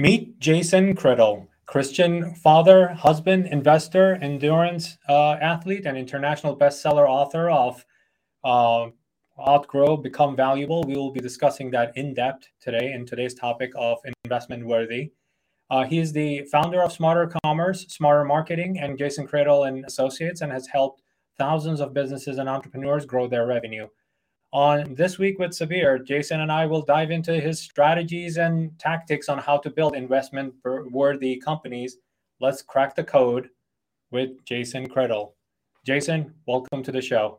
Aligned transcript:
Meet 0.00 0.40
Jason 0.40 0.96
Criddle, 0.96 1.46
Christian 1.66 2.34
father, 2.34 2.88
husband, 2.88 3.46
investor, 3.48 4.14
endurance 4.22 4.96
uh, 5.10 5.32
athlete, 5.32 5.84
and 5.84 5.94
international 5.98 6.56
bestseller 6.56 7.06
author 7.06 7.50
of 7.50 7.84
uh, 8.42 8.86
Outgrow, 9.38 9.98
Become 9.98 10.36
Valuable. 10.36 10.84
We 10.84 10.94
will 10.96 11.12
be 11.12 11.20
discussing 11.20 11.70
that 11.72 11.94
in 11.98 12.14
depth 12.14 12.48
today 12.62 12.92
in 12.94 13.04
today's 13.04 13.34
topic 13.34 13.72
of 13.76 13.98
investment 14.24 14.64
worthy. 14.64 15.12
Uh, 15.68 15.84
he 15.84 15.98
is 15.98 16.14
the 16.14 16.46
founder 16.50 16.80
of 16.80 16.92
Smarter 16.92 17.30
Commerce, 17.44 17.84
Smarter 17.90 18.24
Marketing, 18.24 18.78
and 18.78 18.96
Jason 18.96 19.28
Criddle 19.28 19.68
and 19.68 19.84
Associates, 19.84 20.40
and 20.40 20.50
has 20.50 20.66
helped 20.68 21.02
thousands 21.36 21.78
of 21.78 21.92
businesses 21.92 22.38
and 22.38 22.48
entrepreneurs 22.48 23.04
grow 23.04 23.28
their 23.28 23.46
revenue. 23.46 23.86
On 24.52 24.94
This 24.96 25.16
Week 25.16 25.38
with 25.38 25.52
Sabir, 25.52 26.04
Jason 26.04 26.40
and 26.40 26.50
I 26.50 26.66
will 26.66 26.82
dive 26.82 27.12
into 27.12 27.38
his 27.40 27.60
strategies 27.60 28.36
and 28.36 28.76
tactics 28.80 29.28
on 29.28 29.38
how 29.38 29.58
to 29.58 29.70
build 29.70 29.94
investment 29.94 30.52
worthy 30.64 31.36
companies. 31.36 31.98
Let's 32.40 32.60
crack 32.60 32.96
the 32.96 33.04
code 33.04 33.50
with 34.10 34.44
Jason 34.44 34.88
Criddle. 34.88 35.34
Jason, 35.86 36.34
welcome 36.46 36.82
to 36.82 36.90
the 36.90 37.00
show. 37.00 37.38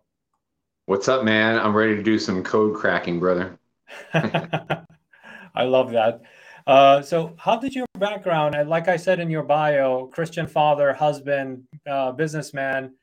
What's 0.86 1.10
up, 1.10 1.26
man? 1.26 1.60
I'm 1.60 1.76
ready 1.76 1.98
to 1.98 2.02
do 2.02 2.18
some 2.18 2.46
code 2.46 2.78
cracking, 2.78 3.20
brother. 3.20 3.60
I 4.14 5.64
love 5.64 5.92
that. 5.92 6.22
Uh, 6.66 7.02
so, 7.02 7.36
how 7.38 7.58
did 7.58 7.76
your 7.76 7.88
background, 8.00 8.56
like 8.70 8.88
I 8.88 8.96
said 8.96 9.20
in 9.20 9.30
your 9.30 9.44
bio, 9.44 10.08
Christian 10.08 10.48
father, 10.48 10.94
husband, 10.94 11.66
uh, 11.86 12.14
businessman, 12.14 12.94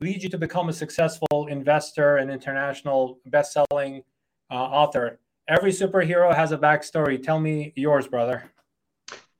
lead 0.00 0.22
you 0.22 0.28
to 0.28 0.38
become 0.38 0.68
a 0.68 0.72
successful 0.72 1.46
investor 1.48 2.16
and 2.18 2.30
international 2.30 3.18
best-selling 3.26 4.02
uh, 4.50 4.54
author. 4.54 5.18
Every 5.48 5.72
superhero 5.72 6.34
has 6.34 6.52
a 6.52 6.58
backstory. 6.58 7.22
Tell 7.22 7.40
me 7.40 7.72
yours, 7.74 8.06
brother. 8.06 8.52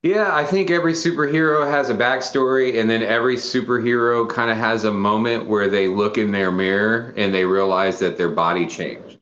Yeah, 0.03 0.35
I 0.35 0.45
think 0.45 0.71
every 0.71 0.93
superhero 0.93 1.69
has 1.69 1.91
a 1.91 1.95
backstory, 1.95 2.81
and 2.81 2.89
then 2.89 3.03
every 3.03 3.37
superhero 3.37 4.29
kind 4.29 4.51
of 4.51 4.57
has 4.57 4.85
a 4.85 4.93
moment 4.93 5.47
where 5.47 5.69
they 5.69 5.89
look 5.89 6.19
in 6.19 6.31
their 6.31 6.53
mirror 6.53 7.13
and 7.17 7.35
they 7.35 7.45
realize 7.45 7.99
that 7.99 8.17
their 8.17 8.29
body 8.29 8.67
changed. 8.67 9.19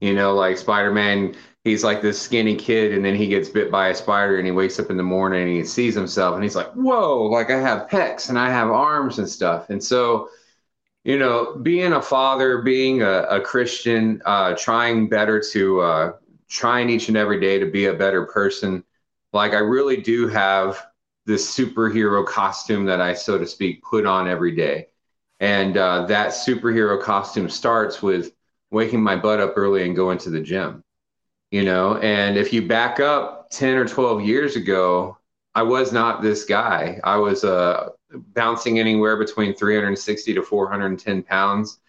You 0.00 0.14
know, 0.14 0.34
like 0.34 0.56
Spider 0.56 0.90
Man, 0.90 1.34
he's 1.64 1.84
like 1.84 2.00
this 2.00 2.20
skinny 2.20 2.56
kid, 2.56 2.92
and 2.92 3.04
then 3.04 3.14
he 3.14 3.28
gets 3.28 3.48
bit 3.50 3.70
by 3.70 3.88
a 3.88 3.94
spider, 3.94 4.38
and 4.38 4.46
he 4.46 4.52
wakes 4.52 4.80
up 4.80 4.90
in 4.90 4.96
the 4.96 5.02
morning 5.02 5.42
and 5.42 5.50
he 5.50 5.64
sees 5.64 5.94
himself, 5.94 6.34
and 6.34 6.42
he's 6.42 6.56
like, 6.56 6.72
"Whoa! 6.72 7.24
Like 7.24 7.50
I 7.50 7.60
have 7.60 7.88
pecs 7.88 8.30
and 8.30 8.38
I 8.38 8.50
have 8.50 8.70
arms 8.70 9.18
and 9.18 9.28
stuff." 9.28 9.68
And 9.68 9.82
so, 9.82 10.30
you 11.06 11.16
know, 11.16 11.54
being 11.62 11.92
a 11.92 12.02
father, 12.02 12.62
being 12.62 13.02
a, 13.02 13.22
a 13.30 13.40
Christian, 13.40 14.20
uh, 14.26 14.56
trying 14.56 15.08
better 15.08 15.40
to, 15.52 15.80
uh, 15.80 16.12
trying 16.48 16.90
each 16.90 17.06
and 17.06 17.16
every 17.16 17.38
day 17.38 17.60
to 17.60 17.66
be 17.66 17.86
a 17.86 17.94
better 17.94 18.26
person, 18.26 18.82
like 19.32 19.52
I 19.52 19.58
really 19.58 19.98
do 19.98 20.26
have 20.26 20.84
this 21.24 21.56
superhero 21.56 22.26
costume 22.26 22.86
that 22.86 23.00
I, 23.00 23.14
so 23.14 23.38
to 23.38 23.46
speak, 23.46 23.84
put 23.84 24.04
on 24.04 24.26
every 24.26 24.56
day. 24.56 24.88
And 25.38 25.76
uh, 25.76 26.06
that 26.06 26.30
superhero 26.30 27.00
costume 27.00 27.48
starts 27.50 28.02
with 28.02 28.32
waking 28.72 29.00
my 29.00 29.14
butt 29.14 29.38
up 29.38 29.52
early 29.54 29.86
and 29.86 29.94
going 29.94 30.18
to 30.18 30.30
the 30.30 30.40
gym, 30.40 30.82
you 31.52 31.62
know. 31.62 31.98
And 31.98 32.36
if 32.36 32.52
you 32.52 32.66
back 32.66 32.98
up 32.98 33.48
10 33.50 33.76
or 33.76 33.86
12 33.86 34.22
years 34.22 34.56
ago, 34.56 35.18
I 35.54 35.62
was 35.62 35.92
not 35.92 36.20
this 36.20 36.44
guy. 36.44 36.98
I 37.04 37.16
was 37.18 37.44
a 37.44 37.92
bouncing 38.10 38.78
anywhere 38.78 39.16
between 39.16 39.54
360 39.54 40.34
to 40.34 40.42
410 40.42 41.22
pounds. 41.22 41.80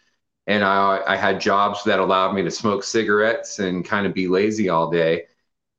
And 0.48 0.64
I, 0.64 1.02
I 1.06 1.16
had 1.16 1.42
jobs 1.42 1.84
that 1.84 2.00
allowed 2.00 2.34
me 2.34 2.44
to 2.44 2.52
smoke 2.52 2.84
cigarettes 2.84 3.60
and 3.60 3.86
kind 3.86 4.06
of 4.08 4.14
be 4.14 4.28
lazy 4.28 4.70
all 4.70 4.90
day. 4.90 5.26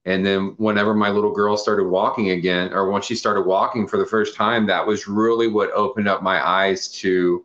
And 0.05 0.25
then 0.25 0.55
whenever 0.56 0.95
my 0.95 1.11
little 1.11 1.33
girl 1.33 1.56
started 1.56 1.89
walking 1.89 2.30
again, 2.30 2.72
or 2.72 2.91
when 2.91 3.03
she 3.03 3.14
started 3.14 3.42
walking 3.42 3.86
for 3.86 3.98
the 3.98 4.06
first 4.06 4.34
time, 4.34 4.67
that 4.67 4.86
was 4.86 5.08
really 5.08 5.48
what 5.48 5.70
opened 5.72 6.08
up 6.08 6.22
my 6.22 6.47
eyes 6.47 6.89
to 7.00 7.45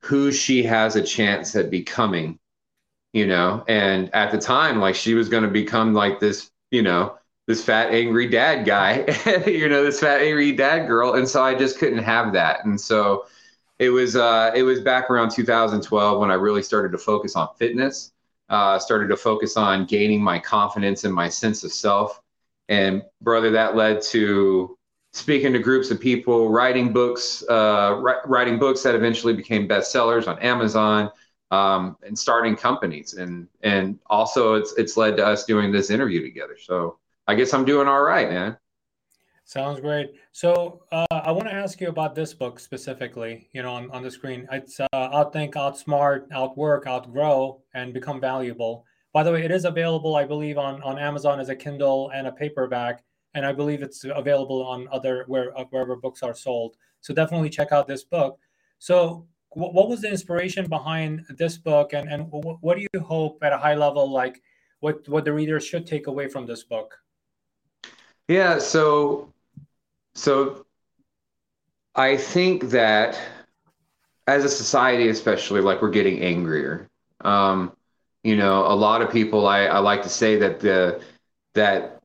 who 0.00 0.32
she 0.32 0.62
has 0.64 0.96
a 0.96 1.02
chance 1.02 1.54
at 1.56 1.70
becoming, 1.70 2.38
you 3.12 3.26
know. 3.26 3.64
And 3.68 4.14
at 4.14 4.32
the 4.32 4.38
time, 4.38 4.80
like 4.80 4.94
she 4.94 5.14
was 5.14 5.28
going 5.28 5.44
to 5.44 5.50
become 5.50 5.94
like 5.94 6.20
this, 6.20 6.50
you 6.70 6.82
know, 6.82 7.16
this 7.52 7.62
fat 7.62 7.92
angry 7.92 8.26
dad 8.26 8.64
guy, 8.64 9.04
you 9.46 9.68
know, 9.68 9.84
this 9.84 10.00
fat 10.00 10.22
angry 10.22 10.52
dad 10.52 10.86
girl, 10.86 11.14
and 11.14 11.28
so 11.28 11.42
I 11.42 11.54
just 11.54 11.78
couldn't 11.78 12.02
have 12.02 12.32
that. 12.32 12.64
And 12.64 12.80
so 12.80 13.26
it 13.78 13.90
was 13.90 14.16
uh, 14.16 14.52
it 14.54 14.62
was 14.62 14.80
back 14.80 15.10
around 15.10 15.32
2012 15.32 16.18
when 16.18 16.30
I 16.30 16.34
really 16.34 16.62
started 16.62 16.92
to 16.92 16.98
focus 16.98 17.36
on 17.36 17.48
fitness, 17.58 18.12
uh, 18.48 18.78
started 18.78 19.08
to 19.08 19.18
focus 19.18 19.58
on 19.58 19.84
gaining 19.84 20.22
my 20.22 20.38
confidence 20.38 21.04
and 21.04 21.14
my 21.14 21.28
sense 21.28 21.62
of 21.62 21.72
self. 21.74 22.22
And 22.70 23.02
brother, 23.20 23.50
that 23.50 23.76
led 23.76 24.00
to 24.12 24.78
speaking 25.12 25.52
to 25.52 25.58
groups 25.58 25.90
of 25.90 26.00
people, 26.00 26.48
writing 26.48 26.90
books, 26.90 27.44
uh, 27.50 28.02
writing 28.24 28.58
books 28.58 28.82
that 28.84 28.94
eventually 28.94 29.34
became 29.34 29.68
bestsellers 29.68 30.26
on 30.26 30.38
Amazon. 30.38 31.10
Um, 31.50 31.98
and 32.02 32.18
starting 32.18 32.56
companies 32.56 33.12
and 33.12 33.46
and 33.62 33.98
also 34.06 34.54
it's 34.54 34.72
it's 34.78 34.96
led 34.96 35.18
to 35.18 35.26
us 35.26 35.44
doing 35.44 35.70
this 35.70 35.90
interview 35.90 36.22
together 36.22 36.56
so 36.58 36.96
I 37.28 37.34
guess 37.34 37.54
I'm 37.54 37.64
doing 37.64 37.88
all 37.88 38.02
right, 38.02 38.28
man. 38.28 38.56
Sounds 39.44 39.80
great. 39.80 40.14
So 40.32 40.82
uh, 40.92 41.06
I 41.10 41.30
want 41.30 41.48
to 41.48 41.54
ask 41.54 41.80
you 41.80 41.88
about 41.88 42.14
this 42.14 42.32
book 42.32 42.58
specifically. 42.58 43.48
You 43.52 43.62
know, 43.62 43.74
on, 43.74 43.90
on 43.90 44.02
the 44.02 44.10
screen, 44.10 44.46
it's 44.50 44.80
uh, 44.80 44.86
outthink, 44.94 45.54
outsmart, 45.54 46.26
outwork, 46.32 46.86
outgrow, 46.86 47.60
and 47.74 47.92
become 47.92 48.20
valuable. 48.20 48.84
By 49.12 49.22
the 49.22 49.32
way, 49.32 49.44
it 49.44 49.50
is 49.50 49.64
available, 49.64 50.16
I 50.16 50.24
believe, 50.24 50.58
on 50.58 50.82
on 50.82 50.98
Amazon 50.98 51.38
as 51.38 51.48
a 51.48 51.56
Kindle 51.56 52.10
and 52.14 52.26
a 52.26 52.32
paperback, 52.32 53.04
and 53.34 53.44
I 53.44 53.52
believe 53.52 53.82
it's 53.82 54.04
available 54.04 54.62
on 54.64 54.88
other 54.90 55.24
where 55.26 55.56
uh, 55.58 55.64
wherever 55.70 55.96
books 55.96 56.22
are 56.22 56.34
sold. 56.34 56.76
So 57.02 57.12
definitely 57.12 57.50
check 57.50 57.72
out 57.72 57.86
this 57.86 58.04
book. 58.04 58.38
So 58.78 59.26
what 59.50 59.88
was 59.88 60.00
the 60.00 60.10
inspiration 60.10 60.66
behind 60.66 61.26
this 61.36 61.58
book, 61.58 61.92
and 61.92 62.08
and 62.08 62.26
what 62.30 62.76
do 62.78 62.86
you 62.92 63.00
hope 63.00 63.42
at 63.42 63.52
a 63.52 63.58
high 63.58 63.74
level, 63.74 64.10
like 64.10 64.40
what 64.80 65.06
what 65.08 65.24
the 65.24 65.32
readers 65.32 65.64
should 65.66 65.86
take 65.86 66.06
away 66.06 66.28
from 66.28 66.46
this 66.46 66.64
book? 66.64 66.98
Yeah, 68.32 68.60
so 68.60 69.30
so 70.14 70.64
I 71.94 72.16
think 72.16 72.70
that 72.70 73.20
as 74.26 74.42
a 74.44 74.48
society, 74.48 75.08
especially, 75.08 75.60
like 75.60 75.82
we're 75.82 75.90
getting 75.90 76.22
angrier. 76.22 76.88
Um, 77.20 77.76
you 78.24 78.36
know, 78.36 78.64
a 78.66 78.74
lot 78.74 79.02
of 79.02 79.10
people. 79.10 79.46
I, 79.46 79.64
I 79.66 79.80
like 79.80 80.02
to 80.04 80.08
say 80.08 80.36
that 80.36 80.60
the 80.60 81.02
that 81.52 82.00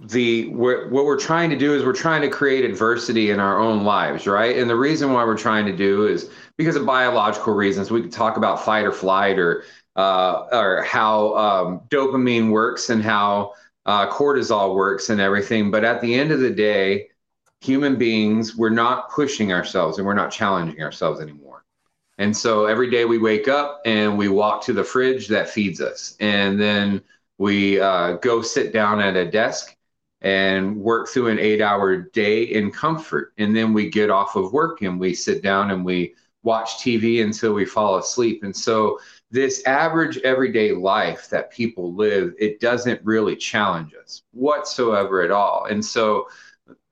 the 0.00 0.48
we're, 0.48 0.90
what 0.90 1.06
we're 1.06 1.18
trying 1.18 1.48
to 1.48 1.56
do 1.56 1.74
is 1.74 1.82
we're 1.82 1.94
trying 1.94 2.20
to 2.20 2.28
create 2.28 2.66
adversity 2.66 3.30
in 3.30 3.40
our 3.40 3.58
own 3.58 3.84
lives, 3.84 4.26
right? 4.26 4.58
And 4.58 4.68
the 4.68 4.76
reason 4.76 5.14
why 5.14 5.24
we're 5.24 5.38
trying 5.38 5.64
to 5.64 5.74
do 5.74 6.06
is 6.06 6.28
because 6.58 6.76
of 6.76 6.84
biological 6.84 7.54
reasons. 7.54 7.90
We 7.90 8.02
could 8.02 8.12
talk 8.12 8.36
about 8.36 8.62
fight 8.62 8.84
or 8.84 8.92
flight, 8.92 9.38
or 9.38 9.64
uh, 9.96 10.46
or 10.52 10.82
how 10.82 11.34
um, 11.38 11.80
dopamine 11.88 12.50
works 12.50 12.90
and 12.90 13.02
how 13.02 13.54
uh, 13.86 14.10
cortisol 14.10 14.74
works 14.74 15.10
and 15.10 15.20
everything. 15.20 15.70
But 15.70 15.84
at 15.84 16.00
the 16.00 16.14
end 16.14 16.30
of 16.30 16.40
the 16.40 16.50
day, 16.50 17.08
human 17.60 17.96
beings, 17.96 18.56
we're 18.56 18.70
not 18.70 19.10
pushing 19.10 19.52
ourselves 19.52 19.98
and 19.98 20.06
we're 20.06 20.14
not 20.14 20.30
challenging 20.30 20.82
ourselves 20.82 21.20
anymore. 21.20 21.64
And 22.18 22.36
so 22.36 22.66
every 22.66 22.90
day 22.90 23.04
we 23.04 23.18
wake 23.18 23.48
up 23.48 23.80
and 23.84 24.18
we 24.18 24.28
walk 24.28 24.62
to 24.64 24.72
the 24.72 24.84
fridge 24.84 25.28
that 25.28 25.48
feeds 25.48 25.80
us. 25.80 26.16
And 26.20 26.60
then 26.60 27.02
we 27.38 27.80
uh, 27.80 28.14
go 28.14 28.42
sit 28.42 28.72
down 28.72 29.00
at 29.00 29.16
a 29.16 29.30
desk 29.30 29.76
and 30.20 30.76
work 30.76 31.08
through 31.08 31.28
an 31.28 31.38
eight 31.38 31.60
hour 31.60 31.96
day 31.96 32.44
in 32.44 32.70
comfort. 32.70 33.32
And 33.38 33.56
then 33.56 33.72
we 33.72 33.90
get 33.90 34.10
off 34.10 34.36
of 34.36 34.52
work 34.52 34.82
and 34.82 35.00
we 35.00 35.14
sit 35.14 35.42
down 35.42 35.70
and 35.70 35.84
we 35.84 36.14
watch 36.42 36.76
TV 36.78 37.22
until 37.22 37.54
we 37.54 37.64
fall 37.64 37.96
asleep. 37.96 38.42
And 38.44 38.54
so 38.54 38.98
this 39.32 39.64
average 39.64 40.18
everyday 40.18 40.72
life 40.72 41.28
that 41.30 41.50
people 41.50 41.94
live, 41.94 42.34
it 42.38 42.60
doesn't 42.60 43.00
really 43.02 43.34
challenge 43.34 43.94
us 44.00 44.22
whatsoever 44.32 45.22
at 45.22 45.30
all. 45.30 45.66
And 45.70 45.84
so, 45.84 46.28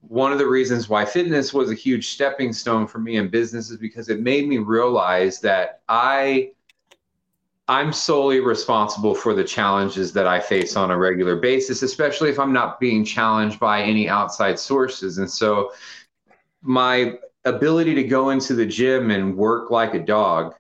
one 0.01 0.33
of 0.33 0.39
the 0.39 0.47
reasons 0.47 0.89
why 0.89 1.05
fitness 1.05 1.53
was 1.53 1.71
a 1.71 1.75
huge 1.75 2.09
stepping 2.09 2.55
stone 2.55 2.87
for 2.87 2.99
me 2.99 3.17
in 3.17 3.29
business 3.29 3.71
is 3.71 3.77
because 3.77 4.09
it 4.09 4.21
made 4.21 4.49
me 4.49 4.57
realize 4.57 5.41
that 5.41 5.83
I 5.91 6.53
I'm 7.69 7.93
solely 7.93 8.41
responsible 8.41 9.15
for 9.15 9.35
the 9.35 9.45
challenges 9.45 10.13
that 10.15 10.27
I 10.27 10.41
face 10.41 10.75
on 10.75 10.91
a 10.91 10.97
regular 10.97 11.37
basis, 11.37 11.83
especially 11.83 12.31
if 12.31 12.39
I'm 12.39 12.53
not 12.53 12.81
being 12.81 13.05
challenged 13.05 13.61
by 13.61 13.83
any 13.83 14.09
outside 14.09 14.59
sources. 14.59 15.19
And 15.19 15.31
so 15.31 15.73
my 16.63 17.19
ability 17.45 17.95
to 17.95 18.03
go 18.03 18.31
into 18.31 18.55
the 18.55 18.67
gym 18.67 19.11
and 19.11 19.37
work 19.37 19.71
like 19.71 19.95
a 19.95 20.01
dog 20.01 20.55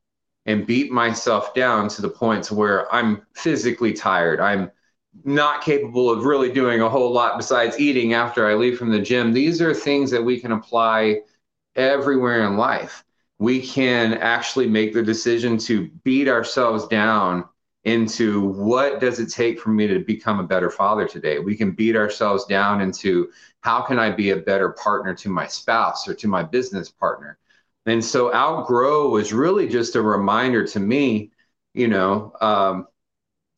and 0.47 0.67
beat 0.67 0.91
myself 0.91 1.55
down 1.55 1.89
to 1.89 2.03
the 2.03 2.09
point 2.09 2.45
to 2.45 2.55
where 2.55 2.93
I'm 2.95 3.23
physically 3.35 3.93
tired. 3.93 4.41
I'm 4.41 4.71
not 5.25 5.63
capable 5.63 6.11
of 6.11 6.25
really 6.25 6.53
doing 6.53 6.81
a 6.81 6.89
whole 6.89 7.13
lot 7.13 7.37
besides 7.37 7.79
eating 7.79 8.15
after 8.15 8.47
I 8.47 8.55
leave 8.55 8.79
from 8.79 8.91
the 8.91 9.01
gym. 9.01 9.33
These 9.33 9.61
are 9.61 9.75
things 9.75 10.11
that 10.11 10.23
we 10.23 10.41
can 10.41 10.53
apply 10.53 11.21
everywhere 11.77 12.47
in 12.47 12.57
life. 12.57 13.05
We 13.39 13.61
can 13.61 14.15
actually 14.15 14.69
make 14.69 14.93
the 14.93 15.03
decision 15.03 15.59
to 15.59 15.89
beat 16.05 16.29
ourselves 16.29 16.87
down 16.87 17.45
into 17.85 18.43
what 18.43 19.01
does 19.01 19.19
it 19.19 19.31
take 19.31 19.59
for 19.59 19.71
me 19.71 19.87
to 19.87 20.01
become 20.01 20.39
a 20.39 20.47
better 20.47 20.71
father 20.71 21.09
today 21.09 21.39
we 21.39 21.57
can 21.57 21.71
beat 21.71 21.97
ourselves 21.97 22.45
down 22.45 22.81
into 22.83 23.31
how 23.63 23.81
can 23.81 23.99
i 23.99 24.11
be 24.11 24.31
a 24.31 24.37
better 24.37 24.71
partner 24.73 25.15
to 25.15 25.31
my 25.31 25.47
spouse 25.47 26.07
or 26.07 26.13
to 26.13 26.29
my 26.29 26.43
business 26.43 26.91
partner 26.91 27.39
and 27.87 28.05
so 28.05 28.33
outgrow 28.35 29.09
was 29.09 29.33
really 29.33 29.69
just 29.69 29.97
a 29.97 30.03
reminder 30.03 30.67
to 30.67 30.81
me 30.81 31.31
you 31.75 31.89
know 31.89 32.33
um, 32.41 32.87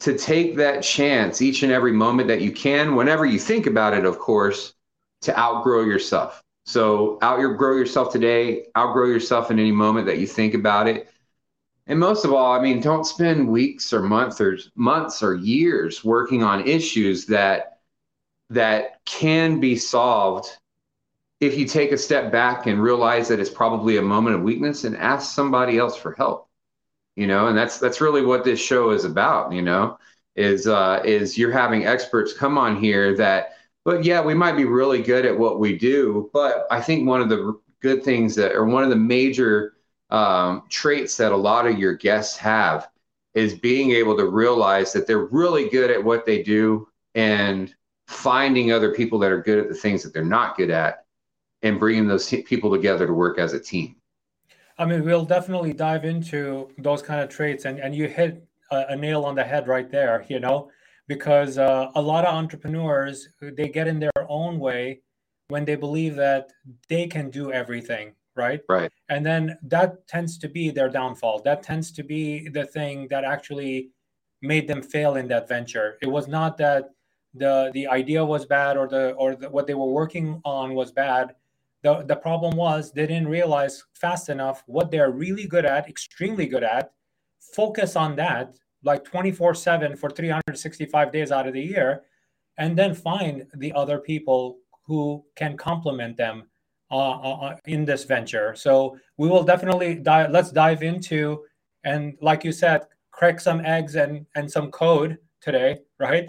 to 0.01 0.17
take 0.17 0.57
that 0.57 0.83
chance 0.83 1.41
each 1.43 1.63
and 1.63 1.73
every 1.73 1.93
moment 1.93 2.29
that 2.29 2.41
you 2.41 2.53
can 2.53 2.95
whenever 2.95 3.25
you 3.25 3.39
think 3.39 3.67
about 3.67 3.95
it 3.95 4.05
of 4.05 4.19
course 4.19 4.75
to 5.23 5.39
outgrow 5.39 5.85
yourself. 5.85 6.43
So 6.65 7.19
outgrow 7.23 7.77
yourself 7.77 8.13
today 8.13 8.67
outgrow 8.77 9.07
yourself 9.07 9.51
in 9.51 9.59
any 9.59 9.73
moment 9.73 10.07
that 10.07 10.19
you 10.19 10.27
think 10.27 10.55
about 10.55 10.87
it. 10.87 11.09
And 11.89 11.99
most 11.99 12.25
of 12.25 12.33
all, 12.33 12.53
I 12.53 12.63
mean, 12.63 12.81
don't 12.81 13.05
spend 13.05 13.49
weeks 13.49 13.93
or 13.93 14.03
months 14.03 14.41
or 14.41 14.59
months 14.77 15.23
or 15.23 15.35
years 15.35 16.05
working 16.05 16.45
on 16.45 16.67
issues 16.69 17.27
that 17.27 17.81
that 18.51 19.05
can 19.05 19.59
be 19.59 19.75
solved 19.75 20.57
if 21.43 21.59
you 21.59 21.67
take 21.67 21.91
a 21.91 21.99
step 21.99 22.31
back 22.31 22.69
and 22.69 22.81
realize 22.81 23.27
that 23.27 23.41
it's 23.41 23.51
probably 23.51 23.97
a 23.97 24.03
moment 24.03 24.37
of 24.37 24.43
weakness 24.43 24.85
and 24.85 24.97
ask 24.97 25.35
somebody 25.35 25.77
else 25.77 25.97
for 25.97 26.13
help. 26.13 26.49
You 27.17 27.27
know, 27.27 27.49
and 27.49 27.59
that's 27.59 27.79
that's 27.79 28.01
really 28.01 28.25
what 28.25 28.45
this 28.45 28.61
show 28.61 28.91
is 28.93 29.05
about, 29.05 29.53
you 29.53 29.61
know, 29.61 29.99
is 30.37 30.69
uh 30.69 31.03
is 31.05 31.37
you're 31.37 31.51
having 31.51 31.85
experts 31.85 32.33
come 32.33 32.57
on 32.57 32.77
here 32.77 33.17
that 33.17 33.57
but 33.85 34.05
yeah, 34.05 34.23
we 34.23 34.35
might 34.35 34.57
be 34.57 34.65
really 34.65 35.03
good 35.03 35.27
at 35.27 35.37
what 35.37 35.59
we 35.59 35.77
do, 35.77 36.31
but 36.33 36.67
I 36.71 36.81
think 36.81 37.09
one 37.09 37.21
of 37.21 37.29
the 37.29 37.59
good 37.81 38.05
things 38.05 38.37
that 38.37 38.53
or 38.53 38.65
one 38.65 38.85
of 38.85 38.91
the 38.91 38.97
major 38.97 39.75
um, 40.11 40.63
traits 40.69 41.17
that 41.17 41.33
a 41.33 41.37
lot 41.37 41.67
of 41.67 41.77
your 41.77 41.95
guests 41.95 42.37
have 42.37 42.89
is 43.35 43.55
being 43.55 43.91
able 43.91 44.17
to 44.17 44.29
realize 44.29 44.93
that 44.93 45.09
they're 45.09 45.27
really 45.27 45.69
good 45.71 45.91
at 45.91 46.03
what 46.03 46.25
they 46.25 46.43
do 46.43 46.87
and 47.17 47.75
finding 48.07 48.71
other 48.71 48.95
people 48.95 49.19
that 49.19 49.33
are 49.33 49.43
good 49.43 49.59
at 49.59 49.69
the 49.69 49.75
things 49.75 50.05
that 50.05 50.15
they're 50.15 50.25
not 50.25 50.57
good 50.57 50.71
at 50.71 51.02
and 51.63 51.79
bringing 51.79 52.07
those 52.07 52.29
people 52.29 52.71
together 52.71 53.07
to 53.07 53.13
work 53.13 53.39
as 53.39 53.53
a 53.53 53.61
team. 53.61 53.97
I 54.79 54.85
mean, 54.85 55.05
we'll 55.05 55.25
definitely 55.25 55.73
dive 55.73 56.05
into 56.05 56.71
those 56.79 57.03
kind 57.03 57.21
of 57.21 57.29
traits, 57.29 57.65
and, 57.67 57.79
and 57.79 57.95
you 57.95 58.09
hit 58.09 58.45
a, 58.71 58.87
a 58.91 58.97
nail 58.97 59.25
on 59.25 59.35
the 59.35 59.45
head 59.45 59.69
right 59.69 59.91
there, 59.91 60.25
you 60.29 60.41
know, 60.41 60.71
because 61.09 61.59
uh, 61.59 61.91
a 61.95 62.03
lot 62.03 62.25
of 62.25 62.35
entrepreneurs 62.35 63.29
they 63.41 63.69
get 63.69 63.87
in 63.87 64.01
their 64.01 64.27
own 64.29 64.59
way 64.59 65.03
when 65.49 65.65
they 65.65 65.77
believe 65.77 66.17
that 66.17 66.51
they 66.89 67.07
can 67.07 67.31
do 67.31 67.53
everything 67.53 68.15
right? 68.35 68.61
Right. 68.69 68.91
And 69.09 69.25
then 69.25 69.59
that 69.65 70.07
tends 70.07 70.39
to 70.39 70.49
be 70.49 70.71
their 70.71 70.89
downfall. 70.89 71.43
That 71.43 71.63
tends 71.63 71.93
to 71.93 72.03
be 72.03 72.49
the 72.49 72.65
thing 72.65 73.09
that 73.11 73.25
actually 73.25 73.91
made 74.41 74.67
them 74.67 74.83
fail 74.83 75.17
in 75.17 75.29
that 75.29 75.49
venture. 75.49 75.99
It 76.03 76.09
was 76.09 76.29
not 76.29 76.57
that 76.59 76.91
the 77.35 77.71
the 77.73 77.87
idea 77.87 78.25
was 78.25 78.45
bad 78.45 78.77
or 78.77 78.89
the 78.89 79.13
or 79.13 79.37
the, 79.37 79.49
what 79.49 79.67
they 79.67 79.75
were 79.75 79.93
working 79.93 80.41
on 80.45 80.75
was 80.75 80.93
bad. 80.93 81.35
The 81.83 82.05
the 82.07 82.17
problem 82.17 82.57
was 82.57 82.93
they 82.93 83.07
didn't 83.07 83.29
realize 83.29 83.83
fast 83.95 84.29
enough 84.29 84.63
what 84.67 84.91
they're 84.91 85.11
really 85.11 85.47
good 85.47 85.65
at, 85.65 85.89
extremely 85.89 86.47
good 86.47 86.65
at. 86.65 86.93
Focus 87.55 87.97
on 87.97 88.17
that 88.17 88.57
like 88.85 89.05
24/7 89.05 89.97
for 89.99 90.11
365 90.11 91.13
days 91.13 91.31
out 91.33 91.47
of 91.47 91.55
the 91.55 91.61
year 91.61 92.03
and 92.59 92.77
then 92.77 92.95
find 92.95 93.47
the 93.55 93.73
other 93.73 93.99
people 93.99 94.59
who 94.87 95.25
can 95.37 95.57
complement 95.57 96.17
them 96.17 96.45
uh, 96.91 96.97
uh, 97.11 97.37
uh, 97.41 97.57
in 97.67 97.85
this 97.85 98.05
venture. 98.05 98.55
So 98.55 98.99
we 99.17 99.29
will 99.29 99.45
definitely 99.45 99.95
dive. 99.95 100.31
Let's 100.31 100.53
dive 100.53 100.83
into 100.83 101.45
and 101.85 102.17
like 102.21 102.45
you 102.45 102.53
said, 102.53 102.83
crack 103.11 103.41
some 103.41 103.65
eggs 103.65 103.97
and 103.97 104.27
and 104.35 104.51
some 104.51 104.71
code 104.71 105.19
today, 105.41 105.79
right? 105.99 106.27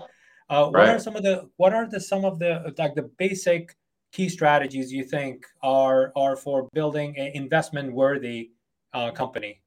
Uh, 0.49 0.65
what 0.65 0.75
right. 0.75 0.89
are 0.89 0.99
some 0.99 1.15
of 1.15 1.23
the 1.23 1.49
what 1.57 1.73
are 1.73 1.89
the 1.89 1.99
some 1.99 2.25
of 2.25 2.39
the 2.39 2.73
like 2.77 2.95
the 2.95 3.09
basic 3.17 3.75
key 4.13 4.29
strategies 4.29 4.93
you 4.93 5.03
think 5.03 5.45
are 5.61 6.13
are 6.15 6.37
for 6.37 6.69
building 6.73 7.17
an 7.17 7.31
investment 7.33 7.91
worthy 7.91 8.51
uh, 8.93 9.11
company? 9.11 9.61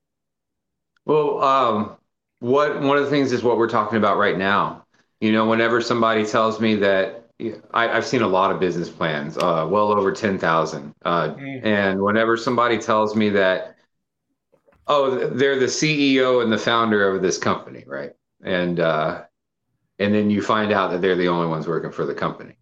Well, 1.05 1.43
um, 1.43 1.97
what 2.41 2.81
one 2.81 2.97
of 2.97 3.05
the 3.05 3.11
things 3.11 3.33
is 3.33 3.43
what 3.43 3.59
we're 3.59 3.69
talking 3.69 3.99
about 3.99 4.17
right 4.17 4.39
now. 4.39 4.87
You 5.21 5.33
know, 5.33 5.47
whenever 5.47 5.81
somebody 5.81 6.25
tells 6.25 6.61
me 6.61 6.77
that 6.77 7.27
I, 7.75 7.89
have 7.89 8.07
seen 8.07 8.23
a 8.23 8.27
lot 8.27 8.51
of 8.51 8.61
business 8.61 8.89
plans, 8.89 9.37
uh, 9.37 9.67
well 9.69 9.93
over 9.93 10.13
10,000. 10.13 10.95
Uh, 11.05 11.29
mm. 11.35 11.65
And 11.65 12.03
whenever 12.03 12.37
somebody 12.37 12.79
tells 12.79 13.15
me 13.15 13.31
that, 13.31 13.77
oh, 14.87 15.29
they're 15.29 15.59
the 15.59 15.67
CEO 15.67 16.43
and 16.43 16.53
the 16.53 16.59
founder 16.59 17.09
of 17.09 17.23
this 17.23 17.39
company, 17.39 17.85
right? 17.87 18.13
And, 18.43 18.81
uh, 18.81 19.25
and 19.99 20.15
then 20.15 20.31
you 20.31 20.43
find 20.43 20.73
out 20.73 20.91
that 20.93 21.03
they're 21.03 21.17
the 21.17 21.29
only 21.29 21.47
ones 21.47 21.67
working 21.67 21.93
for 21.93 22.07
the 22.07 22.15
company. 22.15 22.56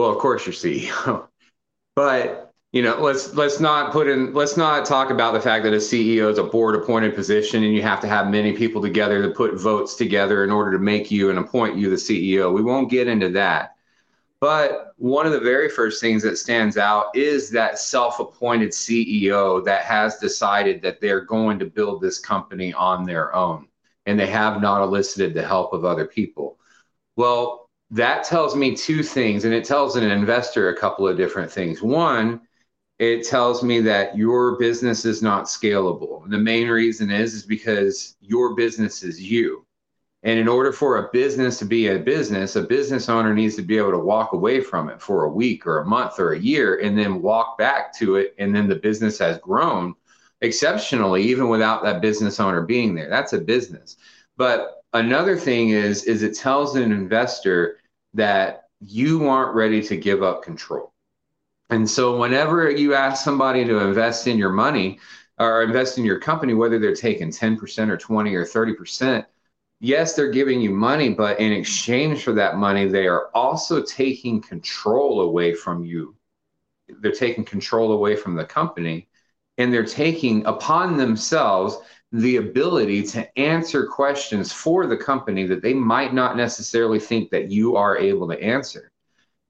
Well, 0.00 0.08
of 0.08 0.16
course 0.16 0.46
you're 0.46 0.54
CEO, 0.54 1.28
but 1.94 2.54
you 2.72 2.80
know, 2.80 2.98
let's 3.02 3.34
let's 3.34 3.60
not 3.60 3.92
put 3.92 4.08
in 4.08 4.32
let's 4.32 4.56
not 4.56 4.86
talk 4.86 5.10
about 5.10 5.34
the 5.34 5.42
fact 5.42 5.62
that 5.64 5.74
a 5.74 5.76
CEO 5.76 6.30
is 6.30 6.38
a 6.38 6.42
board 6.42 6.74
appointed 6.74 7.14
position 7.14 7.64
and 7.64 7.74
you 7.74 7.82
have 7.82 8.00
to 8.00 8.06
have 8.06 8.30
many 8.30 8.54
people 8.54 8.80
together 8.80 9.20
to 9.22 9.28
put 9.28 9.60
votes 9.60 9.96
together 9.96 10.42
in 10.42 10.50
order 10.50 10.72
to 10.72 10.78
make 10.78 11.10
you 11.10 11.28
and 11.28 11.38
appoint 11.38 11.76
you 11.76 11.90
the 11.90 11.96
CEO. 11.96 12.50
We 12.50 12.62
won't 12.62 12.90
get 12.90 13.08
into 13.08 13.28
that. 13.32 13.76
But 14.40 14.94
one 14.96 15.26
of 15.26 15.32
the 15.32 15.40
very 15.40 15.68
first 15.68 16.00
things 16.00 16.22
that 16.22 16.38
stands 16.38 16.78
out 16.78 17.14
is 17.14 17.50
that 17.50 17.78
self-appointed 17.78 18.70
CEO 18.70 19.62
that 19.66 19.82
has 19.82 20.16
decided 20.16 20.80
that 20.80 21.02
they're 21.02 21.26
going 21.26 21.58
to 21.58 21.66
build 21.66 22.00
this 22.00 22.18
company 22.18 22.72
on 22.72 23.04
their 23.04 23.34
own 23.34 23.68
and 24.06 24.18
they 24.18 24.28
have 24.28 24.62
not 24.62 24.82
elicited 24.82 25.34
the 25.34 25.46
help 25.46 25.74
of 25.74 25.84
other 25.84 26.06
people. 26.06 26.56
Well, 27.16 27.69
that 27.90 28.24
tells 28.24 28.54
me 28.54 28.76
two 28.76 29.02
things 29.02 29.44
and 29.44 29.52
it 29.52 29.64
tells 29.64 29.96
an 29.96 30.08
investor 30.08 30.68
a 30.68 30.76
couple 30.76 31.08
of 31.08 31.16
different 31.16 31.50
things. 31.50 31.82
One, 31.82 32.40
it 32.98 33.26
tells 33.26 33.62
me 33.62 33.80
that 33.80 34.16
your 34.16 34.58
business 34.58 35.04
is 35.04 35.22
not 35.22 35.46
scalable. 35.46 36.28
The 36.28 36.38
main 36.38 36.68
reason 36.68 37.10
is 37.10 37.34
is 37.34 37.44
because 37.44 38.16
your 38.20 38.54
business 38.54 39.02
is 39.02 39.20
you. 39.20 39.66
And 40.22 40.38
in 40.38 40.48
order 40.48 40.70
for 40.70 40.98
a 40.98 41.10
business 41.12 41.58
to 41.60 41.64
be 41.64 41.88
a 41.88 41.98
business, 41.98 42.54
a 42.54 42.62
business 42.62 43.08
owner 43.08 43.34
needs 43.34 43.56
to 43.56 43.62
be 43.62 43.78
able 43.78 43.92
to 43.92 43.98
walk 43.98 44.34
away 44.34 44.60
from 44.60 44.90
it 44.90 45.00
for 45.00 45.24
a 45.24 45.30
week 45.30 45.66
or 45.66 45.78
a 45.78 45.86
month 45.86 46.20
or 46.20 46.32
a 46.32 46.38
year 46.38 46.78
and 46.80 46.96
then 46.96 47.22
walk 47.22 47.56
back 47.56 47.94
to 47.94 48.16
it. 48.16 48.34
And 48.38 48.54
then 48.54 48.68
the 48.68 48.76
business 48.76 49.18
has 49.18 49.38
grown 49.38 49.94
exceptionally, 50.42 51.22
even 51.22 51.48
without 51.48 51.82
that 51.84 52.02
business 52.02 52.38
owner 52.38 52.60
being 52.60 52.94
there. 52.94 53.08
That's 53.08 53.32
a 53.32 53.40
business. 53.40 53.96
But 54.36 54.84
another 54.92 55.38
thing 55.38 55.70
is, 55.70 56.04
is 56.04 56.22
it 56.22 56.36
tells 56.36 56.76
an 56.76 56.92
investor 56.92 57.79
that 58.14 58.64
you 58.80 59.28
aren't 59.28 59.54
ready 59.54 59.82
to 59.82 59.96
give 59.96 60.22
up 60.22 60.42
control. 60.42 60.92
And 61.70 61.88
so, 61.88 62.18
whenever 62.18 62.70
you 62.70 62.94
ask 62.94 63.24
somebody 63.24 63.64
to 63.64 63.78
invest 63.78 64.26
in 64.26 64.38
your 64.38 64.50
money 64.50 64.98
or 65.38 65.62
invest 65.62 65.98
in 65.98 66.04
your 66.04 66.18
company, 66.18 66.54
whether 66.54 66.78
they're 66.78 66.94
taking 66.94 67.30
10% 67.30 67.90
or 67.90 67.96
20 67.96 68.34
or 68.34 68.44
30%, 68.44 69.24
yes, 69.80 70.14
they're 70.14 70.30
giving 70.30 70.60
you 70.60 70.70
money, 70.70 71.10
but 71.10 71.38
in 71.38 71.52
exchange 71.52 72.22
for 72.24 72.32
that 72.32 72.56
money, 72.56 72.86
they 72.86 73.06
are 73.06 73.28
also 73.34 73.82
taking 73.82 74.40
control 74.40 75.22
away 75.22 75.54
from 75.54 75.84
you. 75.84 76.16
They're 76.88 77.12
taking 77.12 77.44
control 77.44 77.92
away 77.92 78.16
from 78.16 78.34
the 78.34 78.44
company 78.44 79.08
and 79.58 79.72
they're 79.72 79.84
taking 79.84 80.44
upon 80.46 80.96
themselves 80.96 81.78
the 82.12 82.36
ability 82.36 83.02
to 83.04 83.38
answer 83.38 83.86
questions 83.86 84.52
for 84.52 84.86
the 84.86 84.96
company 84.96 85.46
that 85.46 85.62
they 85.62 85.74
might 85.74 86.12
not 86.12 86.36
necessarily 86.36 86.98
think 86.98 87.30
that 87.30 87.50
you 87.50 87.76
are 87.76 87.96
able 87.96 88.28
to 88.28 88.42
answer. 88.42 88.90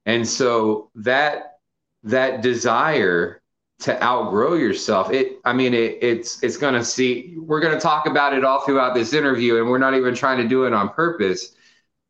And 0.05 0.27
so 0.27 0.89
that 0.95 1.59
that 2.03 2.41
desire 2.41 3.41
to 3.81 4.03
outgrow 4.03 4.53
yourself 4.53 5.11
it 5.11 5.39
i 5.43 5.51
mean 5.51 5.73
it, 5.73 5.97
it's 6.01 6.41
it's 6.43 6.57
going 6.57 6.73
to 6.73 6.83
see 6.83 7.35
we're 7.37 7.59
going 7.59 7.73
to 7.73 7.79
talk 7.79 8.05
about 8.05 8.33
it 8.33 8.43
all 8.43 8.61
throughout 8.61 8.93
this 8.93 9.13
interview 9.13 9.57
and 9.57 9.67
we're 9.67 9.77
not 9.77 9.95
even 9.95 10.13
trying 10.13 10.37
to 10.37 10.47
do 10.47 10.65
it 10.65 10.73
on 10.73 10.89
purpose 10.89 11.55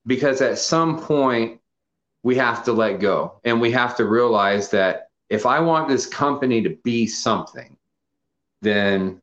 because 0.06 0.42
at 0.42 0.58
some 0.58 1.00
point 1.00 1.60
we 2.24 2.36
have 2.36 2.64
to 2.64 2.74
let 2.74 3.00
go 3.00 3.40
and 3.46 3.60
we 3.60 3.72
have 3.72 3.96
to 3.96 4.06
realize 4.06 4.70
that 4.70 5.08
if 5.30 5.46
i 5.46 5.60
want 5.60 5.88
this 5.88 6.06
company 6.06 6.62
to 6.62 6.72
be 6.84 7.08
something 7.08 7.78
then 8.62 9.22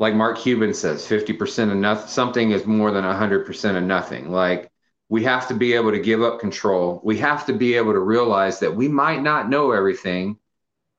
like 0.00 0.14
mark 0.14 0.38
cuban 0.38 0.74
says 0.74 1.06
50% 1.06 1.70
of 1.70 1.76
nothing 1.76 2.08
something 2.08 2.50
is 2.50 2.66
more 2.66 2.90
than 2.90 3.04
100% 3.04 3.76
of 3.76 3.84
nothing 3.84 4.32
like 4.32 4.70
we 5.10 5.24
have 5.24 5.48
to 5.48 5.54
be 5.54 5.72
able 5.72 5.90
to 5.90 5.98
give 5.98 6.22
up 6.22 6.38
control. 6.38 7.00
We 7.02 7.18
have 7.18 7.44
to 7.46 7.52
be 7.52 7.74
able 7.74 7.92
to 7.92 7.98
realize 7.98 8.60
that 8.60 8.74
we 8.74 8.86
might 8.86 9.22
not 9.22 9.50
know 9.50 9.72
everything. 9.72 10.38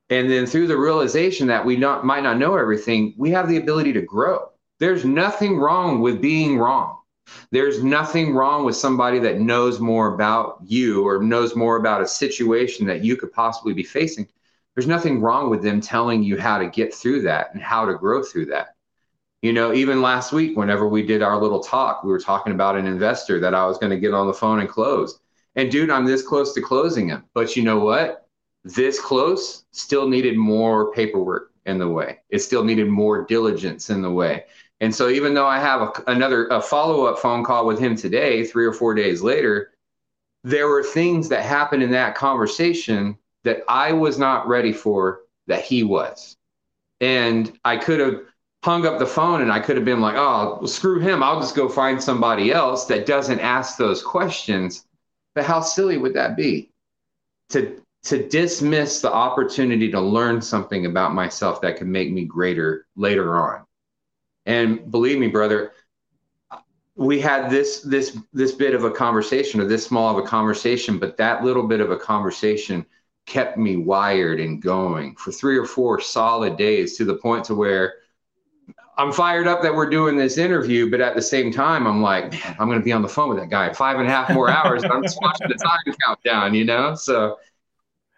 And 0.09 0.29
then 0.29 0.45
through 0.45 0.67
the 0.67 0.77
realization 0.77 1.47
that 1.47 1.65
we 1.65 1.77
not, 1.77 2.05
might 2.05 2.21
not 2.21 2.37
know 2.37 2.57
everything, 2.57 3.15
we 3.17 3.31
have 3.31 3.47
the 3.47 3.55
ability 3.55 3.93
to 3.93 4.01
grow. 4.01 4.49
There's 4.79 5.05
nothing 5.05 5.57
wrong 5.57 6.01
with 6.01 6.21
being 6.21 6.57
wrong. 6.57 6.97
There's 7.51 7.81
nothing 7.81 8.33
wrong 8.33 8.65
with 8.65 8.75
somebody 8.75 9.19
that 9.19 9.39
knows 9.39 9.79
more 9.79 10.13
about 10.13 10.57
you 10.65 11.07
or 11.07 11.23
knows 11.23 11.55
more 11.55 11.77
about 11.77 12.01
a 12.01 12.07
situation 12.07 12.85
that 12.87 13.05
you 13.05 13.15
could 13.15 13.31
possibly 13.31 13.73
be 13.73 13.83
facing. 13.83 14.27
There's 14.75 14.87
nothing 14.87 15.21
wrong 15.21 15.49
with 15.49 15.63
them 15.63 15.79
telling 15.79 16.21
you 16.21 16.37
how 16.37 16.57
to 16.57 16.67
get 16.67 16.93
through 16.93 17.21
that 17.21 17.53
and 17.53 17.63
how 17.63 17.85
to 17.85 17.93
grow 17.93 18.23
through 18.23 18.47
that. 18.47 18.75
You 19.41 19.53
know, 19.53 19.73
even 19.73 20.01
last 20.01 20.31
week, 20.31 20.55
whenever 20.55 20.87
we 20.87 21.03
did 21.03 21.23
our 21.23 21.41
little 21.41 21.61
talk, 21.61 22.03
we 22.03 22.11
were 22.11 22.19
talking 22.19 22.53
about 22.53 22.77
an 22.77 22.85
investor 22.85 23.39
that 23.39 23.55
I 23.55 23.65
was 23.65 23.79
going 23.79 23.89
to 23.89 23.99
get 23.99 24.13
on 24.13 24.27
the 24.27 24.33
phone 24.33 24.59
and 24.59 24.69
close. 24.69 25.19
And 25.55 25.71
dude, 25.71 25.89
I'm 25.89 26.05
this 26.05 26.21
close 26.21 26.53
to 26.53 26.61
closing 26.61 27.09
him. 27.09 27.23
But 27.33 27.55
you 27.55 27.63
know 27.63 27.79
what? 27.79 28.27
This 28.63 28.99
close 28.99 29.65
still 29.71 30.07
needed 30.07 30.37
more 30.37 30.91
paperwork 30.93 31.51
in 31.65 31.79
the 31.79 31.89
way. 31.89 32.19
It 32.29 32.39
still 32.39 32.63
needed 32.63 32.87
more 32.87 33.25
diligence 33.25 33.89
in 33.89 34.03
the 34.03 34.11
way. 34.11 34.45
And 34.79 34.93
so 34.93 35.09
even 35.09 35.33
though 35.33 35.47
I 35.47 35.59
have 35.59 35.81
a, 35.81 35.91
another 36.07 36.47
a 36.47 36.61
follow-up 36.61 37.19
phone 37.19 37.43
call 37.43 37.65
with 37.65 37.79
him 37.79 37.95
today, 37.95 38.45
3 38.45 38.65
or 38.65 38.73
4 38.73 38.93
days 38.93 39.21
later, 39.21 39.73
there 40.43 40.67
were 40.67 40.83
things 40.83 41.29
that 41.29 41.43
happened 41.43 41.83
in 41.83 41.91
that 41.91 42.15
conversation 42.15 43.17
that 43.43 43.63
I 43.67 43.91
was 43.91 44.19
not 44.19 44.47
ready 44.47 44.73
for 44.73 45.21
that 45.47 45.63
he 45.63 45.83
was. 45.83 46.37
And 46.99 47.57
I 47.65 47.77
could 47.77 47.99
have 47.99 48.21
hung 48.63 48.85
up 48.85 48.99
the 48.99 49.05
phone 49.05 49.41
and 49.41 49.51
I 49.51 49.59
could 49.59 49.75
have 49.75 49.85
been 49.85 50.01
like, 50.01 50.15
oh, 50.15 50.57
well, 50.59 50.67
screw 50.67 50.99
him. 50.99 51.23
I'll 51.23 51.39
just 51.39 51.55
go 51.55 51.67
find 51.67 52.01
somebody 52.01 52.51
else 52.51 52.85
that 52.85 53.05
doesn't 53.05 53.39
ask 53.39 53.77
those 53.77 54.03
questions. 54.03 54.85
But 55.33 55.45
how 55.45 55.61
silly 55.61 55.97
would 55.97 56.13
that 56.13 56.35
be? 56.35 56.71
To 57.49 57.81
to 58.03 58.27
dismiss 58.27 58.99
the 58.99 59.13
opportunity 59.13 59.91
to 59.91 60.01
learn 60.01 60.41
something 60.41 60.87
about 60.87 61.13
myself 61.13 61.61
that 61.61 61.77
could 61.77 61.87
make 61.87 62.11
me 62.11 62.25
greater 62.25 62.87
later 62.95 63.37
on. 63.39 63.63
And 64.47 64.89
believe 64.89 65.19
me, 65.19 65.27
brother, 65.27 65.73
we 66.95 67.19
had 67.19 67.49
this 67.49 67.81
this 67.81 68.17
this 68.33 68.51
bit 68.51 68.73
of 68.75 68.83
a 68.83 68.91
conversation 68.91 69.61
or 69.61 69.65
this 69.65 69.85
small 69.85 70.17
of 70.17 70.23
a 70.23 70.27
conversation, 70.27 70.97
but 70.99 71.17
that 71.17 71.43
little 71.43 71.67
bit 71.67 71.79
of 71.79 71.91
a 71.91 71.97
conversation 71.97 72.85
kept 73.25 73.57
me 73.57 73.77
wired 73.77 74.39
and 74.39 74.61
going 74.61 75.15
for 75.15 75.31
three 75.31 75.57
or 75.57 75.65
four 75.65 75.99
solid 75.99 76.57
days 76.57 76.97
to 76.97 77.05
the 77.05 77.15
point 77.15 77.45
to 77.45 77.55
where 77.55 77.95
I'm 79.01 79.11
fired 79.11 79.47
up 79.47 79.63
that 79.63 79.73
we're 79.73 79.89
doing 79.89 80.15
this 80.15 80.37
interview, 80.37 80.91
but 80.91 81.01
at 81.01 81.15
the 81.15 81.23
same 81.23 81.51
time, 81.51 81.87
I'm 81.87 82.03
like, 82.03 82.31
man, 82.31 82.55
I'm 82.59 82.67
going 82.67 82.77
to 82.77 82.85
be 82.85 82.91
on 82.91 83.01
the 83.01 83.07
phone 83.07 83.29
with 83.29 83.39
that 83.39 83.49
guy 83.49 83.73
five 83.73 83.97
and 83.97 84.07
a 84.07 84.11
half 84.11 84.29
more 84.29 84.47
hours. 84.47 84.83
I'm 84.83 85.01
just 85.01 85.17
watching 85.19 85.47
the 85.47 85.55
time 85.55 85.95
countdown, 86.05 86.53
you 86.53 86.65
know? 86.65 86.93
So, 86.93 87.39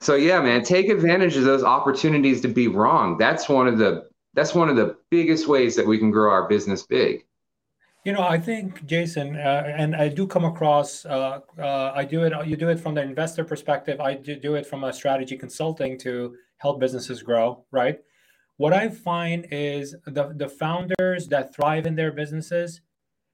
so 0.02 0.16
yeah, 0.16 0.42
man, 0.42 0.62
take 0.62 0.90
advantage 0.90 1.38
of 1.38 1.46
those 1.46 1.64
opportunities 1.64 2.42
to 2.42 2.50
be 2.50 2.68
wrong. 2.68 3.18
That's 3.18 3.48
one 3.48 3.70
of 3.70 3.78
the, 3.78 4.10
that's 4.34 4.54
one 4.54 4.68
of 4.68 4.76
the 4.76 4.98
biggest 5.10 5.48
ways 5.48 5.78
that 5.78 5.88
we 5.88 5.98
can 5.98 6.12
grow 6.12 6.30
our 6.30 6.50
business 6.50 6.84
big. 6.84 7.26
You 8.04 8.12
know, 8.12 8.24
I 8.24 8.38
think 8.38 8.86
Jason, 8.86 9.38
uh, 9.38 9.64
and 9.78 9.96
I 9.96 10.10
do 10.10 10.28
come 10.28 10.44
across. 10.44 11.06
Uh, 11.06 11.40
uh, 11.58 11.94
I 11.96 12.04
do 12.04 12.24
it. 12.24 12.34
You 12.46 12.58
do 12.58 12.68
it 12.68 12.78
from 12.78 12.96
the 12.96 13.02
investor 13.02 13.46
perspective. 13.46 14.02
I 14.02 14.16
do, 14.16 14.36
do 14.36 14.56
it 14.56 14.68
from 14.68 14.84
a 14.84 14.92
strategy 14.92 15.38
consulting 15.38 15.98
to 16.00 16.36
help 16.58 16.82
businesses 16.82 17.24
grow. 17.24 17.64
Right. 17.72 18.02
What 18.58 18.74
I 18.74 18.90
find 18.90 19.48
is 19.52 19.96
the 20.06 20.34
the 20.36 20.50
founders 20.50 21.28
that 21.28 21.56
thrive 21.56 21.86
in 21.86 21.96
their 21.96 22.12
businesses 22.12 22.82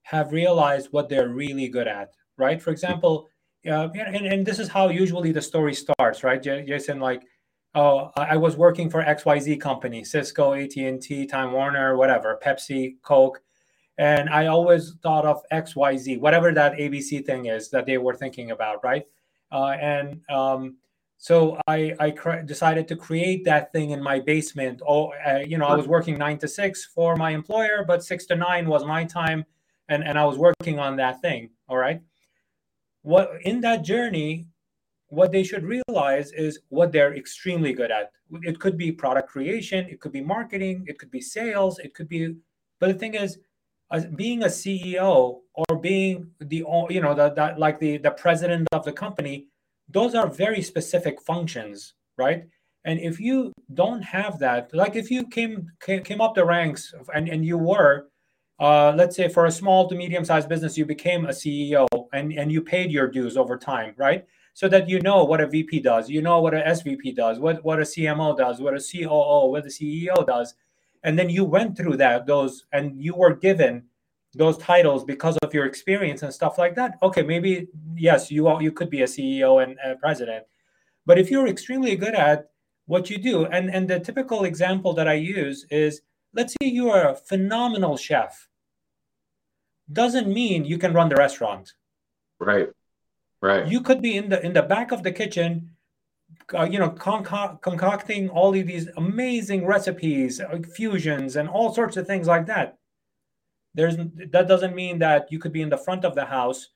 have 0.03 0.31
realized 0.31 0.89
what 0.91 1.09
they're 1.09 1.29
really 1.29 1.67
good 1.67 1.87
at. 1.87 2.13
Right. 2.37 2.61
For 2.61 2.71
example, 2.71 3.27
uh, 3.67 3.89
and 3.93 4.25
and 4.25 4.45
this 4.45 4.59
is 4.59 4.69
how 4.69 4.89
usually 4.89 5.31
the 5.31 5.41
story 5.41 5.73
starts. 5.73 6.23
Right, 6.23 6.41
Jason. 6.41 6.99
Like, 6.99 7.23
oh, 7.75 8.11
I 8.15 8.37
was 8.37 8.55
working 8.55 8.89
for 8.89 9.01
X 9.01 9.25
Y 9.25 9.39
Z 9.39 9.57
company, 9.57 10.03
Cisco, 10.03 10.53
AT 10.53 10.75
and 10.77 11.01
T, 11.01 11.25
Time 11.25 11.51
Warner, 11.51 11.97
whatever, 11.97 12.39
Pepsi, 12.43 12.95
Coke 13.01 13.41
and 13.99 14.29
I 14.29 14.47
always 14.47 14.93
thought 15.03 15.25
of 15.25 15.43
X, 15.51 15.75
Y, 15.75 15.97
Z, 15.97 16.17
whatever 16.17 16.53
that 16.53 16.73
ABC 16.77 17.25
thing 17.25 17.47
is 17.47 17.69
that 17.71 17.85
they 17.85 17.97
were 17.97 18.15
thinking 18.15 18.51
about, 18.51 18.81
right? 18.81 19.05
Uh, 19.51 19.75
and 19.81 20.21
um, 20.29 20.77
so 21.21 21.59
I, 21.67 21.93
I 21.99 22.11
cr- 22.11 22.43
decided 22.45 22.87
to 22.87 22.95
create 22.95 23.43
that 23.43 23.73
thing 23.73 23.89
in 23.89 24.01
my 24.01 24.21
basement. 24.21 24.81
Oh, 24.87 25.11
uh, 25.27 25.39
you 25.45 25.57
know, 25.57 25.65
I 25.65 25.75
was 25.75 25.85
working 25.85 26.17
nine 26.17 26.37
to 26.39 26.47
six 26.47 26.85
for 26.85 27.17
my 27.17 27.31
employer, 27.31 27.83
but 27.85 28.05
six 28.05 28.25
to 28.27 28.35
nine 28.35 28.67
was 28.67 28.85
my 28.85 29.03
time, 29.03 29.43
and 29.89 30.01
and 30.01 30.17
I 30.17 30.23
was 30.23 30.37
working 30.37 30.79
on 30.79 30.95
that 30.95 31.21
thing. 31.21 31.49
All 31.67 31.75
right. 31.75 32.01
What 33.01 33.31
in 33.41 33.59
that 33.61 33.83
journey, 33.83 34.47
what 35.09 35.33
they 35.33 35.43
should 35.43 35.65
realize 35.65 36.31
is 36.31 36.61
what 36.69 36.93
they're 36.93 37.13
extremely 37.13 37.73
good 37.73 37.91
at. 37.91 38.13
It 38.43 38.61
could 38.61 38.77
be 38.77 38.89
product 38.89 39.27
creation, 39.27 39.89
it 39.89 39.99
could 39.99 40.13
be 40.13 40.21
marketing, 40.21 40.85
it 40.87 40.99
could 40.99 41.11
be 41.11 41.19
sales, 41.19 41.79
it 41.79 41.93
could 41.93 42.07
be. 42.07 42.37
But 42.79 42.93
the 42.93 42.93
thing 42.93 43.15
is, 43.15 43.39
as 43.91 44.05
being 44.05 44.43
a 44.43 44.47
CEO 44.47 45.41
or 45.53 45.75
being 45.81 46.31
the 46.39 46.63
you 46.89 47.01
know 47.01 47.13
that 47.13 47.35
that 47.35 47.59
like 47.59 47.77
the 47.77 47.97
the 47.97 48.11
president 48.11 48.69
of 48.71 48.85
the 48.85 48.93
company, 48.93 49.47
those 49.89 50.15
are 50.15 50.27
very 50.27 50.61
specific 50.61 51.21
functions, 51.21 51.93
right? 52.17 52.45
And 52.85 52.99
if 52.99 53.19
you 53.19 53.51
don't 53.73 54.01
have 54.01 54.39
that, 54.39 54.73
like 54.73 54.95
if 54.95 55.11
you 55.11 55.27
came 55.27 55.67
came, 55.81 56.03
came 56.03 56.21
up 56.21 56.35
the 56.35 56.45
ranks 56.45 56.93
and, 57.13 57.27
and 57.27 57.45
you 57.45 57.57
were, 57.57 58.07
uh, 58.59 58.93
let's 58.95 59.15
say 59.15 59.27
for 59.27 59.45
a 59.45 59.51
small 59.51 59.87
to 59.89 59.95
medium 59.95 60.23
sized 60.23 60.49
business, 60.49 60.77
you 60.77 60.85
became 60.85 61.25
a 61.25 61.29
CEO 61.29 61.87
and, 62.13 62.31
and 62.33 62.51
you 62.51 62.61
paid 62.61 62.91
your 62.91 63.07
dues 63.07 63.37
over 63.37 63.57
time, 63.57 63.93
right? 63.97 64.25
So 64.53 64.67
that 64.69 64.89
you 64.89 65.01
know 65.01 65.23
what 65.23 65.41
a 65.41 65.47
VP 65.47 65.81
does, 65.81 66.09
you 66.09 66.21
know 66.21 66.41
what 66.41 66.53
a 66.53 66.61
SVP 66.61 67.15
does, 67.15 67.39
what, 67.39 67.63
what 67.63 67.79
a 67.79 67.83
CMO 67.83 68.37
does, 68.37 68.59
what 68.59 68.73
a 68.73 68.79
COO, 68.79 69.51
what 69.51 69.63
the 69.63 69.69
CEO 69.69 70.25
does 70.25 70.55
and 71.03 71.17
then 71.17 71.29
you 71.29 71.45
went 71.45 71.77
through 71.77 71.97
that 71.97 72.25
those 72.25 72.65
and 72.71 73.01
you 73.01 73.15
were 73.15 73.35
given 73.35 73.83
those 74.35 74.57
titles 74.57 75.03
because 75.03 75.37
of 75.37 75.53
your 75.53 75.65
experience 75.65 76.21
and 76.21 76.33
stuff 76.33 76.57
like 76.57 76.75
that 76.75 76.97
okay 77.01 77.23
maybe 77.23 77.67
yes 77.95 78.29
you 78.29 78.59
you 78.61 78.71
could 78.71 78.89
be 78.89 79.01
a 79.01 79.05
ceo 79.05 79.63
and 79.63 79.77
a 79.83 79.95
president. 79.95 80.45
But 81.05 81.17
if 81.17 81.31
you're 81.31 81.47
extremely 81.47 81.95
good 81.95 82.13
at 82.13 82.49
what 82.85 83.09
you 83.09 83.17
do 83.17 83.45
and 83.45 83.69
and 83.73 83.87
the 83.87 83.99
typical 83.99 84.43
example 84.43 84.93
that 84.93 85.07
i 85.07 85.13
use 85.13 85.65
is 85.71 86.01
let's 86.33 86.53
say 86.53 86.67
you 86.67 86.89
are 86.89 87.09
a 87.09 87.15
phenomenal 87.15 87.97
chef. 87.97 88.47
Doesn't 89.91 90.27
mean 90.27 90.65
you 90.65 90.77
can 90.77 90.93
run 90.93 91.09
the 91.09 91.15
restaurant. 91.15 91.73
Right 92.39 92.69
right. 93.41 93.67
You 93.67 93.81
could 93.81 94.01
be 94.01 94.17
in 94.17 94.29
the 94.29 94.39
in 94.45 94.53
the 94.53 94.61
back 94.61 94.91
of 94.91 95.01
the 95.03 95.11
kitchen 95.11 95.71
uh, 96.53 96.63
you 96.63 96.79
know, 96.79 96.89
conco- 96.89 97.61
concocting 97.61 98.29
all 98.29 98.53
of 98.55 98.67
these 98.67 98.87
amazing 98.97 99.65
recipes, 99.65 100.39
uh, 100.39 100.59
fusions, 100.73 101.35
and 101.35 101.47
all 101.47 101.73
sorts 101.73 101.97
of 101.97 102.07
things 102.07 102.27
like 102.27 102.45
that. 102.47 102.78
There's 103.73 103.97
that 104.31 104.47
doesn't 104.47 104.75
mean 104.75 104.99
that 104.99 105.31
you 105.31 105.39
could 105.39 105.53
be 105.53 105.61
in 105.61 105.69
the 105.69 105.77
front 105.77 106.05
of 106.05 106.15
the 106.15 106.25
house 106.25 106.69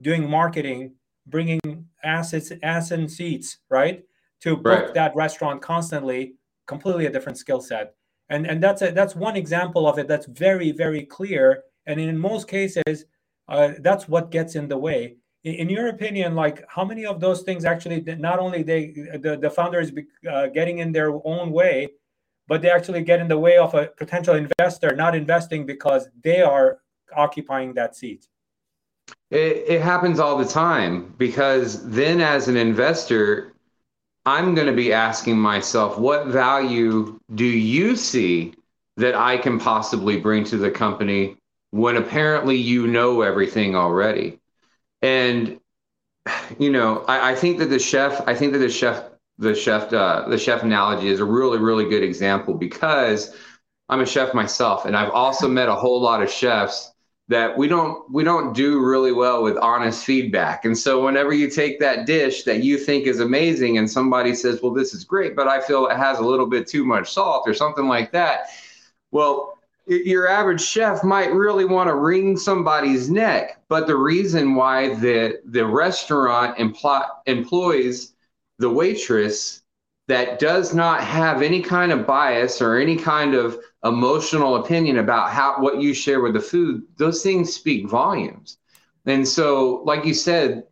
doing 0.00 0.28
marketing, 0.28 0.94
bringing 1.26 1.60
assets, 2.02 2.52
ass 2.62 2.90
and 2.90 3.10
seats, 3.10 3.58
right, 3.68 4.02
to 4.40 4.56
book 4.56 4.64
right. 4.86 4.94
that 4.94 5.14
restaurant 5.14 5.62
constantly. 5.62 6.34
Completely 6.66 7.06
a 7.06 7.10
different 7.10 7.36
skill 7.36 7.60
set, 7.60 7.94
and 8.28 8.46
and 8.46 8.62
that's 8.62 8.80
a, 8.80 8.92
that's 8.92 9.16
one 9.16 9.36
example 9.36 9.88
of 9.88 9.98
it. 9.98 10.06
That's 10.06 10.26
very 10.26 10.70
very 10.70 11.04
clear, 11.04 11.64
and 11.86 11.98
in 11.98 12.16
most 12.16 12.46
cases, 12.46 13.06
uh, 13.48 13.72
that's 13.80 14.06
what 14.06 14.30
gets 14.30 14.54
in 14.54 14.68
the 14.68 14.78
way 14.78 15.16
in 15.44 15.70
your 15.70 15.88
opinion 15.88 16.34
like 16.34 16.62
how 16.68 16.84
many 16.84 17.06
of 17.06 17.18
those 17.18 17.42
things 17.42 17.64
actually 17.64 18.00
not 18.18 18.38
only 18.38 18.62
they 18.62 18.88
the, 19.22 19.38
the 19.40 19.48
founders 19.48 19.90
uh, 20.30 20.46
getting 20.48 20.78
in 20.78 20.92
their 20.92 21.12
own 21.24 21.50
way 21.50 21.88
but 22.50 22.60
they 22.62 22.68
actually 22.68 23.02
get 23.02 23.20
in 23.20 23.28
the 23.28 23.38
way 23.38 23.56
of 23.56 23.72
a 23.74 23.86
potential 23.96 24.34
investor 24.34 24.94
not 24.96 25.14
investing 25.14 25.64
because 25.64 26.08
they 26.24 26.42
are 26.42 26.80
occupying 27.16 27.72
that 27.74 27.94
seat. 27.94 28.26
It, 29.30 29.64
it 29.68 29.80
happens 29.80 30.18
all 30.18 30.36
the 30.36 30.44
time 30.44 31.14
because 31.16 31.88
then 31.88 32.20
as 32.20 32.48
an 32.48 32.56
investor 32.56 33.52
i'm 34.26 34.54
going 34.54 34.66
to 34.66 34.74
be 34.74 34.92
asking 34.92 35.38
myself 35.38 35.96
what 35.96 36.26
value 36.26 37.18
do 37.34 37.46
you 37.46 37.96
see 37.96 38.52
that 38.98 39.14
i 39.14 39.38
can 39.38 39.58
possibly 39.58 40.18
bring 40.18 40.44
to 40.44 40.58
the 40.58 40.70
company 40.70 41.36
when 41.70 41.96
apparently 41.96 42.56
you 42.56 42.86
know 42.86 43.22
everything 43.22 43.76
already? 43.76 44.38
And 45.02 45.60
you 46.58 46.70
know, 46.70 47.04
I, 47.08 47.32
I 47.32 47.34
think 47.34 47.58
that 47.58 47.66
the 47.66 47.78
chef, 47.78 48.20
I 48.26 48.34
think 48.34 48.52
that 48.52 48.58
the 48.58 48.68
chef, 48.68 49.04
the 49.40 49.54
chef, 49.54 49.92
uh, 49.92 50.28
the 50.28 50.38
chef 50.38 50.62
analogy 50.62 51.08
is 51.08 51.18
a 51.18 51.24
really, 51.24 51.58
really 51.58 51.88
good 51.88 52.02
example 52.02 52.54
because 52.54 53.34
I'm 53.88 54.00
a 54.00 54.06
chef 54.06 54.34
myself, 54.34 54.84
and 54.84 54.94
I've 54.94 55.10
also 55.10 55.48
met 55.48 55.68
a 55.68 55.74
whole 55.74 56.00
lot 56.00 56.22
of 56.22 56.30
chefs 56.30 56.92
that 57.28 57.56
we 57.56 57.66
don't 57.66 58.10
we 58.10 58.22
don't 58.22 58.52
do 58.52 58.84
really 58.84 59.12
well 59.12 59.42
with 59.42 59.56
honest 59.56 60.04
feedback. 60.04 60.64
And 60.64 60.76
so 60.76 61.04
whenever 61.04 61.32
you 61.32 61.48
take 61.48 61.80
that 61.80 62.04
dish 62.04 62.42
that 62.42 62.62
you 62.62 62.76
think 62.76 63.06
is 63.06 63.20
amazing 63.20 63.78
and 63.78 63.90
somebody 63.90 64.34
says, 64.34 64.60
"Well, 64.62 64.74
this 64.74 64.92
is 64.92 65.04
great, 65.04 65.34
but 65.34 65.48
I 65.48 65.60
feel 65.60 65.86
it 65.86 65.96
has 65.96 66.18
a 66.18 66.24
little 66.24 66.46
bit 66.46 66.66
too 66.66 66.84
much 66.84 67.10
salt" 67.12 67.44
or 67.48 67.54
something 67.54 67.88
like 67.88 68.12
that, 68.12 68.48
well, 69.10 69.58
your 69.86 70.28
average 70.28 70.60
chef 70.60 71.02
might 71.02 71.32
really 71.32 71.64
want 71.64 71.88
to 71.88 71.94
wring 71.94 72.36
somebody's 72.36 73.08
neck, 73.10 73.62
but 73.68 73.86
the 73.86 73.96
reason 73.96 74.54
why 74.54 74.94
the 74.96 75.40
the 75.46 75.64
restaurant 75.64 76.58
empl- 76.58 77.08
employs 77.26 78.12
the 78.60 78.70
waitress 78.70 79.62
that 80.06 80.38
does 80.38 80.74
not 80.74 81.02
have 81.02 81.40
any 81.40 81.62
kind 81.62 81.90
of 81.92 82.06
bias 82.06 82.60
or 82.60 82.76
any 82.76 82.94
kind 82.94 83.34
of 83.34 83.58
emotional 83.84 84.56
opinion 84.56 84.98
about 84.98 85.30
how 85.30 85.60
what 85.60 85.80
you 85.80 85.94
share 85.94 86.20
with 86.20 86.34
the 86.34 86.40
food, 86.40 86.82
those 86.96 87.22
things 87.22 87.52
speak 87.52 87.88
volumes. 87.88 88.58
And 89.06 89.26
so, 89.26 89.82
like 89.84 90.04
you 90.04 90.12
said, 90.12 90.64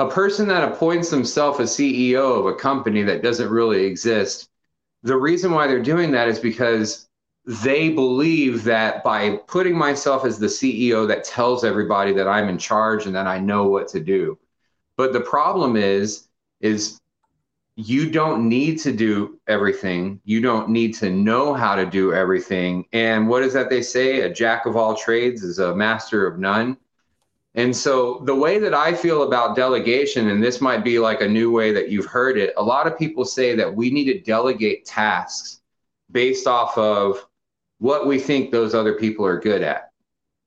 a 0.00 0.08
person 0.08 0.48
that 0.48 0.72
appoints 0.72 1.08
themselves 1.10 1.60
a 1.60 1.62
CEO 1.62 2.40
of 2.40 2.46
a 2.46 2.54
company 2.54 3.02
that 3.04 3.22
doesn't 3.22 3.48
really 3.48 3.84
exist, 3.84 4.48
the 5.02 5.16
reason 5.16 5.52
why 5.52 5.66
they're 5.66 5.82
doing 5.82 6.10
that 6.10 6.28
is 6.28 6.40
because 6.40 7.08
they 7.46 7.90
believe 7.90 8.64
that 8.64 9.04
by 9.04 9.36
putting 9.46 9.76
myself 9.76 10.24
as 10.24 10.38
the 10.38 10.46
CEO 10.46 11.06
that 11.06 11.24
tells 11.24 11.64
everybody 11.64 12.12
that 12.14 12.26
I'm 12.26 12.48
in 12.48 12.58
charge 12.58 13.06
and 13.06 13.14
that 13.14 13.26
I 13.26 13.38
know 13.38 13.68
what 13.68 13.88
to 13.88 14.00
do. 14.00 14.38
But 14.96 15.12
the 15.12 15.20
problem 15.20 15.76
is, 15.76 16.28
is 16.60 16.99
you 17.76 18.10
don't 18.10 18.48
need 18.48 18.78
to 18.80 18.92
do 18.92 19.40
everything. 19.46 20.20
You 20.24 20.40
don't 20.40 20.68
need 20.68 20.94
to 20.96 21.10
know 21.10 21.54
how 21.54 21.74
to 21.74 21.86
do 21.86 22.12
everything. 22.12 22.84
And 22.92 23.28
what 23.28 23.42
is 23.42 23.52
that 23.54 23.70
they 23.70 23.82
say? 23.82 24.20
A 24.20 24.32
jack 24.32 24.66
of 24.66 24.76
all 24.76 24.94
trades 24.94 25.42
is 25.42 25.58
a 25.58 25.74
master 25.74 26.26
of 26.26 26.38
none. 26.38 26.76
And 27.54 27.74
so 27.74 28.22
the 28.26 28.34
way 28.34 28.58
that 28.58 28.74
I 28.74 28.94
feel 28.94 29.22
about 29.24 29.56
delegation, 29.56 30.28
and 30.28 30.42
this 30.42 30.60
might 30.60 30.84
be 30.84 30.98
like 30.98 31.20
a 31.20 31.28
new 31.28 31.50
way 31.50 31.72
that 31.72 31.88
you've 31.88 32.06
heard 32.06 32.38
it, 32.38 32.52
a 32.56 32.62
lot 32.62 32.86
of 32.86 32.98
people 32.98 33.24
say 33.24 33.56
that 33.56 33.74
we 33.74 33.90
need 33.90 34.12
to 34.12 34.20
delegate 34.20 34.84
tasks 34.84 35.60
based 36.10 36.46
off 36.46 36.76
of 36.78 37.26
what 37.78 38.06
we 38.06 38.18
think 38.18 38.50
those 38.50 38.74
other 38.74 38.94
people 38.94 39.24
are 39.24 39.40
good 39.40 39.62
at. 39.62 39.90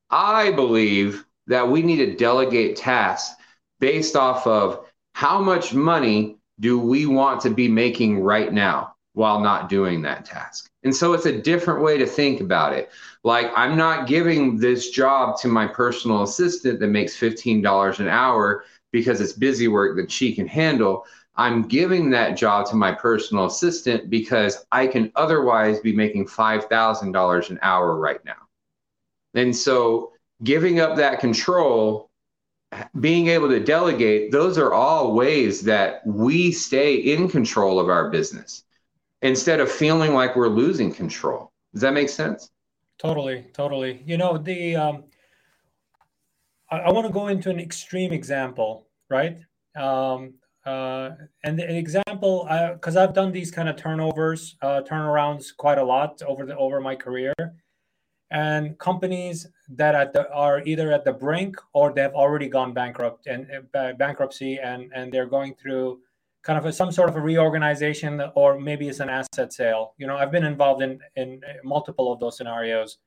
I 0.10 0.51
believe 0.51 1.25
that 1.48 1.68
we 1.68 1.82
need 1.82 1.98
to 1.98 2.15
delegate 2.15 2.77
tasks 2.77 3.36
based 3.80 4.15
off 4.15 4.48
of 4.48 4.86
how 5.13 5.42
much 5.42 5.74
money 5.74 6.38
do 6.63 6.79
we 6.79 7.05
want 7.05 7.41
to 7.41 7.50
be 7.50 7.67
making 7.67 8.22
right 8.22 8.53
now 8.53 8.96
while 9.15 9.41
not 9.41 9.67
doing 9.67 10.01
that 10.01 10.24
task. 10.24 10.70
And 10.84 10.96
so 10.96 11.12
it's 11.12 11.25
a 11.25 11.41
different 11.41 11.84
way 11.84 11.98
to 11.98 12.05
think 12.05 12.39
about 12.39 12.72
it. 12.72 12.89
Like, 13.24 13.51
I'm 13.53 13.75
not 13.75 14.08
giving 14.08 14.58
this 14.58 14.89
job 14.89 15.38
to 15.41 15.50
my 15.50 15.67
personal 15.67 16.24
assistant 16.24 16.79
that 16.79 16.88
makes 16.88 17.20
$15 17.20 18.00
an 18.00 18.08
hour 18.08 18.63
because 18.93 19.20
it's 19.20 19.34
busy 19.34 19.67
work 19.67 19.98
that 19.98 20.10
she 20.10 20.34
can 20.34 20.48
handle. 20.48 21.05
I'm 21.36 21.63
giving 21.63 22.10
that 22.12 22.38
job 22.38 22.65
to 22.67 22.75
my 22.77 22.93
personal 22.93 23.46
assistant 23.46 24.10
because 24.10 24.65
I 24.72 24.88
can 24.88 25.12
otherwise 25.17 25.82
be 25.82 25.93
making 25.93 26.27
$5,000 26.27 27.50
an 27.50 27.60
hour 27.62 27.98
right 27.98 28.24
now. 28.24 28.48
And 29.34 29.53
so 29.53 30.13
giving 30.43 30.79
up 30.79 30.96
that 30.96 31.20
control, 31.20 32.10
being 33.00 33.27
able 33.27 33.50
to 33.50 33.60
delegate, 33.60 34.32
those 34.32 34.58
are 34.58 34.74
all 34.74 35.13
ways 35.13 35.62
that 35.62 36.06
we 36.06 36.51
stay 36.51 36.96
in 36.96 37.30
control 37.30 37.80
of 37.80 37.89
our 37.89 38.10
business 38.10 38.63
instead 39.22 39.60
of 39.60 39.72
feeling 39.72 40.13
like 40.13 40.36
we're 40.36 40.50
losing 40.50 40.94
control. 40.94 41.51
Does 41.74 41.82
that 41.82 41.94
make 41.94 42.10
sense? 42.10 42.51
Totally, 43.00 43.48
totally. 43.53 44.01
You 44.06 44.18
know, 44.18 44.38
the 44.38 44.75
um, 44.75 45.03
I, 46.70 46.80
I 46.80 46.92
want 46.92 47.08
to 47.08 47.13
go 47.13 47.27
into 47.27 47.50
an 47.50 47.60
extreme 47.60 48.12
example, 48.13 48.88
right? 49.10 49.38
Um, 49.75 50.36
uh, 50.65 51.12
and 51.44 51.60
the 51.60 51.77
example, 51.77 52.48
because 52.74 52.96
I've 52.96 53.13
done 53.13 53.32
these 53.32 53.51
kind 53.51 53.68
of 53.68 53.75
turnovers, 53.75 54.56
uh, 54.62 54.82
turnarounds 54.82 55.48
quite 55.56 55.77
a 55.77 55.84
lot 55.84 56.22
over 56.22 56.46
the 56.46 56.56
over 56.56 56.80
my 56.80 56.96
career, 56.96 57.34
and 58.33 58.77
companies 58.79 59.47
that 59.69 59.93
at 59.95 60.11
the, 60.11 60.29
are 60.31 60.61
either 60.65 60.91
at 60.91 61.05
the 61.05 61.13
brink 61.13 61.55
or 61.73 61.93
they've 61.93 62.11
already 62.13 62.49
gone 62.49 62.73
bankrupt 62.73 63.27
and 63.27 63.47
uh, 63.75 63.93
bankruptcy, 63.93 64.57
and 64.57 64.91
and 64.93 65.13
they're 65.13 65.27
going 65.27 65.53
through 65.53 65.99
kind 66.41 66.59
of 66.59 66.65
a, 66.65 66.73
some 66.73 66.91
sort 66.91 67.07
of 67.09 67.15
a 67.15 67.21
reorganization, 67.21 68.21
or 68.35 68.59
maybe 68.59 68.89
it's 68.89 68.99
an 68.99 69.09
asset 69.09 69.53
sale. 69.53 69.93
You 69.97 70.07
know, 70.07 70.17
I've 70.17 70.31
been 70.31 70.43
involved 70.43 70.81
in 70.81 70.99
in 71.15 71.41
multiple 71.63 72.11
of 72.11 72.19
those 72.19 72.35
scenarios. 72.35 72.97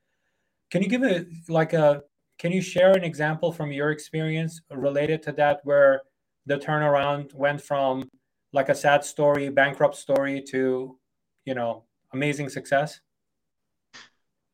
Can 0.71 0.83
you 0.83 0.89
give 0.89 1.03
it 1.03 1.27
like 1.49 1.73
a? 1.73 2.03
Can 2.39 2.53
you 2.53 2.63
share 2.63 2.93
an 2.93 3.03
example 3.03 3.51
from 3.51 3.73
your 3.73 3.91
experience 3.91 4.61
related 4.71 5.23
to 5.25 5.33
that 5.33 5.61
where 5.65 6.03
the 6.45 6.57
turnaround 6.57 7.35
went 7.35 7.61
from 7.61 8.09
like 8.53 8.69
a 8.69 8.75
sad 8.75 9.05
story, 9.05 9.49
bankrupt 9.49 9.97
story 9.97 10.43
to, 10.51 10.99
you 11.45 11.55
know, 11.55 11.85
amazing 12.13 12.49
success? 12.49 13.01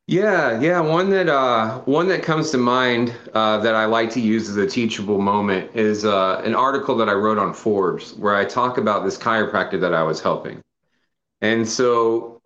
Yeah, 0.08 0.60
yeah. 0.60 0.80
One 0.80 1.10
that 1.10 1.28
uh, 1.28 1.78
one 1.82 2.08
that 2.08 2.22
comes 2.22 2.50
to 2.50 2.58
mind 2.58 3.14
uh, 3.34 3.58
that 3.58 3.74
I 3.74 3.84
like 3.84 4.10
to 4.10 4.20
use 4.20 4.48
as 4.48 4.56
a 4.56 4.66
teachable 4.66 5.20
moment 5.20 5.70
is 5.74 6.04
uh, 6.04 6.42
an 6.44 6.54
article 6.54 6.96
that 6.96 7.08
I 7.08 7.12
wrote 7.12 7.38
on 7.38 7.54
Forbes 7.54 8.14
where 8.14 8.34
I 8.34 8.44
talk 8.44 8.78
about 8.78 9.04
this 9.04 9.16
chiropractor 9.16 9.80
that 9.80 9.94
I 9.94 10.02
was 10.02 10.20
helping. 10.20 10.60
And 11.40 11.68
so, 11.68 12.40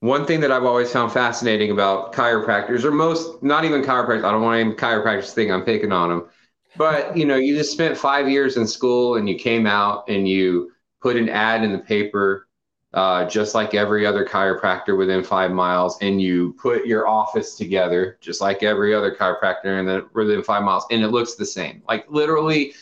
one 0.00 0.26
thing 0.26 0.40
that 0.40 0.52
I've 0.52 0.64
always 0.64 0.92
found 0.92 1.12
fascinating 1.12 1.70
about 1.70 2.12
chiropractors, 2.14 2.84
or 2.84 2.92
most, 2.92 3.42
not 3.42 3.64
even 3.64 3.82
chiropractors, 3.82 4.24
I 4.24 4.32
don't 4.32 4.42
want 4.42 4.60
any 4.60 4.74
chiropractors 4.74 5.32
think 5.32 5.50
I'm 5.50 5.64
picking 5.64 5.92
on 5.92 6.10
them, 6.10 6.28
but 6.76 7.16
you 7.16 7.26
know, 7.26 7.36
you 7.36 7.56
just 7.56 7.72
spent 7.72 7.96
five 7.96 8.28
years 8.28 8.56
in 8.56 8.66
school 8.66 9.16
and 9.16 9.28
you 9.28 9.36
came 9.38 9.66
out 9.66 10.08
and 10.08 10.28
you 10.28 10.72
put 11.02 11.16
an 11.16 11.28
ad 11.28 11.64
in 11.64 11.72
the 11.72 11.78
paper, 11.78 12.48
uh, 12.96 13.26
just 13.26 13.54
like 13.54 13.74
every 13.74 14.06
other 14.06 14.24
chiropractor 14.24 14.96
within 14.96 15.22
five 15.22 15.50
miles, 15.50 15.98
and 16.00 16.20
you 16.20 16.54
put 16.54 16.86
your 16.86 17.06
office 17.06 17.54
together, 17.54 18.16
just 18.22 18.40
like 18.40 18.62
every 18.62 18.94
other 18.94 19.14
chiropractor 19.14 19.78
in 19.78 19.84
the 19.84 20.08
within 20.14 20.42
five 20.42 20.64
miles, 20.64 20.86
and 20.90 21.04
it 21.04 21.08
looks 21.08 21.34
the 21.34 21.44
same. 21.44 21.82
Like 21.86 22.10
literally, 22.10 22.72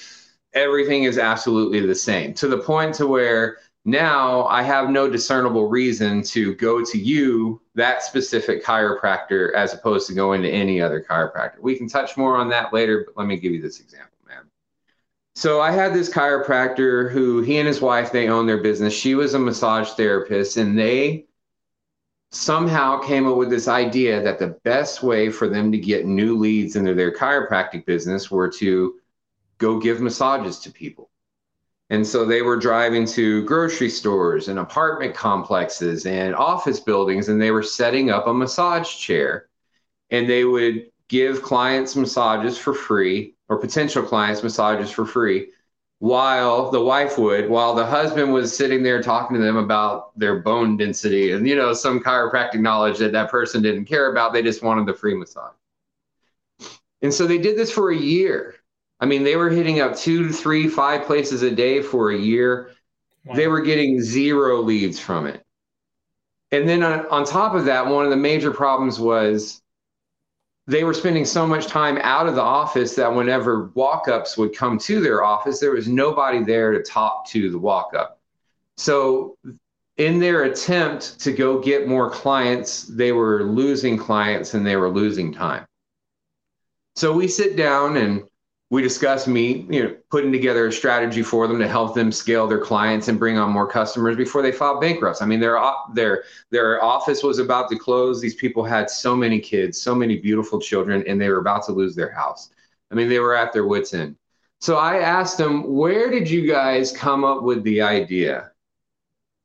everything 0.52 1.02
is 1.02 1.18
absolutely 1.18 1.80
the 1.80 1.96
same 1.96 2.32
to 2.34 2.46
the 2.46 2.58
point 2.58 2.94
to 2.94 3.08
where 3.08 3.58
now 3.84 4.44
I 4.46 4.62
have 4.62 4.88
no 4.88 5.10
discernible 5.10 5.68
reason 5.68 6.22
to 6.22 6.54
go 6.54 6.82
to 6.84 6.96
you, 6.96 7.60
that 7.74 8.02
specific 8.02 8.64
chiropractor, 8.64 9.52
as 9.54 9.74
opposed 9.74 10.06
to 10.06 10.14
going 10.14 10.42
to 10.42 10.48
any 10.48 10.80
other 10.80 11.04
chiropractor. 11.06 11.58
We 11.60 11.76
can 11.76 11.88
touch 11.88 12.16
more 12.16 12.36
on 12.36 12.48
that 12.50 12.72
later, 12.72 13.04
but 13.04 13.18
let 13.18 13.26
me 13.26 13.36
give 13.36 13.52
you 13.52 13.60
this 13.60 13.80
example. 13.80 14.13
So 15.36 15.60
I 15.60 15.72
had 15.72 15.92
this 15.92 16.08
chiropractor 16.08 17.10
who 17.10 17.42
he 17.42 17.58
and 17.58 17.66
his 17.66 17.80
wife, 17.80 18.12
they 18.12 18.28
own 18.28 18.46
their 18.46 18.62
business. 18.62 18.94
She 18.94 19.14
was 19.14 19.34
a 19.34 19.38
massage 19.38 19.90
therapist, 19.90 20.56
and 20.56 20.78
they 20.78 21.26
somehow 22.30 22.98
came 22.98 23.26
up 23.26 23.36
with 23.36 23.50
this 23.50 23.68
idea 23.68 24.22
that 24.22 24.38
the 24.38 24.58
best 24.64 25.02
way 25.02 25.30
for 25.30 25.48
them 25.48 25.72
to 25.72 25.78
get 25.78 26.06
new 26.06 26.36
leads 26.36 26.76
into 26.76 26.94
their 26.94 27.12
chiropractic 27.12 27.84
business 27.84 28.30
were 28.30 28.48
to 28.48 28.94
go 29.58 29.78
give 29.78 30.00
massages 30.00 30.58
to 30.60 30.70
people. 30.70 31.10
And 31.90 32.06
so 32.06 32.24
they 32.24 32.42
were 32.42 32.56
driving 32.56 33.06
to 33.08 33.44
grocery 33.44 33.90
stores 33.90 34.48
and 34.48 34.58
apartment 34.58 35.14
complexes 35.14 36.06
and 36.06 36.34
office 36.34 36.80
buildings, 36.80 37.28
and 37.28 37.40
they 37.40 37.50
were 37.50 37.62
setting 37.62 38.10
up 38.10 38.26
a 38.26 38.34
massage 38.34 38.96
chair. 38.96 39.48
And 40.10 40.28
they 40.28 40.44
would 40.44 40.90
give 41.08 41.42
clients 41.42 41.96
massages 41.96 42.56
for 42.56 42.72
free, 42.72 43.33
or 43.48 43.58
potential 43.58 44.02
clients 44.02 44.42
massages 44.42 44.90
for 44.90 45.04
free, 45.04 45.48
while 45.98 46.70
the 46.70 46.80
wife 46.80 47.18
would, 47.18 47.48
while 47.48 47.74
the 47.74 47.86
husband 47.86 48.32
was 48.32 48.56
sitting 48.56 48.82
there 48.82 49.02
talking 49.02 49.36
to 49.36 49.42
them 49.42 49.56
about 49.56 50.18
their 50.18 50.40
bone 50.40 50.76
density 50.76 51.32
and, 51.32 51.46
you 51.46 51.56
know, 51.56 51.72
some 51.72 52.00
chiropractic 52.00 52.60
knowledge 52.60 52.98
that 52.98 53.12
that 53.12 53.30
person 53.30 53.62
didn't 53.62 53.84
care 53.84 54.10
about. 54.10 54.32
They 54.32 54.42
just 54.42 54.62
wanted 54.62 54.86
the 54.86 54.94
free 54.94 55.14
massage. 55.14 55.52
And 57.02 57.12
so 57.12 57.26
they 57.26 57.38
did 57.38 57.56
this 57.56 57.70
for 57.70 57.90
a 57.90 57.96
year 57.96 58.56
I 59.00 59.06
mean, 59.06 59.22
they 59.22 59.36
were 59.36 59.50
hitting 59.50 59.80
up 59.80 59.96
two, 59.96 60.32
three, 60.32 60.68
five 60.68 61.04
places 61.04 61.42
a 61.42 61.50
day 61.50 61.82
for 61.82 62.10
a 62.10 62.16
year. 62.16 62.70
Wow. 63.24 63.34
They 63.34 63.48
were 63.48 63.60
getting 63.60 64.00
zero 64.00 64.62
leads 64.62 64.98
from 64.98 65.26
it. 65.26 65.44
And 66.52 66.68
then 66.68 66.82
on, 66.82 67.06
on 67.08 67.24
top 67.24 67.54
of 67.54 67.64
that, 67.66 67.86
one 67.86 68.04
of 68.04 68.10
the 68.10 68.16
major 68.16 68.50
problems 68.50 69.00
was 69.00 69.60
they 70.66 70.84
were 70.84 70.94
spending 70.94 71.24
so 71.24 71.46
much 71.46 71.66
time 71.66 71.98
out 71.98 72.26
of 72.26 72.34
the 72.34 72.42
office 72.42 72.94
that 72.94 73.14
whenever 73.14 73.66
walk 73.74 74.08
ups 74.08 74.38
would 74.38 74.56
come 74.56 74.78
to 74.78 75.00
their 75.00 75.22
office, 75.22 75.60
there 75.60 75.72
was 75.72 75.88
nobody 75.88 76.42
there 76.42 76.72
to 76.72 76.82
talk 76.82 77.26
to 77.28 77.50
the 77.50 77.58
walk 77.58 77.92
up. 77.94 78.20
So, 78.76 79.36
in 79.96 80.18
their 80.18 80.44
attempt 80.44 81.20
to 81.20 81.32
go 81.32 81.60
get 81.60 81.86
more 81.86 82.10
clients, 82.10 82.82
they 82.82 83.12
were 83.12 83.44
losing 83.44 83.96
clients 83.96 84.54
and 84.54 84.66
they 84.66 84.76
were 84.76 84.88
losing 84.90 85.32
time. 85.32 85.66
So, 86.96 87.12
we 87.12 87.28
sit 87.28 87.56
down 87.56 87.96
and 87.98 88.24
we 88.74 88.82
discussed 88.82 89.28
me, 89.28 89.64
you 89.70 89.84
know, 89.84 89.96
putting 90.10 90.32
together 90.32 90.66
a 90.66 90.72
strategy 90.72 91.22
for 91.22 91.46
them 91.46 91.60
to 91.60 91.68
help 91.68 91.94
them 91.94 92.10
scale 92.10 92.48
their 92.48 92.58
clients 92.58 93.06
and 93.06 93.20
bring 93.20 93.38
on 93.38 93.52
more 93.52 93.68
customers 93.68 94.16
before 94.16 94.42
they 94.42 94.50
filed 94.50 94.80
bankruptcy. 94.80 95.22
I 95.22 95.28
mean, 95.28 95.38
their 95.38 95.62
their 95.92 96.24
their 96.50 96.82
office 96.82 97.22
was 97.22 97.38
about 97.38 97.68
to 97.70 97.78
close. 97.78 98.20
These 98.20 98.34
people 98.34 98.64
had 98.64 98.90
so 98.90 99.14
many 99.14 99.38
kids, 99.38 99.80
so 99.80 99.94
many 99.94 100.18
beautiful 100.18 100.60
children, 100.60 101.04
and 101.06 101.20
they 101.20 101.28
were 101.28 101.38
about 101.38 101.64
to 101.66 101.72
lose 101.72 101.94
their 101.94 102.10
house. 102.10 102.50
I 102.90 102.96
mean, 102.96 103.08
they 103.08 103.20
were 103.20 103.36
at 103.36 103.52
their 103.52 103.64
wits' 103.64 103.94
end. 103.94 104.16
So 104.60 104.76
I 104.76 104.98
asked 104.98 105.38
them, 105.38 105.72
where 105.72 106.10
did 106.10 106.28
you 106.28 106.44
guys 106.44 106.90
come 106.90 107.22
up 107.22 107.44
with 107.44 107.62
the 107.62 107.80
idea 107.80 108.50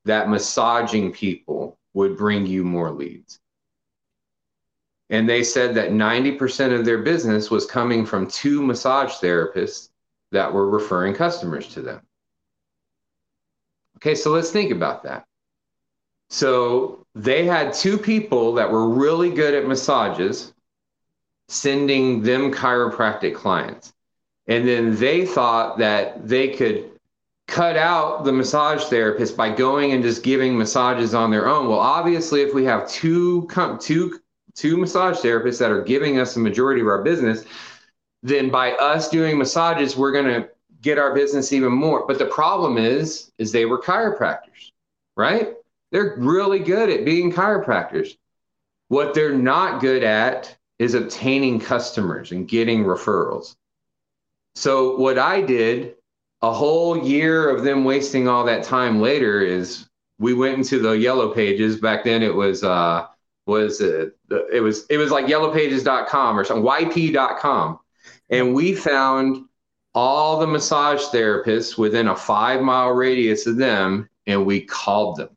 that 0.05 0.27
massaging 0.27 1.11
people 1.11 1.77
would 1.93 2.17
bring 2.17 2.47
you 2.47 2.63
more 2.63 2.89
leads? 2.89 3.38
And 5.09 5.27
they 5.27 5.43
said 5.43 5.73
that 5.75 5.89
90% 5.89 6.77
of 6.77 6.85
their 6.85 6.99
business 6.99 7.49
was 7.49 7.65
coming 7.65 8.05
from 8.05 8.27
two 8.27 8.61
massage 8.61 9.13
therapists 9.13 9.89
that 10.31 10.53
were 10.53 10.69
referring 10.69 11.15
customers 11.15 11.67
to 11.69 11.81
them. 11.81 12.01
Okay, 13.97 14.15
so 14.15 14.31
let's 14.31 14.51
think 14.51 14.71
about 14.71 15.03
that. 15.03 15.25
So 16.29 17.05
they 17.15 17.45
had 17.45 17.73
two 17.73 17.97
people 17.97 18.53
that 18.53 18.71
were 18.71 18.87
really 18.87 19.31
good 19.31 19.55
at 19.55 19.67
massages 19.67 20.53
sending 21.47 22.21
them 22.21 22.53
chiropractic 22.53 23.33
clients. 23.33 23.93
And 24.47 24.67
then 24.67 24.95
they 24.95 25.25
thought 25.25 25.79
that 25.79 26.27
they 26.27 26.49
could 26.49 26.91
cut 27.47 27.75
out 27.75 28.23
the 28.23 28.31
massage 28.31 28.83
therapist 28.85 29.35
by 29.35 29.49
going 29.49 29.91
and 29.91 30.03
just 30.03 30.23
giving 30.23 30.55
massages 30.57 31.15
on 31.15 31.31
their 31.31 31.47
own. 31.47 31.67
Well, 31.67 31.79
obviously, 31.79 32.41
if 32.41 32.53
we 32.53 32.63
have 32.65 32.87
two 32.87 33.47
two 33.79 34.19
two 34.59 34.75
massage 34.75 35.17
therapists 35.17 35.59
that 35.59 35.71
are 35.71 35.81
giving 35.81 36.19
us 36.19 36.33
the 36.33 36.39
majority 36.41 36.81
of 36.81 36.87
our 36.87 37.01
business, 37.01 37.45
then 38.23 38.49
by 38.49 38.73
us 38.73 39.07
doing 39.07 39.37
massages, 39.37 39.95
we're 39.95 40.11
going 40.11 40.25
to 40.25 40.49
get 40.81 40.97
our 40.97 41.15
business 41.15 41.53
even 41.53 41.71
more. 41.71 42.05
But 42.05 42.19
the 42.19 42.25
problem 42.25 42.77
is, 42.77 43.31
is 43.37 43.51
they 43.51 43.65
were 43.65 43.81
chiropractors, 43.81 44.71
right? 45.15 45.53
They're 45.91 46.15
really 46.17 46.59
good 46.59 46.89
at 46.89 47.05
being 47.05 47.31
chiropractors. 47.31 48.17
What 48.89 49.13
they're 49.13 49.37
not 49.37 49.81
good 49.81 50.03
at 50.03 50.55
is 50.77 50.93
obtaining 50.93 51.61
customers 51.61 52.31
and 52.31 52.47
getting 52.47 52.83
referrals. 52.83 53.55
So 54.55 54.97
what 54.97 55.17
I 55.17 55.41
did 55.41 55.95
a 56.41 56.51
whole 56.51 57.05
year 57.05 57.49
of 57.49 57.63
them 57.63 57.83
wasting 57.83 58.27
all 58.27 58.45
that 58.45 58.63
time 58.63 59.01
later 59.01 59.41
is 59.41 59.87
we 60.19 60.33
went 60.33 60.57
into 60.57 60.79
the 60.79 60.91
yellow 60.91 61.33
pages 61.33 61.77
back 61.77 62.03
then 62.03 62.23
it 62.23 62.33
was 62.33 62.63
uh 62.63 63.07
was 63.49 63.81
uh, 63.81 64.07
it? 64.29 64.61
Was 64.61 64.85
it 64.89 64.97
was 64.97 65.11
like 65.11 65.25
yellowpages.com 65.25 66.39
or 66.39 66.43
something 66.45 66.65
yp.com 66.65 67.79
and 68.29 68.53
we 68.53 68.73
found 68.73 69.45
all 69.95 70.39
the 70.39 70.47
massage 70.47 71.03
therapists 71.05 71.77
within 71.77 72.07
a 72.07 72.15
five 72.15 72.61
mile 72.61 72.91
radius 72.91 73.47
of 73.47 73.57
them 73.57 74.07
and 74.27 74.45
we 74.45 74.61
called 74.61 75.17
them. 75.17 75.29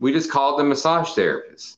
We 0.00 0.12
just 0.12 0.30
called 0.30 0.58
the 0.58 0.64
massage 0.64 1.10
therapists. 1.10 1.76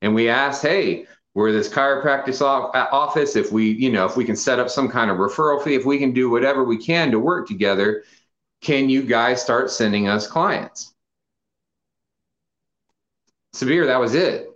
And 0.00 0.14
we 0.14 0.28
asked 0.28 0.62
hey 0.62 1.06
we're 1.34 1.52
this 1.52 1.68
chiropractic 1.68 2.40
office. 2.42 3.36
If 3.36 3.52
we 3.52 3.70
you 3.70 3.92
know 3.92 4.06
if 4.06 4.16
we 4.16 4.24
can 4.24 4.36
set 4.36 4.58
up 4.58 4.70
some 4.70 4.88
kind 4.88 5.10
of 5.10 5.18
referral 5.18 5.62
fee 5.62 5.74
if 5.74 5.84
we 5.84 5.98
can 5.98 6.12
do 6.12 6.30
whatever 6.30 6.64
we 6.64 6.78
can 6.78 7.10
to 7.10 7.18
work 7.18 7.46
together 7.46 8.04
can 8.60 8.88
you 8.88 9.02
guys 9.02 9.40
start 9.40 9.70
sending 9.70 10.08
us 10.08 10.26
clients? 10.26 10.94
Severe 13.52 13.86
that 13.86 14.00
was 14.00 14.14
it 14.14 14.47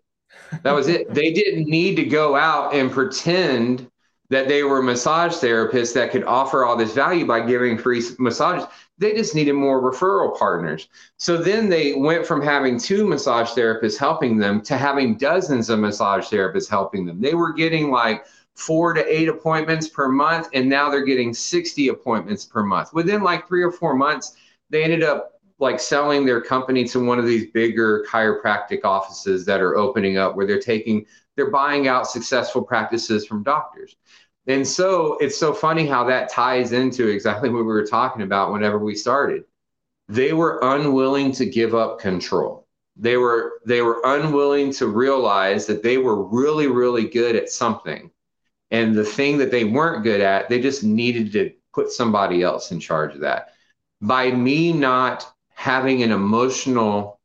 that 0.62 0.72
was 0.72 0.88
it 0.88 1.12
they 1.12 1.32
didn't 1.32 1.68
need 1.68 1.94
to 1.96 2.04
go 2.04 2.36
out 2.36 2.74
and 2.74 2.90
pretend 2.90 3.88
that 4.30 4.48
they 4.48 4.62
were 4.62 4.82
massage 4.82 5.34
therapists 5.34 5.92
that 5.92 6.10
could 6.10 6.24
offer 6.24 6.64
all 6.64 6.76
this 6.76 6.94
value 6.94 7.26
by 7.26 7.40
giving 7.40 7.76
free 7.76 8.02
massages 8.18 8.66
they 9.02 9.12
just 9.12 9.34
needed 9.34 9.54
more 9.54 9.82
referral 9.82 10.38
partners. 10.38 10.88
So 11.16 11.36
then 11.36 11.68
they 11.68 11.94
went 11.94 12.24
from 12.24 12.40
having 12.40 12.78
two 12.78 13.06
massage 13.06 13.50
therapists 13.50 13.98
helping 13.98 14.38
them 14.38 14.62
to 14.62 14.78
having 14.78 15.16
dozens 15.16 15.68
of 15.68 15.80
massage 15.80 16.28
therapists 16.28 16.70
helping 16.70 17.04
them. 17.04 17.20
They 17.20 17.34
were 17.34 17.52
getting 17.52 17.90
like 17.90 18.24
four 18.54 18.92
to 18.94 19.04
eight 19.04 19.28
appointments 19.28 19.88
per 19.88 20.08
month, 20.08 20.48
and 20.54 20.68
now 20.68 20.88
they're 20.88 21.04
getting 21.04 21.34
60 21.34 21.88
appointments 21.88 22.44
per 22.44 22.62
month. 22.62 22.92
Within 22.94 23.22
like 23.22 23.48
three 23.48 23.62
or 23.62 23.72
four 23.72 23.94
months, 23.94 24.36
they 24.70 24.84
ended 24.84 25.02
up 25.02 25.31
like 25.62 25.80
selling 25.80 26.26
their 26.26 26.40
company 26.40 26.84
to 26.84 27.04
one 27.04 27.18
of 27.18 27.26
these 27.26 27.50
bigger 27.52 28.04
chiropractic 28.10 28.84
offices 28.84 29.46
that 29.46 29.60
are 29.60 29.76
opening 29.76 30.18
up 30.18 30.36
where 30.36 30.46
they're 30.46 30.60
taking 30.60 31.06
they're 31.36 31.50
buying 31.50 31.88
out 31.88 32.06
successful 32.06 32.62
practices 32.62 33.26
from 33.26 33.42
doctors 33.42 33.96
and 34.46 34.66
so 34.66 35.16
it's 35.18 35.38
so 35.38 35.52
funny 35.52 35.86
how 35.86 36.04
that 36.04 36.28
ties 36.28 36.72
into 36.72 37.08
exactly 37.08 37.48
what 37.48 37.58
we 37.58 37.64
were 37.64 37.86
talking 37.86 38.22
about 38.22 38.52
whenever 38.52 38.78
we 38.78 38.94
started. 38.94 39.44
They 40.08 40.32
were 40.32 40.58
unwilling 40.62 41.32
to 41.32 41.46
give 41.46 41.74
up 41.74 42.00
control. 42.00 42.66
They 42.96 43.16
were 43.16 43.60
they 43.64 43.82
were 43.82 44.02
unwilling 44.04 44.72
to 44.74 44.88
realize 44.88 45.66
that 45.66 45.82
they 45.82 45.96
were 45.96 46.24
really 46.24 46.66
really 46.66 47.08
good 47.08 47.36
at 47.36 47.50
something. 47.50 48.10
And 48.70 48.94
the 48.94 49.04
thing 49.04 49.38
that 49.38 49.50
they 49.50 49.64
weren't 49.64 50.02
good 50.02 50.20
at, 50.20 50.48
they 50.48 50.60
just 50.60 50.82
needed 50.82 51.32
to 51.32 51.52
put 51.72 51.90
somebody 51.90 52.42
else 52.42 52.72
in 52.72 52.80
charge 52.80 53.14
of 53.14 53.20
that. 53.20 53.52
By 54.00 54.30
me 54.32 54.72
not 54.72 55.32
having 55.54 56.02
an 56.02 56.12
emotional 56.12 57.20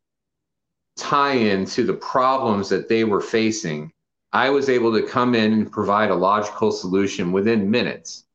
tie 0.98 1.34
in 1.34 1.66
to 1.66 1.84
the 1.84 1.94
problems 1.94 2.70
that 2.70 2.90
they 2.90 3.04
were 3.04 3.22
facing, 3.22 3.92
I 4.34 4.50
was 4.50 4.70
able 4.70 4.94
to 4.94 5.08
come 5.08 5.36
in 5.36 5.54
and 5.54 5.72
provide 5.72 6.10
a 6.10 6.16
logical 6.16 6.72
solution 6.72 7.32
within 7.32 7.72
minutes 7.72 8.26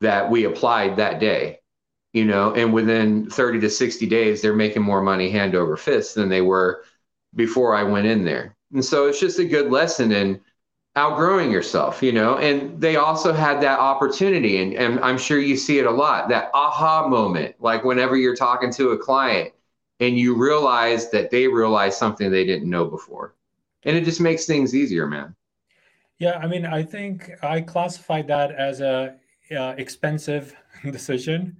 that 0.00 0.30
we 0.30 0.44
applied 0.44 0.96
that 0.96 1.20
day. 1.20 1.60
You 2.12 2.24
know, 2.24 2.54
and 2.54 2.72
within 2.72 3.28
30 3.28 3.60
to 3.60 3.70
60 3.70 4.06
days, 4.06 4.40
they're 4.40 4.54
making 4.54 4.82
more 4.82 5.02
money 5.02 5.30
hand 5.30 5.54
over 5.54 5.76
fist 5.76 6.14
than 6.14 6.28
they 6.28 6.40
were 6.40 6.84
before 7.34 7.74
I 7.74 7.82
went 7.82 8.06
in 8.06 8.24
there. 8.24 8.56
And 8.72 8.84
so 8.84 9.06
it's 9.06 9.20
just 9.20 9.38
a 9.38 9.44
good 9.44 9.70
lesson 9.70 10.12
in 10.12 10.40
outgrowing 10.98 11.50
yourself, 11.50 12.02
you 12.02 12.12
know. 12.12 12.38
And 12.38 12.80
they 12.80 12.96
also 12.96 13.32
had 13.32 13.60
that 13.62 13.78
opportunity, 13.78 14.60
and, 14.60 14.74
and 14.74 15.00
I'm 15.00 15.16
sure 15.16 15.38
you 15.38 15.56
see 15.56 15.78
it 15.78 15.86
a 15.86 15.90
lot 15.90 16.28
that 16.28 16.50
aha 16.52 17.06
moment, 17.06 17.54
like 17.60 17.84
whenever 17.84 18.16
you're 18.16 18.36
talking 18.36 18.72
to 18.72 18.90
a 18.90 18.98
client 18.98 19.52
and 20.00 20.18
you 20.18 20.36
realize 20.36 21.10
that 21.10 21.30
they 21.30 21.46
realize 21.46 21.96
something 21.96 22.30
they 22.30 22.44
didn't 22.44 22.68
know 22.68 22.84
before. 22.84 23.34
And 23.84 23.96
it 23.96 24.04
just 24.04 24.20
makes 24.20 24.44
things 24.44 24.74
easier, 24.74 25.06
man. 25.06 25.34
Yeah, 26.18 26.38
I 26.38 26.48
mean, 26.48 26.66
I 26.66 26.82
think 26.82 27.30
I 27.42 27.60
classified 27.60 28.26
that 28.26 28.50
as 28.52 28.80
a 28.80 29.14
uh, 29.56 29.74
expensive 29.78 30.54
decision 30.90 31.56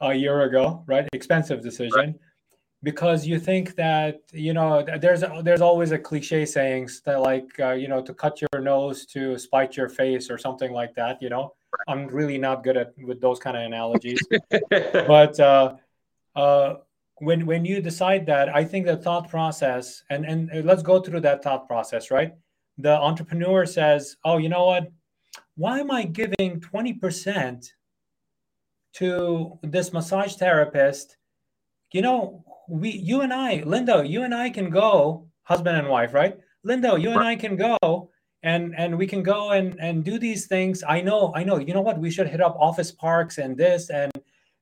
a 0.00 0.14
year 0.14 0.42
ago, 0.42 0.82
right? 0.86 1.06
Expensive 1.12 1.62
decision, 1.62 1.98
right. 1.98 2.14
Because 2.82 3.26
you 3.26 3.38
think 3.38 3.74
that 3.74 4.20
you 4.32 4.52
know 4.52 4.84
there's 5.00 5.24
there's 5.42 5.60
always 5.60 5.92
a 5.92 5.98
cliche 5.98 6.44
sayings 6.46 7.00
that 7.04 7.20
like 7.20 7.48
uh, 7.60 7.72
you 7.72 7.88
know 7.88 8.00
to 8.02 8.14
cut 8.14 8.40
your 8.40 8.60
nose 8.60 9.04
to 9.06 9.38
spite 9.38 9.76
your 9.76 9.88
face 9.88 10.30
or 10.30 10.38
something 10.38 10.72
like 10.72 10.94
that. 10.94 11.20
You 11.20 11.30
know, 11.30 11.54
I'm 11.88 12.06
really 12.06 12.38
not 12.38 12.62
good 12.62 12.76
at 12.76 12.92
with 12.98 13.20
those 13.20 13.38
kind 13.38 13.56
of 13.56 13.64
analogies, 13.64 14.20
but 14.70 15.38
uh, 15.40 15.74
uh, 16.36 16.74
when 17.18 17.46
when 17.46 17.64
you 17.64 17.80
decide 17.80 18.26
that, 18.26 18.54
I 18.54 18.64
think 18.64 18.86
the 18.86 18.96
thought 18.96 19.28
process 19.28 20.02
and 20.10 20.24
and 20.24 20.64
let's 20.64 20.82
go 20.82 21.00
through 21.00 21.20
that 21.22 21.42
thought 21.42 21.66
process, 21.66 22.10
right? 22.10 22.34
the 22.78 22.92
entrepreneur 22.92 23.66
says, 23.66 24.16
"Oh, 24.24 24.38
you 24.38 24.48
know 24.48 24.66
what? 24.66 24.90
Why 25.56 25.80
am 25.80 25.90
I 25.90 26.04
giving 26.04 26.60
20% 26.60 27.72
to 28.94 29.58
this 29.62 29.92
massage 29.92 30.36
therapist? 30.36 31.16
You 31.92 32.02
know, 32.02 32.44
we 32.68 32.90
you 32.90 33.22
and 33.22 33.32
I, 33.32 33.62
Linda, 33.64 34.06
you 34.06 34.22
and 34.22 34.34
I 34.34 34.50
can 34.50 34.70
go, 34.70 35.26
husband 35.42 35.76
and 35.76 35.88
wife, 35.88 36.14
right? 36.14 36.38
Linda, 36.64 36.96
you 36.98 37.10
and 37.10 37.20
I 37.20 37.36
can 37.36 37.56
go 37.56 38.10
and 38.42 38.74
and 38.76 38.96
we 38.96 39.06
can 39.06 39.22
go 39.22 39.50
and 39.50 39.78
and 39.80 40.04
do 40.04 40.18
these 40.18 40.46
things. 40.46 40.84
I 40.86 41.00
know, 41.00 41.32
I 41.34 41.44
know. 41.44 41.58
You 41.58 41.74
know 41.74 41.80
what? 41.80 41.98
We 41.98 42.10
should 42.10 42.28
hit 42.28 42.40
up 42.40 42.56
office 42.58 42.92
parks 42.92 43.38
and 43.38 43.56
this 43.56 43.90
and 43.90 44.12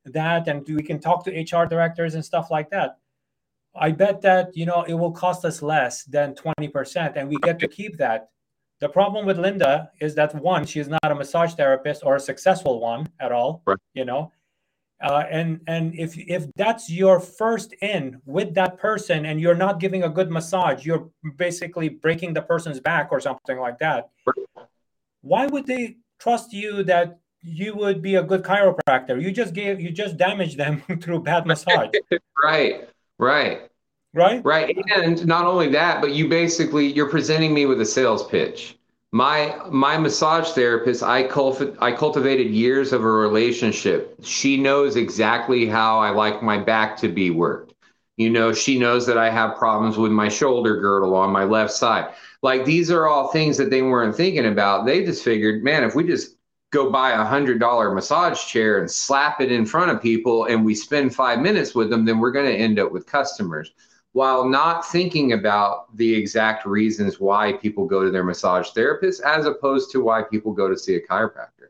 that 0.04 0.48
and 0.48 0.66
we 0.66 0.82
can 0.82 1.00
talk 1.00 1.24
to 1.24 1.30
HR 1.30 1.66
directors 1.66 2.14
and 2.14 2.24
stuff 2.24 2.50
like 2.50 2.70
that. 2.70 2.98
I 3.74 3.90
bet 3.90 4.22
that 4.22 4.56
you 4.56 4.66
know 4.66 4.84
it 4.84 4.94
will 4.94 5.12
cost 5.12 5.44
us 5.44 5.60
less 5.62 6.04
than 6.04 6.34
20% 6.34 7.16
and 7.16 7.28
we 7.28 7.36
get 7.42 7.58
to 7.58 7.68
keep 7.68 7.96
that. 7.98 8.30
The 8.78 8.88
problem 8.88 9.24
with 9.24 9.38
Linda 9.38 9.90
is 10.00 10.14
that 10.16 10.34
one, 10.34 10.66
she's 10.66 10.86
not 10.86 11.00
a 11.10 11.14
massage 11.14 11.54
therapist 11.54 12.04
or 12.04 12.16
a 12.16 12.20
successful 12.20 12.78
one 12.78 13.08
at 13.20 13.32
all, 13.32 13.62
right. 13.66 13.78
you 13.94 14.04
know. 14.04 14.32
Uh, 15.02 15.24
and 15.30 15.60
and 15.66 15.94
if 15.94 16.16
if 16.16 16.46
that's 16.56 16.88
your 16.90 17.20
first 17.20 17.74
in 17.82 18.18
with 18.24 18.54
that 18.54 18.78
person 18.78 19.26
and 19.26 19.38
you're 19.38 19.54
not 19.54 19.78
giving 19.78 20.04
a 20.04 20.08
good 20.08 20.30
massage, 20.30 20.86
you're 20.86 21.10
basically 21.36 21.90
breaking 21.90 22.32
the 22.32 22.40
person's 22.40 22.80
back 22.80 23.08
or 23.10 23.20
something 23.20 23.58
like 23.58 23.78
that. 23.78 24.08
Why 25.20 25.46
would 25.46 25.66
they 25.66 25.96
trust 26.18 26.52
you 26.54 26.82
that 26.84 27.18
you 27.42 27.74
would 27.74 28.00
be 28.00 28.14
a 28.14 28.22
good 28.22 28.42
chiropractor? 28.42 29.20
You 29.20 29.32
just 29.32 29.52
gave 29.52 29.80
you 29.80 29.90
just 29.90 30.16
damaged 30.16 30.56
them 30.56 30.80
through 31.02 31.22
bad 31.22 31.46
massage. 31.50 31.90
right. 32.42 32.88
Right. 33.18 33.68
Right. 34.14 34.42
Right. 34.42 34.78
And 34.94 35.26
not 35.26 35.44
only 35.44 35.68
that, 35.72 36.00
but 36.00 36.12
you 36.12 36.26
basically 36.26 36.86
you're 36.86 37.10
presenting 37.10 37.52
me 37.52 37.66
with 37.66 37.82
a 37.82 37.84
sales 37.84 38.26
pitch. 38.26 38.78
My 39.16 39.58
my 39.70 39.96
massage 39.96 40.50
therapist, 40.50 41.02
I 41.02 41.22
culti- 41.26 41.74
I 41.80 41.92
cultivated 41.92 42.50
years 42.50 42.92
of 42.92 43.02
a 43.02 43.10
relationship. 43.10 44.14
She 44.22 44.58
knows 44.58 44.96
exactly 44.96 45.64
how 45.64 46.00
I 46.00 46.10
like 46.10 46.42
my 46.42 46.58
back 46.58 46.98
to 46.98 47.08
be 47.08 47.30
worked. 47.30 47.72
You 48.18 48.28
know, 48.28 48.52
she 48.52 48.78
knows 48.78 49.06
that 49.06 49.16
I 49.16 49.30
have 49.30 49.56
problems 49.56 49.96
with 49.96 50.12
my 50.12 50.28
shoulder 50.28 50.78
girdle 50.82 51.14
on 51.14 51.30
my 51.32 51.44
left 51.44 51.72
side. 51.72 52.12
Like 52.42 52.66
these 52.66 52.90
are 52.90 53.06
all 53.06 53.28
things 53.28 53.56
that 53.56 53.70
they 53.70 53.80
weren't 53.80 54.14
thinking 54.14 54.44
about. 54.44 54.84
They 54.84 55.02
just 55.02 55.24
figured, 55.24 55.64
man, 55.64 55.82
if 55.82 55.94
we 55.94 56.04
just 56.04 56.36
go 56.70 56.90
buy 56.90 57.12
a 57.12 57.24
hundred 57.24 57.58
dollar 57.58 57.94
massage 57.94 58.44
chair 58.44 58.80
and 58.80 58.90
slap 58.90 59.40
it 59.40 59.50
in 59.50 59.64
front 59.64 59.90
of 59.92 60.02
people 60.02 60.44
and 60.44 60.62
we 60.62 60.74
spend 60.74 61.14
five 61.14 61.40
minutes 61.40 61.74
with 61.74 61.88
them, 61.88 62.04
then 62.04 62.18
we're 62.18 62.32
going 62.32 62.52
to 62.52 62.62
end 62.66 62.78
up 62.78 62.92
with 62.92 63.06
customers 63.06 63.72
while 64.16 64.48
not 64.48 64.90
thinking 64.90 65.34
about 65.34 65.94
the 65.94 66.14
exact 66.14 66.64
reasons 66.64 67.20
why 67.20 67.52
people 67.52 67.84
go 67.84 68.02
to 68.02 68.10
their 68.10 68.24
massage 68.24 68.70
therapist 68.70 69.20
as 69.20 69.44
opposed 69.44 69.90
to 69.90 70.00
why 70.00 70.22
people 70.22 70.54
go 70.54 70.70
to 70.70 70.78
see 70.78 70.94
a 70.94 71.00
chiropractor. 71.06 71.68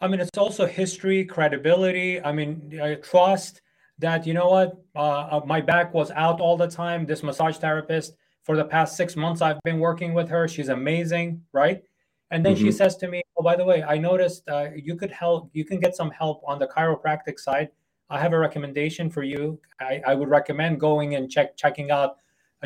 I 0.00 0.08
mean, 0.08 0.18
it's 0.18 0.38
also 0.38 0.64
history, 0.64 1.22
credibility. 1.22 2.18
I 2.22 2.32
mean, 2.32 2.80
I 2.82 2.94
trust 2.94 3.60
that, 3.98 4.26
you 4.26 4.32
know 4.32 4.48
what, 4.48 4.82
uh, 4.96 5.00
uh, 5.32 5.40
my 5.44 5.60
back 5.60 5.92
was 5.92 6.10
out 6.12 6.40
all 6.40 6.56
the 6.56 6.66
time. 6.66 7.04
This 7.04 7.22
massage 7.22 7.58
therapist, 7.58 8.14
for 8.42 8.56
the 8.56 8.64
past 8.64 8.96
six 8.96 9.14
months, 9.14 9.42
I've 9.42 9.62
been 9.62 9.78
working 9.78 10.14
with 10.14 10.30
her. 10.30 10.48
She's 10.48 10.70
amazing, 10.70 11.42
right? 11.52 11.82
And 12.30 12.42
then 12.42 12.54
mm-hmm. 12.54 12.64
she 12.64 12.72
says 12.72 12.96
to 12.96 13.06
me, 13.06 13.20
"Oh, 13.36 13.42
by 13.42 13.54
the 13.54 13.66
way, 13.66 13.82
I 13.82 13.98
noticed 13.98 14.48
uh, 14.48 14.68
you 14.74 14.96
could 14.96 15.10
help. 15.10 15.50
You 15.52 15.66
can 15.66 15.78
get 15.78 15.94
some 15.94 16.10
help 16.10 16.40
on 16.46 16.58
the 16.58 16.66
chiropractic 16.66 17.38
side. 17.38 17.68
I 18.12 18.20
have 18.20 18.34
a 18.34 18.38
recommendation 18.38 19.08
for 19.08 19.22
you. 19.22 19.58
I, 19.80 20.02
I 20.06 20.14
would 20.14 20.28
recommend 20.28 20.78
going 20.78 21.14
and 21.14 21.30
check 21.30 21.56
checking 21.56 21.90
out 21.90 22.18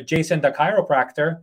Jason 0.04 0.40
the 0.40 0.50
chiropractor. 0.50 1.40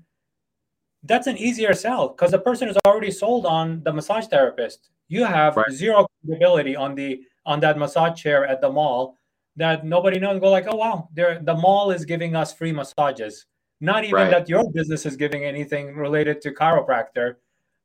That's 1.04 1.28
an 1.28 1.38
easier 1.38 1.74
sell 1.74 2.10
because 2.10 2.32
the 2.32 2.40
person 2.40 2.68
is 2.68 2.78
already 2.86 3.12
sold 3.12 3.46
on 3.46 3.82
the 3.84 3.94
massage 3.94 4.28
therapist. 4.28 4.90
You 5.08 5.24
have 5.24 5.56
right. 5.56 5.72
zero 5.72 6.06
credibility 6.26 6.76
on 6.76 6.96
the 6.96 7.22
on 7.46 7.62
that 7.62 7.78
massage 7.78 8.22
chair 8.22 8.46
at 8.46 8.60
the 8.60 8.70
mall 8.70 9.18
that 9.56 9.86
nobody 9.86 10.20
knows. 10.20 10.34
And 10.34 10.42
go 10.42 10.50
like, 10.52 10.68
oh 10.68 10.76
wow, 10.76 11.10
the 11.14 11.58
mall 11.58 11.92
is 11.92 12.04
giving 12.04 12.36
us 12.36 12.54
free 12.54 12.74
massages. 12.74 13.46
Not 13.80 14.04
even 14.04 14.16
right. 14.16 14.32
that 14.32 14.50
your 14.50 14.70
business 14.72 15.06
is 15.06 15.16
giving 15.16 15.46
anything 15.46 15.96
related 15.96 16.42
to 16.42 16.52
chiropractor. 16.52 17.36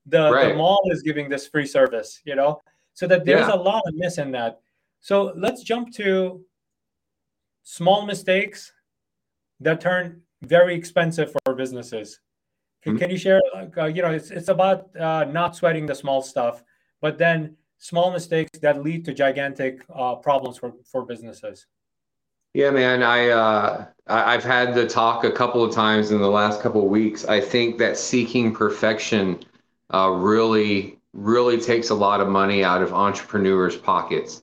The, 0.06 0.30
right. 0.32 0.48
the 0.48 0.54
mall 0.54 0.80
is 0.90 1.02
giving 1.02 1.28
this 1.28 1.46
free 1.46 1.66
service, 1.66 2.20
you 2.24 2.34
know, 2.34 2.60
so 2.94 3.06
that 3.06 3.24
there's 3.24 3.46
yeah. 3.46 3.54
a 3.54 3.56
lot 3.56 3.82
of 3.86 3.94
miss 3.94 4.18
in 4.18 4.32
that. 4.32 4.60
So 5.08 5.32
let's 5.36 5.62
jump 5.62 5.90
to 5.94 6.44
small 7.62 8.04
mistakes 8.04 8.74
that 9.60 9.80
turn 9.80 10.20
very 10.42 10.74
expensive 10.74 11.32
for 11.32 11.54
businesses. 11.54 12.20
Can, 12.82 12.92
mm-hmm. 12.92 13.00
can 13.00 13.10
you 13.12 13.16
share, 13.16 13.40
like, 13.54 13.78
uh, 13.78 13.86
you 13.86 14.02
know, 14.02 14.10
it's, 14.10 14.30
it's 14.30 14.48
about 14.48 14.94
uh, 14.94 15.24
not 15.24 15.56
sweating 15.56 15.86
the 15.86 15.94
small 15.94 16.20
stuff, 16.20 16.62
but 17.00 17.16
then 17.16 17.56
small 17.78 18.10
mistakes 18.10 18.58
that 18.58 18.82
lead 18.82 19.06
to 19.06 19.14
gigantic 19.14 19.82
uh, 19.94 20.16
problems 20.16 20.58
for, 20.58 20.74
for 20.84 21.06
businesses. 21.06 21.66
Yeah, 22.52 22.70
man. 22.70 23.02
I 23.02 23.30
uh, 23.30 23.86
I've 24.08 24.44
had 24.44 24.74
the 24.74 24.86
talk 24.86 25.24
a 25.24 25.32
couple 25.32 25.64
of 25.64 25.74
times 25.74 26.10
in 26.10 26.20
the 26.20 26.28
last 26.28 26.60
couple 26.60 26.82
of 26.82 26.90
weeks. 26.90 27.24
I 27.24 27.40
think 27.40 27.78
that 27.78 27.96
seeking 27.96 28.54
perfection 28.54 29.38
uh, 29.88 30.10
really, 30.10 30.98
really 31.14 31.58
takes 31.58 31.88
a 31.88 31.94
lot 31.94 32.20
of 32.20 32.28
money 32.28 32.62
out 32.62 32.82
of 32.82 32.92
entrepreneurs' 32.92 33.78
pockets. 33.78 34.42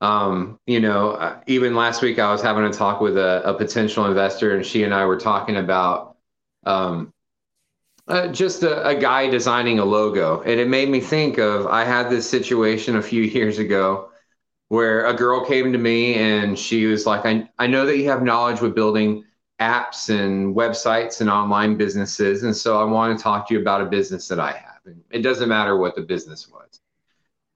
Um, 0.00 0.58
you 0.66 0.80
know, 0.80 1.12
uh, 1.12 1.40
even 1.46 1.74
last 1.74 2.00
week 2.00 2.18
I 2.18 2.32
was 2.32 2.40
having 2.40 2.64
a 2.64 2.72
talk 2.72 3.00
with 3.00 3.18
a, 3.18 3.42
a 3.44 3.54
potential 3.54 4.06
investor, 4.06 4.54
and 4.54 4.64
she 4.64 4.84
and 4.84 4.94
I 4.94 5.04
were 5.04 5.18
talking 5.18 5.56
about 5.56 6.16
um, 6.64 7.12
uh, 8.08 8.28
just 8.28 8.62
a, 8.62 8.86
a, 8.88 8.94
guy 8.94 9.28
designing 9.28 9.78
a 9.78 9.84
logo. 9.84 10.40
And 10.40 10.58
it 10.58 10.68
made 10.68 10.88
me 10.88 11.00
think 11.00 11.38
of 11.38 11.66
I 11.66 11.84
had 11.84 12.10
this 12.10 12.28
situation 12.28 12.96
a 12.96 13.02
few 13.02 13.22
years 13.38 13.58
ago 13.58 14.10
where 14.68 15.06
a 15.06 15.14
girl 15.14 15.44
came 15.44 15.72
to 15.72 15.78
me 15.78 16.14
and 16.14 16.58
she 16.58 16.86
was 16.86 17.06
like, 17.06 17.26
I, 17.26 17.48
I 17.58 17.66
know 17.66 17.86
that 17.86 17.96
you 17.96 18.08
have 18.08 18.22
knowledge 18.22 18.60
with 18.60 18.74
building 18.74 19.24
apps 19.60 20.08
and 20.08 20.54
websites 20.54 21.20
and 21.20 21.28
online 21.28 21.76
businesses. 21.76 22.42
And 22.44 22.56
so 22.56 22.80
I 22.80 22.84
want 22.84 23.16
to 23.16 23.22
talk 23.22 23.48
to 23.48 23.54
you 23.54 23.60
about 23.60 23.80
a 23.80 23.86
business 23.86 24.28
that 24.28 24.40
I 24.40 24.52
have. 24.52 24.78
And 24.86 25.02
it 25.10 25.22
doesn't 25.22 25.48
matter 25.48 25.76
what 25.76 25.94
the 25.94 26.02
business 26.02 26.48
was. 26.48 26.79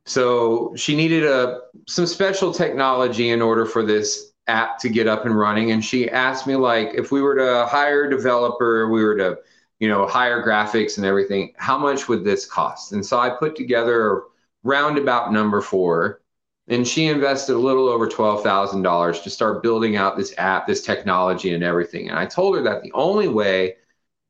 So 0.07 0.75
she 0.77 0.97
needed 0.97 1.25
a 1.25 1.61
some 1.89 2.07
special 2.07 2.53
technology 2.53 3.31
in 3.31 3.41
order 3.41 3.65
for 3.67 3.83
this 3.83 4.33
app 4.47 4.79
to 4.79 4.89
get 4.89 5.07
up 5.07 5.25
and 5.25 5.39
running. 5.39 5.71
And 5.71 5.85
she 5.85 6.11
asked 6.11 6.47
me 6.47 6.57
like 6.57 6.93
if 6.95 7.11
we 7.11 7.23
were 7.23 7.35
to 7.37 7.67
hire 7.67 8.05
a 8.05 8.11
developer, 8.11 8.89
we 8.89 9.03
were 9.03 9.17
to, 9.17 9.39
you 9.81 9.89
know, 9.89 10.07
hire 10.07 10.45
graphics 10.47 10.99
and 10.99 11.07
everything, 11.07 11.53
how 11.57 11.79
much 11.79 12.09
would 12.09 12.25
this 12.25 12.45
cost? 12.47 12.93
And 12.93 13.05
so 13.05 13.19
I 13.19 13.31
put 13.31 13.57
together 13.57 14.13
a 14.13 14.21
roundabout 14.63 15.33
number 15.33 15.61
for. 15.61 16.21
And 16.67 16.89
she 16.89 17.07
invested 17.07 17.57
a 17.57 17.59
little 17.59 17.91
over 17.91 18.09
$12,000 18.09 19.23
to 19.23 19.31
start 19.31 19.63
building 19.63 19.97
out 19.97 20.17
this 20.17 20.35
app, 20.39 20.67
this 20.67 20.81
technology, 20.81 21.53
and 21.53 21.63
everything. 21.63 22.09
And 22.09 22.19
I 22.19 22.25
told 22.25 22.57
her 22.57 22.63
that 22.63 22.83
the 22.83 22.93
only 22.93 23.29
way 23.29 23.77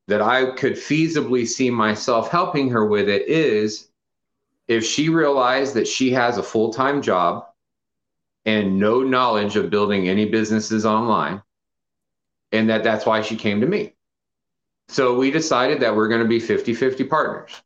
that 0.08 0.20
I 0.20 0.50
could 0.56 0.72
feasibly 0.72 1.46
see 1.46 1.70
myself 1.70 2.30
helping 2.32 2.68
her 2.70 2.86
with 2.86 3.08
it 3.08 3.28
is 3.28 3.88
if 4.68 4.84
she 4.84 5.08
realized 5.08 5.74
that 5.74 5.88
she 5.88 6.12
has 6.12 6.38
a 6.38 6.42
full 6.42 6.72
time 6.72 7.02
job 7.02 7.46
and 8.44 8.78
no 8.78 9.02
knowledge 9.02 9.56
of 9.56 9.70
building 9.70 10.08
any 10.08 10.26
businesses 10.26 10.84
online, 10.84 11.42
and 12.52 12.68
that 12.70 12.84
that's 12.84 13.06
why 13.06 13.22
she 13.22 13.36
came 13.36 13.60
to 13.60 13.66
me. 13.66 13.94
So 14.88 15.16
we 15.16 15.30
decided 15.30 15.80
that 15.80 15.96
we're 15.96 16.08
going 16.08 16.22
to 16.22 16.28
be 16.28 16.40
50 16.40 16.74
50 16.74 17.04
partners. 17.04 17.62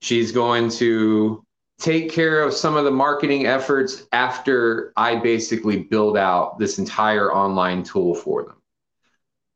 She's 0.00 0.32
going 0.32 0.70
to 0.70 1.44
take 1.78 2.10
care 2.10 2.42
of 2.42 2.54
some 2.54 2.76
of 2.76 2.84
the 2.84 2.90
marketing 2.90 3.46
efforts 3.46 4.04
after 4.12 4.92
I 4.96 5.16
basically 5.16 5.82
build 5.82 6.16
out 6.16 6.58
this 6.58 6.78
entire 6.78 7.32
online 7.32 7.82
tool 7.82 8.14
for 8.14 8.44
them. 8.44 8.56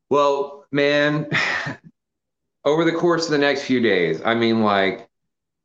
Well, 0.09 0.65
man, 0.71 1.29
over 2.65 2.85
the 2.85 2.91
course 2.91 3.25
of 3.25 3.31
the 3.31 3.37
next 3.37 3.63
few 3.63 3.81
days, 3.81 4.21
I 4.23 4.35
mean, 4.35 4.61
like, 4.61 5.09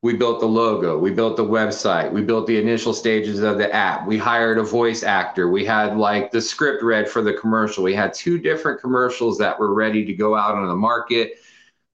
we 0.03 0.15
built 0.15 0.41
the 0.41 0.47
logo, 0.47 0.99
we 0.99 1.11
built 1.11 1.37
the 1.37 1.45
website, 1.45 2.13
we 2.13 2.23
built 2.23 2.47
the 2.47 2.59
initial 2.59 2.93
stages 2.93 3.43
of 3.43 3.59
the 3.59 3.73
app. 3.75 4.07
We 4.07 4.19
hired 4.19 4.59
a 4.59 4.63
voice 4.63 5.03
actor. 5.03 5.51
We 5.51 5.65
had 5.65 5.97
like 5.97 6.31
the 6.31 6.41
script 6.41 6.83
read 6.83 7.09
for 7.09 7.23
the 7.23 7.33
commercial. 7.33 7.83
We 7.83 7.95
had 7.95 8.15
two 8.15 8.39
different 8.39 8.81
commercials 8.81 9.39
that 9.39 9.59
were 9.59 9.75
ready 9.75 10.05
to 10.05 10.15
go 10.15 10.37
out 10.37 10.55
on 10.55 10.69
the 10.69 10.77
market. 10.77 11.41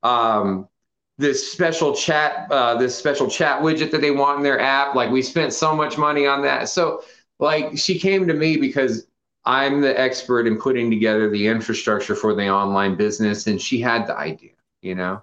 Um, 0.02 0.68
this 1.16 1.52
special 1.52 1.94
chat, 1.94 2.50
uh, 2.50 2.76
this 2.76 2.96
special 2.96 3.28
chat 3.28 3.62
widget 3.62 3.90
that 3.92 4.00
they 4.00 4.10
want 4.10 4.38
in 4.38 4.42
their 4.42 4.60
app. 4.60 4.94
Like 4.94 5.10
we 5.10 5.22
spent 5.22 5.52
so 5.52 5.74
much 5.74 5.96
money 5.96 6.26
on 6.26 6.42
that. 6.42 6.68
So 6.68 7.04
like 7.38 7.78
she 7.78 7.98
came 7.98 8.26
to 8.26 8.34
me 8.34 8.56
because 8.56 9.06
I'm 9.44 9.80
the 9.80 9.98
expert 9.98 10.46
in 10.46 10.58
putting 10.58 10.90
together 10.90 11.30
the 11.30 11.46
infrastructure 11.46 12.14
for 12.14 12.34
the 12.34 12.48
online 12.48 12.96
business, 12.96 13.46
and 13.46 13.60
she 13.60 13.80
had 13.80 14.06
the 14.06 14.16
idea, 14.16 14.52
you 14.82 14.94
know. 14.94 15.22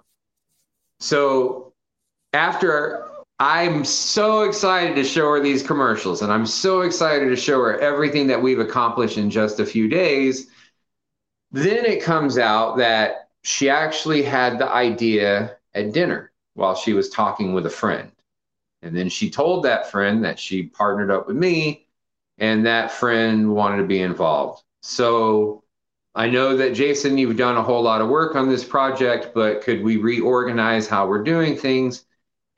So 0.98 1.69
after 2.32 3.08
I'm 3.38 3.84
so 3.84 4.42
excited 4.42 4.94
to 4.96 5.04
show 5.04 5.30
her 5.30 5.40
these 5.40 5.62
commercials 5.62 6.22
and 6.22 6.30
I'm 6.30 6.46
so 6.46 6.82
excited 6.82 7.28
to 7.30 7.36
show 7.36 7.58
her 7.62 7.78
everything 7.78 8.26
that 8.26 8.42
we've 8.42 8.60
accomplished 8.60 9.16
in 9.16 9.30
just 9.30 9.60
a 9.60 9.66
few 9.66 9.88
days. 9.88 10.48
Then 11.50 11.84
it 11.86 12.02
comes 12.02 12.38
out 12.38 12.76
that 12.76 13.30
she 13.42 13.70
actually 13.70 14.22
had 14.22 14.58
the 14.58 14.68
idea 14.68 15.56
at 15.74 15.92
dinner 15.92 16.32
while 16.54 16.74
she 16.74 16.92
was 16.92 17.08
talking 17.08 17.54
with 17.54 17.64
a 17.66 17.70
friend. 17.70 18.12
And 18.82 18.94
then 18.94 19.08
she 19.08 19.30
told 19.30 19.64
that 19.64 19.90
friend 19.90 20.24
that 20.24 20.38
she 20.38 20.64
partnered 20.64 21.10
up 21.10 21.26
with 21.26 21.36
me 21.36 21.86
and 22.38 22.66
that 22.66 22.90
friend 22.90 23.54
wanted 23.54 23.78
to 23.78 23.84
be 23.84 24.02
involved. 24.02 24.62
So 24.82 25.64
I 26.14 26.28
know 26.28 26.56
that 26.56 26.74
Jason, 26.74 27.16
you've 27.16 27.36
done 27.36 27.56
a 27.56 27.62
whole 27.62 27.82
lot 27.82 28.00
of 28.00 28.08
work 28.08 28.36
on 28.36 28.48
this 28.48 28.64
project, 28.64 29.30
but 29.34 29.62
could 29.62 29.82
we 29.82 29.96
reorganize 29.96 30.88
how 30.88 31.06
we're 31.06 31.22
doing 31.22 31.56
things? 31.56 32.04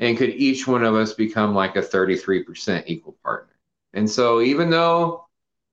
And 0.03 0.19
could 0.19 0.31
each 0.31 0.67
one 0.67 0.85
of 0.85 0.95
us 0.95 1.15
become 1.15 1.55
like 1.55 1.77
a 1.77 1.83
33% 1.83 2.85
equal 2.87 3.17
partner? 3.23 3.55
And 3.95 4.11
so 4.11 4.41
even 4.41 4.71
though 4.71 5.27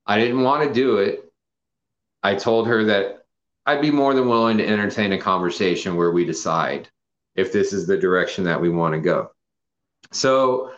i 0.05 0.17
didn't 0.17 0.41
want 0.41 0.67
to 0.67 0.73
do 0.73 0.97
it 0.97 1.31
i 2.23 2.33
told 2.35 2.67
her 2.67 2.83
that 2.83 3.25
i'd 3.65 3.81
be 3.81 3.91
more 3.91 4.13
than 4.13 4.27
willing 4.27 4.57
to 4.57 4.67
entertain 4.67 5.13
a 5.13 5.17
conversation 5.17 5.95
where 5.95 6.11
we 6.11 6.25
decide 6.25 6.89
if 7.35 7.53
this 7.53 7.71
is 7.73 7.87
the 7.87 7.97
direction 7.97 8.43
that 8.43 8.59
we 8.59 8.69
want 8.69 8.93
to 8.93 8.99
go. 8.99 9.31
So 10.11 10.71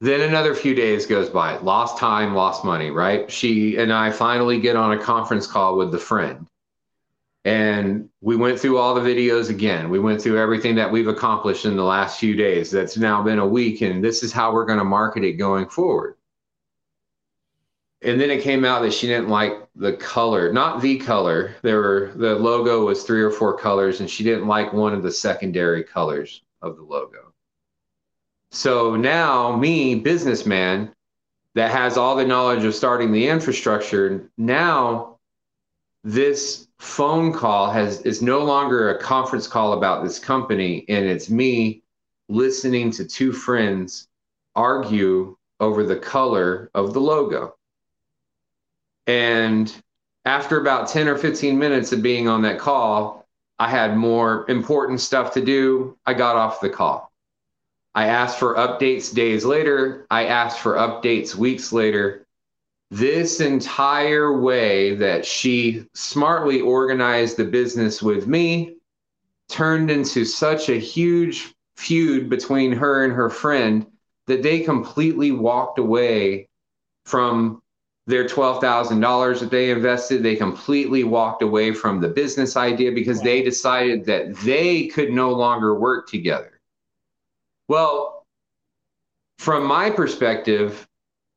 then 0.00 0.22
another 0.22 0.54
few 0.54 0.74
days 0.74 1.06
goes 1.06 1.28
by. 1.28 1.56
Lost 1.58 1.98
time 1.98 2.34
lost 2.34 2.64
money 2.64 2.90
right? 2.90 3.30
She 3.30 3.76
and 3.76 3.92
i 3.92 4.10
finally 4.10 4.60
get 4.60 4.76
on 4.76 4.92
a 4.92 5.02
conference 5.02 5.46
call 5.46 5.76
with 5.76 5.92
the 5.92 5.98
friend 5.98 6.46
and 7.46 8.08
we 8.22 8.34
went 8.34 8.58
through 8.58 8.76
all 8.76 8.92
the 8.92 9.00
videos 9.00 9.50
again. 9.50 9.88
We 9.88 10.00
went 10.00 10.20
through 10.20 10.36
everything 10.36 10.74
that 10.74 10.90
we've 10.90 11.06
accomplished 11.06 11.64
in 11.64 11.76
the 11.76 11.84
last 11.84 12.18
few 12.18 12.34
days. 12.34 12.72
That's 12.72 12.96
now 12.96 13.22
been 13.22 13.38
a 13.38 13.46
week, 13.46 13.82
and 13.82 14.02
this 14.02 14.24
is 14.24 14.32
how 14.32 14.52
we're 14.52 14.64
going 14.64 14.80
to 14.80 14.84
market 14.84 15.22
it 15.22 15.34
going 15.34 15.68
forward. 15.68 16.16
And 18.02 18.20
then 18.20 18.32
it 18.32 18.42
came 18.42 18.64
out 18.64 18.82
that 18.82 18.92
she 18.92 19.06
didn't 19.06 19.28
like 19.28 19.52
the 19.76 19.92
color, 19.92 20.52
not 20.52 20.80
the 20.80 20.98
color. 20.98 21.54
There 21.62 21.78
were 21.78 22.12
the 22.16 22.34
logo 22.34 22.84
was 22.84 23.04
three 23.04 23.22
or 23.22 23.30
four 23.30 23.56
colors, 23.56 24.00
and 24.00 24.10
she 24.10 24.24
didn't 24.24 24.48
like 24.48 24.72
one 24.72 24.92
of 24.92 25.04
the 25.04 25.12
secondary 25.12 25.84
colors 25.84 26.42
of 26.62 26.74
the 26.74 26.82
logo. 26.82 27.32
So 28.50 28.96
now, 28.96 29.54
me, 29.54 29.94
businessman, 29.94 30.92
that 31.54 31.70
has 31.70 31.96
all 31.96 32.16
the 32.16 32.26
knowledge 32.26 32.64
of 32.64 32.74
starting 32.74 33.12
the 33.12 33.28
infrastructure, 33.28 34.28
now 34.36 35.18
this 36.02 36.65
phone 36.78 37.32
call 37.32 37.70
has 37.70 38.02
is 38.02 38.22
no 38.22 38.44
longer 38.44 38.90
a 38.90 38.98
conference 38.98 39.46
call 39.46 39.72
about 39.72 40.04
this 40.04 40.18
company 40.18 40.84
and 40.88 41.04
it's 41.04 41.30
me 41.30 41.82
listening 42.28 42.90
to 42.90 43.04
two 43.04 43.32
friends 43.32 44.08
argue 44.54 45.36
over 45.60 45.84
the 45.84 45.96
color 45.96 46.70
of 46.74 46.92
the 46.92 47.00
logo. 47.00 47.54
And 49.06 49.72
after 50.24 50.60
about 50.60 50.88
10 50.88 51.08
or 51.08 51.16
15 51.16 51.58
minutes 51.58 51.92
of 51.92 52.02
being 52.02 52.28
on 52.28 52.42
that 52.42 52.58
call 52.58 53.26
i 53.58 53.68
had 53.70 53.96
more 53.96 54.44
important 54.50 55.00
stuff 55.00 55.32
to 55.32 55.44
do. 55.44 55.96
I 56.04 56.12
got 56.12 56.36
off 56.36 56.60
the 56.60 56.68
call. 56.68 57.10
I 57.94 58.08
asked 58.08 58.38
for 58.38 58.54
updates 58.54 59.14
days 59.14 59.46
later. 59.46 60.06
I 60.10 60.26
asked 60.26 60.58
for 60.58 60.74
updates 60.74 61.34
weeks 61.34 61.72
later 61.72 62.25
this 62.90 63.40
entire 63.40 64.40
way 64.40 64.94
that 64.94 65.24
she 65.24 65.86
smartly 65.94 66.60
organized 66.60 67.36
the 67.36 67.44
business 67.44 68.02
with 68.02 68.26
me 68.26 68.76
turned 69.48 69.90
into 69.90 70.24
such 70.24 70.68
a 70.68 70.78
huge 70.78 71.54
feud 71.76 72.28
between 72.28 72.72
her 72.72 73.04
and 73.04 73.12
her 73.12 73.30
friend 73.30 73.86
that 74.26 74.42
they 74.42 74.60
completely 74.60 75.32
walked 75.32 75.78
away 75.78 76.48
from 77.04 77.62
their 78.06 78.24
$12,000 78.26 79.40
that 79.40 79.50
they 79.50 79.70
invested. 79.70 80.22
They 80.22 80.36
completely 80.36 81.04
walked 81.04 81.42
away 81.42 81.72
from 81.72 82.00
the 82.00 82.08
business 82.08 82.56
idea 82.56 82.92
because 82.92 83.20
they 83.20 83.42
decided 83.42 84.04
that 84.06 84.36
they 84.38 84.86
could 84.86 85.10
no 85.10 85.32
longer 85.32 85.78
work 85.78 86.08
together. 86.08 86.60
Well, 87.68 88.24
from 89.38 89.66
my 89.66 89.90
perspective, 89.90 90.85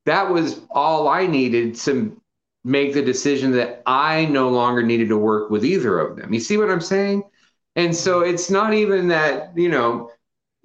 that 0.10 0.30
was 0.30 0.62
all 0.70 1.08
I 1.08 1.28
needed 1.28 1.76
to 1.76 2.20
make 2.64 2.94
the 2.94 3.02
decision 3.02 3.52
that 3.52 3.82
I 3.86 4.26
no 4.26 4.50
longer 4.50 4.84
needed 4.84 5.10
to 5.10 5.18
work 5.18 5.50
with 5.50 5.64
either 5.64 6.00
of 6.00 6.18
them. 6.18 6.34
You 6.34 6.40
see 6.40 6.58
what 6.58 6.70
I'm 6.70 6.82
saying? 6.82 7.24
And 7.76 7.96
so 7.96 8.22
it's 8.22 8.50
not 8.50 8.74
even 8.74 9.08
that, 9.08 9.58
you 9.58 9.70
know, 9.70 10.12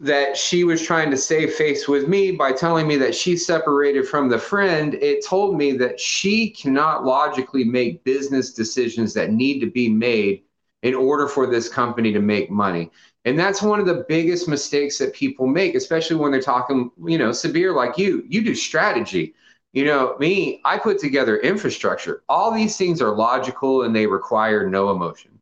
that 0.00 0.36
she 0.36 0.64
was 0.64 0.82
trying 0.82 1.10
to 1.10 1.16
save 1.16 1.54
face 1.54 1.86
with 1.86 2.08
me 2.08 2.32
by 2.32 2.52
telling 2.52 2.88
me 2.88 2.96
that 2.96 3.14
she 3.14 3.36
separated 3.36 4.08
from 4.08 4.28
the 4.28 4.38
friend. 4.38 4.94
It 4.94 5.24
told 5.24 5.56
me 5.56 5.72
that 5.76 6.00
she 6.00 6.50
cannot 6.50 7.04
logically 7.04 7.62
make 7.64 8.02
business 8.02 8.52
decisions 8.52 9.14
that 9.14 9.30
need 9.30 9.60
to 9.60 9.70
be 9.70 9.88
made 9.88 10.42
in 10.82 10.94
order 10.94 11.28
for 11.28 11.46
this 11.46 11.68
company 11.68 12.12
to 12.12 12.20
make 12.20 12.50
money. 12.50 12.90
And 13.24 13.38
that's 13.38 13.62
one 13.62 13.80
of 13.80 13.86
the 13.86 14.04
biggest 14.08 14.48
mistakes 14.48 14.98
that 14.98 15.14
people 15.14 15.46
make, 15.46 15.74
especially 15.74 16.16
when 16.16 16.30
they're 16.30 16.42
talking, 16.42 16.90
you 17.06 17.16
know, 17.16 17.30
Sabir 17.30 17.74
like 17.74 17.96
you. 17.96 18.24
You 18.28 18.42
do 18.42 18.54
strategy. 18.54 19.34
You 19.72 19.86
know, 19.86 20.16
me, 20.18 20.60
I 20.64 20.78
put 20.78 20.98
together 20.98 21.38
infrastructure. 21.38 22.22
All 22.28 22.52
these 22.52 22.76
things 22.76 23.00
are 23.00 23.14
logical 23.14 23.82
and 23.82 23.96
they 23.96 24.06
require 24.06 24.68
no 24.68 24.90
emotion. 24.90 25.40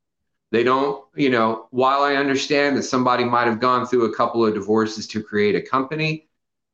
They 0.52 0.62
don't, 0.62 1.04
you 1.16 1.30
know, 1.30 1.66
while 1.70 2.02
I 2.02 2.14
understand 2.16 2.76
that 2.76 2.84
somebody 2.84 3.24
might 3.24 3.46
have 3.46 3.58
gone 3.58 3.86
through 3.86 4.04
a 4.04 4.14
couple 4.14 4.46
of 4.46 4.54
divorces 4.54 5.06
to 5.08 5.22
create 5.22 5.56
a 5.56 5.62
company, 5.62 6.28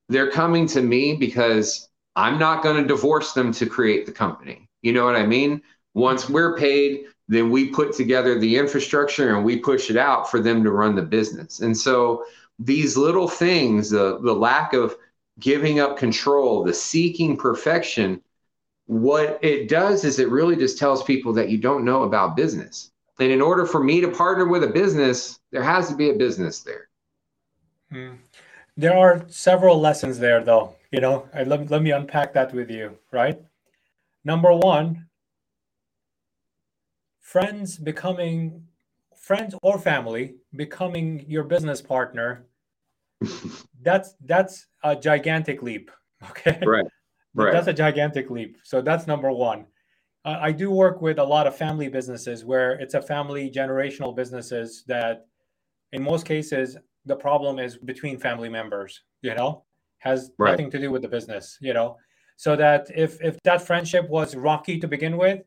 they're 0.09 0.31
coming 0.31 0.67
to 0.69 0.83
me 0.83 1.15
because 1.15 1.89
I'm 2.17 2.39
not 2.39 2.63
going 2.63 2.83
to 2.83 2.87
divorce 2.87 3.33
them 3.33 3.53
to 3.53 3.67
create 3.67 4.05
the 4.05 4.13
company. 4.13 4.69
You 4.83 4.93
know 4.93 5.05
what 5.05 5.17
I 5.17 5.27
mean? 5.27 5.63
Once 5.95 6.29
we're 6.29 6.57
paid, 6.57 7.07
then 7.29 7.51
we 7.51 7.69
put 7.69 7.93
together 7.93 8.39
the 8.39 8.57
infrastructure 8.57 9.37
and 9.37 9.45
we 9.45 9.59
push 9.59 9.91
it 9.91 9.97
out 9.97 10.31
for 10.31 10.41
them 10.41 10.65
to 10.65 10.71
run 10.71 10.95
the 10.95 11.03
business. 11.03 11.61
And 11.61 11.77
so 11.77 12.25
these 12.59 12.97
little 12.97 13.29
things, 13.29 13.91
the, 13.91 14.19
the 14.21 14.33
lack 14.33 14.73
of 14.73 14.97
giving 15.39 15.79
up 15.79 15.99
control, 15.99 16.65
the 16.65 16.75
seeking 16.75 17.37
perfection, 17.37 18.23
what 18.87 19.39
it 19.43 19.69
does 19.69 20.05
is 20.05 20.19
it 20.19 20.31
really 20.31 20.57
just 20.57 20.79
tells 20.79 21.03
people 21.05 21.33
that 21.35 21.51
you 21.51 21.59
don't 21.59 21.85
know 21.85 22.05
about 22.05 22.35
business. 22.35 22.91
And 23.21 23.31
in 23.31 23.43
order 23.43 23.67
for 23.67 23.83
me 23.83 24.01
to 24.01 24.09
partner 24.09 24.47
with 24.47 24.65
a 24.65 24.69
business, 24.69 25.39
there 25.51 25.63
has 25.63 25.89
to 25.89 25.97
be 25.97 26.11
a 26.11 26.15
business 26.15 26.61
there. 26.61 26.89
Hmm. 27.93 28.15
There 28.77 28.97
are 28.97 29.25
several 29.29 29.81
lessons 29.81 30.19
there, 30.19 30.43
though. 30.43 30.75
You 30.93 31.01
know, 31.01 31.29
I, 31.35 31.43
let, 31.43 31.71
let 31.71 31.83
me 31.83 31.91
unpack 31.91 32.33
that 32.35 32.55
with 32.55 32.71
you, 32.71 32.97
right? 33.11 33.39
Number 34.25 34.55
one, 34.55 35.08
friends 37.33 37.77
becoming 37.77 38.63
friends 39.17 39.55
or 39.63 39.79
family 39.79 40.37
becoming 40.57 41.25
your 41.29 41.45
business 41.45 41.83
partner 41.83 42.47
that's 43.83 44.15
that's 44.25 44.67
a 44.85 44.97
gigantic 44.97 45.63
leap 45.63 45.91
okay 46.31 46.59
right 46.65 46.87
right 47.35 47.53
that's 47.53 47.67
a 47.67 47.73
gigantic 47.73 48.31
leap 48.31 48.57
so 48.63 48.81
that's 48.81 49.07
number 49.07 49.31
one 49.31 49.67
uh, 50.25 50.39
I 50.41 50.53
do 50.53 50.71
work 50.71 51.01
with 51.01 51.19
a 51.19 51.25
lot 51.25 51.47
of 51.47 51.57
family 51.57 51.89
businesses 51.89 52.45
where 52.45 52.73
it's 52.73 52.95
a 52.95 53.01
family 53.01 53.51
generational 53.51 54.15
businesses 54.15 54.85
that, 54.87 55.27
in 55.93 56.03
most 56.03 56.27
cases, 56.27 56.77
the 57.07 57.17
problem 57.17 57.59
is 57.59 57.79
between 57.79 58.19
family 58.19 58.49
members. 58.49 59.03
You 59.23 59.35
know, 59.35 59.65
has 59.99 60.31
right. 60.37 60.51
nothing 60.51 60.71
to 60.73 60.79
do 60.79 60.91
with 60.91 61.03
the 61.03 61.09
business. 61.09 61.57
You 61.61 61.73
know, 61.73 61.97
so 62.37 62.57
that 62.57 62.89
if 62.95 63.23
if 63.23 63.41
that 63.45 63.63
friendship 63.63 64.09
was 64.09 64.35
rocky 64.35 64.79
to 64.81 64.89
begin 64.89 65.17
with, 65.17 65.41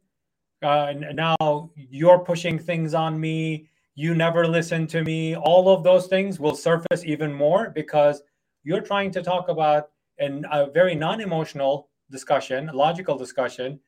uh, 0.62 0.93
now 1.13 1.71
you're 1.76 2.19
pushing 2.19 2.60
things 2.60 2.93
on 2.93 3.19
me. 3.19 3.69
You 3.95 4.15
never 4.15 4.47
listen 4.47 4.88
to 4.88 5.04
me. 5.04 5.36
All 5.36 5.69
of 5.69 5.84
those 5.84 6.08
things 6.08 6.39
will 6.39 6.56
surface 6.56 7.04
even 7.04 7.34
more 7.34 7.69
because 7.69 8.21
you're 8.63 8.82
trying 8.82 9.12
to 9.12 9.24
talk 9.24 9.50
about 9.50 9.89
in 10.17 10.45
a 10.52 10.69
very 10.69 10.95
non-emotional 10.95 11.89
discussion, 12.10 12.69
a 12.69 12.74
logical 12.74 13.17
discussion 13.17 13.80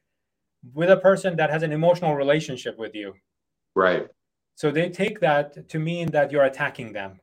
with 0.74 0.90
a 0.90 0.98
person 0.98 1.36
that 1.36 1.50
has 1.50 1.64
an 1.64 1.72
emotional 1.72 2.16
relationship 2.16 2.78
with 2.78 2.96
you. 2.96 3.14
Right. 3.76 4.08
So 4.56 4.72
they 4.72 4.90
take 4.90 5.20
that 5.20 5.68
to 5.70 5.80
mean 5.80 6.12
that 6.12 6.32
you're 6.32 6.46
attacking 6.46 6.94
them. 6.94 7.20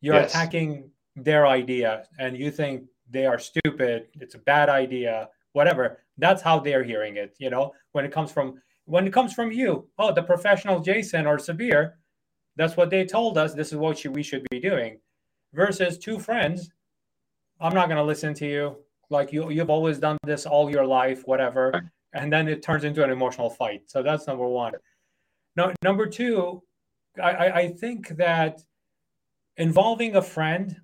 You're 0.00 0.16
yes. 0.16 0.30
attacking 0.30 0.90
their 1.16 1.46
idea 1.46 2.04
and 2.18 2.36
you 2.36 2.50
think 2.50 2.84
they 3.10 3.26
are 3.26 3.38
stupid, 3.38 4.08
it's 4.20 4.34
a 4.34 4.38
bad 4.38 4.68
idea, 4.68 5.28
whatever. 5.52 6.00
That's 6.18 6.42
how 6.42 6.58
they're 6.58 6.82
hearing 6.82 7.16
it, 7.16 7.36
you 7.38 7.50
know, 7.50 7.72
when 7.92 8.04
it 8.04 8.12
comes 8.12 8.32
from 8.32 8.60
when 8.86 9.06
it 9.06 9.12
comes 9.12 9.32
from 9.32 9.50
you. 9.52 9.88
Oh, 9.98 10.12
the 10.12 10.22
professional 10.22 10.80
Jason 10.80 11.26
or 11.26 11.38
Sabir, 11.38 11.92
that's 12.56 12.76
what 12.76 12.90
they 12.90 13.04
told 13.04 13.38
us 13.38 13.54
this 13.54 13.72
is 13.72 13.78
what 13.78 14.04
we 14.06 14.22
should 14.22 14.46
be 14.50 14.60
doing. 14.60 14.98
Versus 15.52 15.98
two 15.98 16.18
friends, 16.18 16.70
I'm 17.60 17.74
not 17.74 17.86
going 17.86 17.98
to 17.98 18.04
listen 18.04 18.34
to 18.34 18.46
you. 18.46 18.76
Like 19.10 19.32
you 19.32 19.50
you've 19.50 19.70
always 19.70 19.98
done 19.98 20.18
this 20.24 20.46
all 20.46 20.70
your 20.70 20.86
life, 20.86 21.22
whatever. 21.26 21.90
And 22.14 22.32
then 22.32 22.48
it 22.48 22.62
turns 22.62 22.84
into 22.84 23.02
an 23.04 23.10
emotional 23.10 23.50
fight. 23.50 23.82
So 23.86 24.02
that's 24.02 24.26
number 24.26 24.46
one. 24.46 24.72
No, 25.56 25.72
number 25.82 26.06
two, 26.06 26.62
I, 27.22 27.50
I 27.50 27.68
think 27.68 28.08
that 28.16 28.60
involving 29.56 30.16
a 30.16 30.22
friend, 30.22 30.76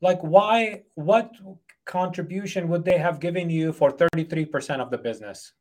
like 0.00 0.20
why, 0.20 0.82
what 0.94 1.32
contribution 1.86 2.68
would 2.68 2.84
they 2.84 2.98
have 2.98 3.20
given 3.20 3.48
you 3.48 3.72
for 3.72 3.90
33% 3.90 4.80
of 4.80 4.90
the 4.90 4.98
business? 4.98 5.52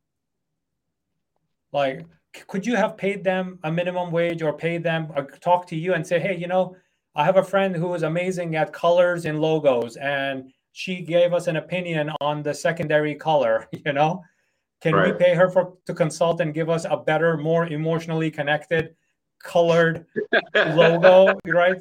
Like, 1.73 2.05
could 2.47 2.65
you 2.65 2.75
have 2.75 2.97
paid 2.97 3.23
them 3.23 3.59
a 3.63 3.71
minimum 3.71 4.11
wage 4.11 4.41
or 4.41 4.53
paid 4.53 4.83
them, 4.83 5.11
or 5.15 5.23
uh, 5.23 5.37
talk 5.39 5.67
to 5.67 5.75
you 5.75 5.93
and 5.93 6.05
say, 6.05 6.19
hey, 6.19 6.35
you 6.35 6.47
know, 6.47 6.75
I 7.15 7.25
have 7.25 7.37
a 7.37 7.43
friend 7.43 7.75
who 7.75 7.93
is 7.93 8.03
amazing 8.03 8.55
at 8.55 8.73
colors 8.73 9.25
and 9.25 9.39
logos 9.39 9.97
and 9.97 10.51
she 10.73 11.01
gave 11.01 11.33
us 11.33 11.47
an 11.47 11.55
opinion 11.55 12.11
on 12.19 12.43
the 12.43 12.53
secondary 12.53 13.15
color 13.15 13.67
you 13.85 13.93
know 13.93 14.21
can 14.81 14.93
right. 14.93 15.13
we 15.13 15.25
pay 15.25 15.33
her 15.33 15.49
for 15.49 15.77
to 15.85 15.93
consult 15.93 16.41
and 16.41 16.53
give 16.53 16.69
us 16.69 16.85
a 16.89 16.97
better 16.97 17.37
more 17.37 17.67
emotionally 17.67 18.29
connected 18.29 18.95
colored 19.41 20.05
logo 20.55 21.39
right 21.45 21.77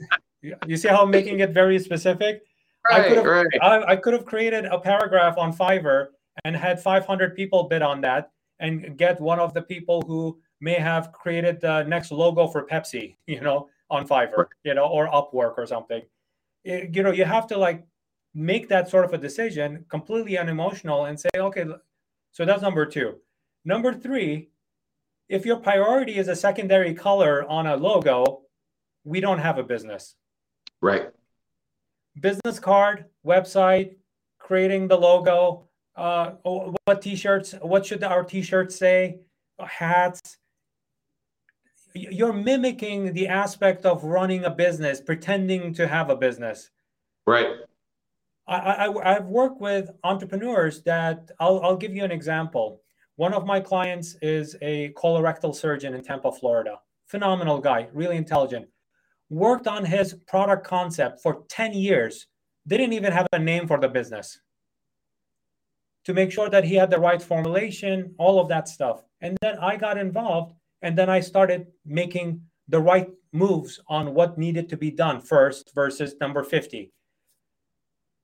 you 0.66 0.76
see 0.76 0.88
how 0.88 1.02
i'm 1.02 1.10
making 1.10 1.40
it 1.40 1.50
very 1.50 1.78
specific 1.78 2.42
right, 2.90 3.00
I 3.00 3.08
could 3.08 3.16
have 3.18 3.26
right. 3.26 3.46
I, 3.60 3.82
I 3.92 3.96
could 3.96 4.12
have 4.12 4.24
created 4.24 4.66
a 4.66 4.78
paragraph 4.78 5.38
on 5.38 5.56
fiverr 5.56 6.08
and 6.44 6.56
had 6.56 6.80
500 6.80 7.34
people 7.34 7.64
bid 7.64 7.82
on 7.82 8.00
that 8.02 8.30
and 8.62 8.96
get 8.96 9.20
one 9.20 9.38
of 9.38 9.52
the 9.52 9.62
people 9.62 10.00
who 10.02 10.38
may 10.60 10.78
have 10.90 11.12
created 11.12 11.60
the 11.60 11.82
next 11.84 12.10
logo 12.10 12.46
for 12.46 12.66
pepsi 12.66 13.16
you 13.26 13.40
know 13.40 13.68
on 13.90 14.08
fiverr 14.08 14.46
you 14.64 14.74
know 14.74 14.86
or 14.86 15.08
upwork 15.08 15.54
or 15.58 15.66
something 15.66 16.02
it, 16.64 16.96
you 16.96 17.02
know 17.02 17.12
you 17.12 17.26
have 17.26 17.46
to 17.46 17.58
like 17.58 17.84
make 18.34 18.68
that 18.68 18.88
sort 18.88 19.04
of 19.04 19.12
a 19.12 19.18
decision 19.18 19.84
completely 19.88 20.38
unemotional 20.38 21.06
and 21.06 21.18
say, 21.18 21.28
okay, 21.36 21.66
so 22.30 22.44
that's 22.44 22.62
number 22.62 22.86
two. 22.86 23.16
Number 23.64 23.92
three, 23.92 24.48
if 25.28 25.44
your 25.46 25.56
priority 25.56 26.16
is 26.16 26.28
a 26.28 26.36
secondary 26.36 26.94
color 26.94 27.44
on 27.48 27.66
a 27.66 27.76
logo, 27.76 28.42
we 29.04 29.20
don't 29.20 29.38
have 29.38 29.58
a 29.58 29.62
business. 29.62 30.16
Right. 30.80 31.10
Business 32.20 32.58
card, 32.58 33.06
website, 33.24 33.96
creating 34.38 34.88
the 34.88 34.98
logo, 34.98 35.68
uh, 35.96 36.30
what 36.84 37.02
t-shirts, 37.02 37.54
what 37.60 37.86
should 37.86 38.02
our 38.02 38.24
t-shirts 38.24 38.76
say, 38.76 39.20
hats. 39.64 40.38
You're 41.94 42.32
mimicking 42.32 43.12
the 43.12 43.28
aspect 43.28 43.84
of 43.84 44.04
running 44.04 44.44
a 44.44 44.50
business, 44.50 45.00
pretending 45.00 45.74
to 45.74 45.86
have 45.86 46.08
a 46.08 46.16
business. 46.16 46.70
Right. 47.26 47.48
I, 48.48 48.56
I, 48.56 49.16
I've 49.16 49.26
worked 49.26 49.60
with 49.60 49.90
entrepreneurs 50.02 50.82
that 50.82 51.30
I'll, 51.38 51.60
I'll 51.62 51.76
give 51.76 51.94
you 51.94 52.04
an 52.04 52.10
example. 52.10 52.80
One 53.16 53.34
of 53.34 53.44
my 53.44 53.60
clients 53.60 54.16
is 54.22 54.56
a 54.62 54.92
colorectal 54.94 55.54
surgeon 55.54 55.94
in 55.94 56.02
Tampa, 56.02 56.32
Florida. 56.32 56.80
Phenomenal 57.06 57.58
guy, 57.58 57.88
really 57.92 58.16
intelligent. 58.16 58.66
Worked 59.28 59.66
on 59.66 59.84
his 59.84 60.14
product 60.26 60.66
concept 60.66 61.20
for 61.22 61.44
10 61.50 61.74
years. 61.74 62.26
Didn't 62.66 62.94
even 62.94 63.12
have 63.12 63.26
a 63.32 63.38
name 63.38 63.66
for 63.66 63.78
the 63.78 63.88
business 63.88 64.40
to 66.04 66.14
make 66.14 66.32
sure 66.32 66.48
that 66.48 66.64
he 66.64 66.74
had 66.74 66.90
the 66.90 66.98
right 66.98 67.22
formulation, 67.22 68.14
all 68.18 68.40
of 68.40 68.48
that 68.48 68.68
stuff. 68.68 69.04
And 69.20 69.36
then 69.40 69.58
I 69.58 69.76
got 69.76 69.98
involved 69.98 70.54
and 70.82 70.98
then 70.98 71.08
I 71.08 71.20
started 71.20 71.68
making 71.86 72.42
the 72.68 72.80
right 72.80 73.08
moves 73.32 73.80
on 73.88 74.14
what 74.14 74.38
needed 74.38 74.68
to 74.68 74.76
be 74.76 74.90
done 74.90 75.20
first 75.20 75.74
versus 75.74 76.14
number 76.20 76.42
50 76.42 76.92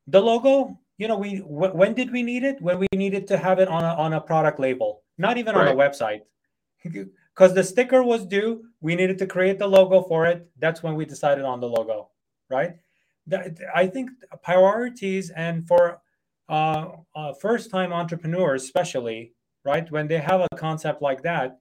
the 0.07 0.20
logo 0.20 0.79
you 0.99 1.09
know 1.09 1.16
we 1.16 1.39
w- 1.39 1.72
when 1.72 1.95
did 1.95 2.11
we 2.11 2.22
need 2.22 2.45
it 2.45 2.61
when 2.61 2.79
we 2.79 2.87
needed 2.95 3.26
to 3.26 3.37
have 3.37 3.59
it 3.59 3.68
on 3.68 3.85
a, 3.85 3.95
on 3.95 4.12
a 4.12 4.20
product 4.20 4.59
label 4.59 5.03
not 5.16 5.39
even 5.39 5.55
right. 5.55 5.68
on 5.68 5.74
a 5.74 5.76
website 5.76 6.20
because 6.85 7.55
the 7.55 7.64
sticker 7.64 8.03
was 8.03 8.26
due 8.26 8.64
we 8.81 8.95
needed 8.95 9.18
to 9.18 9.26
create 9.26 9.59
the 9.59 9.66
logo 9.66 10.03
for 10.03 10.26
it 10.26 10.47
that's 10.59 10.83
when 10.83 10.95
we 10.95 11.05
decided 11.05 11.45
on 11.45 11.59
the 11.59 11.68
logo 11.68 12.11
right 12.51 12.76
i 13.74 13.87
think 13.87 14.11
priorities 14.43 15.31
and 15.31 15.66
for 15.66 16.01
uh, 16.49 16.89
uh, 17.15 17.33
first 17.35 17.71
time 17.71 17.93
entrepreneurs, 17.93 18.65
especially, 18.65 19.33
right, 19.65 19.91
when 19.91 20.09
they 20.09 20.19
have 20.19 20.41
a 20.41 20.57
concept 20.57 21.03
like 21.03 21.23
that, 21.23 21.59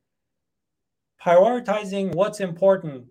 prioritizing 1.24 2.14
what's 2.14 2.40
important 2.40 3.06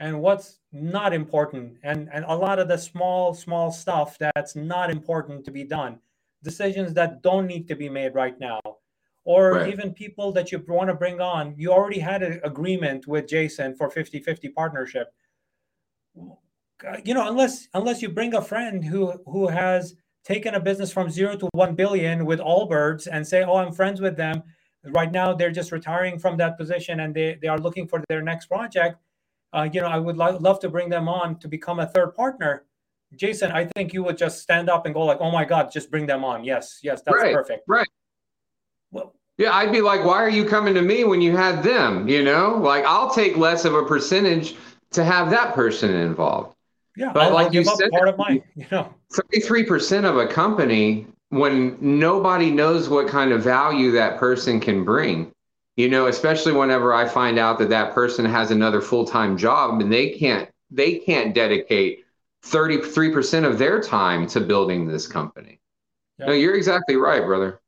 and 0.00 0.20
what's 0.20 0.60
not 0.72 1.12
important 1.12 1.76
and, 1.82 2.08
and 2.12 2.24
a 2.28 2.36
lot 2.36 2.58
of 2.58 2.68
the 2.68 2.78
small 2.78 3.34
small 3.34 3.72
stuff 3.72 4.16
that's 4.18 4.54
not 4.54 4.90
important 4.90 5.44
to 5.44 5.50
be 5.50 5.64
done. 5.64 5.98
Decisions 6.44 6.94
that 6.94 7.22
don't 7.22 7.46
need 7.46 7.66
to 7.68 7.74
be 7.74 7.88
made 7.88 8.14
right 8.14 8.38
now. 8.38 8.60
Or 9.24 9.54
right. 9.54 9.72
even 9.72 9.92
people 9.92 10.30
that 10.32 10.52
you 10.52 10.64
want 10.66 10.88
to 10.88 10.94
bring 10.94 11.20
on. 11.20 11.54
You 11.58 11.72
already 11.72 11.98
had 11.98 12.22
an 12.22 12.40
agreement 12.44 13.06
with 13.06 13.26
jason 13.26 13.74
for 13.74 13.90
50-50 13.90 14.54
partnership. 14.54 15.12
You 17.04 17.12
know 17.14 17.28
unless 17.28 17.66
unless 17.74 18.02
you 18.02 18.08
bring 18.08 18.34
a 18.34 18.42
friend 18.42 18.84
who 18.84 19.20
who 19.26 19.48
has 19.48 19.96
taken 20.28 20.54
a 20.54 20.60
business 20.60 20.92
from 20.92 21.08
zero 21.08 21.36
to 21.36 21.48
1 21.52 21.74
billion 21.74 22.26
with 22.26 22.38
Allbirds 22.38 23.08
and 23.10 23.26
say 23.26 23.42
oh 23.42 23.56
i'm 23.56 23.72
friends 23.72 23.98
with 24.00 24.16
them 24.16 24.42
right 24.98 25.10
now 25.10 25.32
they're 25.34 25.56
just 25.60 25.72
retiring 25.72 26.18
from 26.18 26.36
that 26.36 26.58
position 26.58 27.00
and 27.00 27.14
they, 27.14 27.38
they 27.40 27.48
are 27.48 27.58
looking 27.58 27.88
for 27.88 28.04
their 28.08 28.22
next 28.22 28.46
project 28.46 28.96
uh, 29.52 29.68
you 29.72 29.80
know, 29.80 29.86
I 29.86 29.98
would 29.98 30.16
lo- 30.16 30.38
love 30.40 30.60
to 30.60 30.68
bring 30.68 30.88
them 30.88 31.08
on 31.08 31.38
to 31.38 31.48
become 31.48 31.80
a 31.80 31.86
third 31.86 32.14
partner. 32.14 32.64
Jason, 33.16 33.50
I 33.50 33.64
think 33.64 33.94
you 33.94 34.02
would 34.02 34.18
just 34.18 34.40
stand 34.40 34.68
up 34.68 34.84
and 34.84 34.94
go 34.94 35.02
like, 35.02 35.18
"Oh 35.20 35.30
my 35.30 35.44
God, 35.44 35.70
just 35.72 35.90
bring 35.90 36.06
them 36.06 36.24
on." 36.24 36.44
Yes, 36.44 36.80
yes, 36.82 37.00
that's 37.00 37.16
right, 37.16 37.34
perfect. 37.34 37.64
Right. 37.66 37.88
Well, 38.90 39.14
yeah, 39.38 39.54
I'd 39.54 39.72
be 39.72 39.80
like, 39.80 40.04
"Why 40.04 40.16
are 40.16 40.28
you 40.28 40.44
coming 40.44 40.74
to 40.74 40.82
me 40.82 41.04
when 41.04 41.22
you 41.22 41.34
had 41.34 41.62
them?" 41.62 42.06
You 42.06 42.22
know, 42.22 42.58
like 42.62 42.84
I'll 42.84 43.10
take 43.10 43.38
less 43.38 43.64
of 43.64 43.74
a 43.74 43.84
percentage 43.84 44.56
to 44.90 45.04
have 45.04 45.30
that 45.30 45.54
person 45.54 45.94
involved. 45.94 46.54
Yeah, 46.98 47.12
but 47.12 47.22
I'll, 47.22 47.32
like 47.32 47.46
I'll 47.46 47.54
you 47.54 47.64
said, 47.64 47.90
part 47.90 48.08
of 48.08 48.18
mine. 48.18 48.42
You 48.56 48.66
know, 48.72 48.92
thirty-three 49.12 49.64
percent 49.64 50.04
of 50.04 50.16
a 50.16 50.26
company 50.26 51.06
when 51.30 51.76
nobody 51.80 52.50
knows 52.50 52.88
what 52.88 53.06
kind 53.08 53.32
of 53.32 53.42
value 53.42 53.90
that 53.92 54.18
person 54.18 54.60
can 54.60 54.84
bring 54.84 55.32
you 55.76 55.88
know 55.88 56.06
especially 56.06 56.52
whenever 56.52 56.92
i 56.92 57.06
find 57.06 57.38
out 57.38 57.58
that 57.58 57.68
that 57.68 57.94
person 57.94 58.24
has 58.24 58.50
another 58.50 58.80
full-time 58.80 59.36
job 59.36 59.80
and 59.80 59.92
they 59.92 60.10
can't 60.10 60.50
they 60.70 60.98
can't 60.98 61.34
dedicate 61.34 62.04
33% 62.44 63.44
of 63.44 63.58
their 63.58 63.80
time 63.80 64.26
to 64.28 64.40
building 64.40 64.86
this 64.86 65.06
company 65.06 65.60
yeah. 66.18 66.26
no 66.26 66.32
you're 66.32 66.56
exactly 66.56 66.96
right 66.96 67.24
brother 67.24 67.60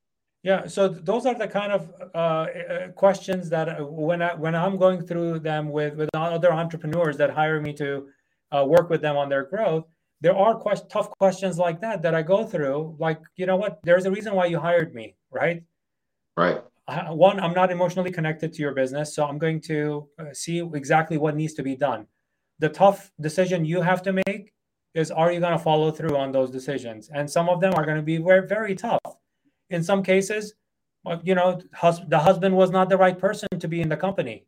yeah 0.42 0.66
so 0.66 0.88
those 0.88 1.26
are 1.26 1.34
the 1.34 1.48
kind 1.48 1.72
of 1.72 1.92
uh, 2.14 2.18
uh, 2.18 2.88
questions 2.88 3.50
that 3.50 3.68
uh, 3.68 3.84
when 3.84 4.22
I, 4.22 4.34
when 4.34 4.54
i'm 4.54 4.76
going 4.76 5.06
through 5.06 5.40
them 5.40 5.70
with 5.70 5.96
with 5.96 6.08
other 6.14 6.52
entrepreneurs 6.52 7.16
that 7.18 7.30
hire 7.30 7.60
me 7.60 7.72
to 7.74 8.08
uh, 8.52 8.64
work 8.64 8.90
with 8.90 9.00
them 9.00 9.16
on 9.16 9.28
their 9.28 9.44
growth 9.44 9.84
there 10.20 10.36
are 10.36 10.54
quest- 10.54 10.90
tough 10.90 11.10
questions 11.10 11.58
like 11.58 11.80
that 11.80 12.02
that 12.02 12.14
i 12.14 12.22
go 12.22 12.44
through 12.44 12.96
like 12.98 13.20
you 13.36 13.46
know 13.46 13.56
what 13.56 13.80
there's 13.82 14.06
a 14.06 14.10
reason 14.10 14.34
why 14.34 14.46
you 14.46 14.58
hired 14.58 14.94
me 14.94 15.14
right 15.30 15.62
right 16.36 16.62
one, 17.10 17.40
I'm 17.40 17.54
not 17.54 17.70
emotionally 17.70 18.10
connected 18.10 18.52
to 18.52 18.62
your 18.62 18.72
business, 18.72 19.14
so 19.14 19.24
I'm 19.24 19.38
going 19.38 19.60
to 19.62 20.08
uh, 20.18 20.32
see 20.32 20.58
exactly 20.58 21.18
what 21.18 21.36
needs 21.36 21.54
to 21.54 21.62
be 21.62 21.76
done. 21.76 22.06
The 22.58 22.68
tough 22.68 23.10
decision 23.20 23.64
you 23.64 23.80
have 23.80 24.02
to 24.02 24.12
make 24.12 24.52
is 24.94 25.10
are 25.10 25.30
you 25.30 25.40
going 25.40 25.56
to 25.56 25.58
follow 25.58 25.90
through 25.90 26.16
on 26.16 26.32
those 26.32 26.50
decisions? 26.50 27.10
And 27.14 27.30
some 27.30 27.48
of 27.48 27.60
them 27.60 27.74
are 27.74 27.84
going 27.84 27.96
to 27.96 28.02
be 28.02 28.18
very, 28.18 28.46
very 28.46 28.74
tough. 28.74 29.00
In 29.70 29.82
some 29.82 30.02
cases, 30.02 30.54
you 31.22 31.34
know, 31.34 31.60
hus- 31.72 32.02
the 32.08 32.18
husband 32.18 32.56
was 32.56 32.70
not 32.70 32.88
the 32.88 32.96
right 32.96 33.18
person 33.18 33.48
to 33.58 33.68
be 33.68 33.80
in 33.80 33.88
the 33.88 33.96
company. 33.96 34.44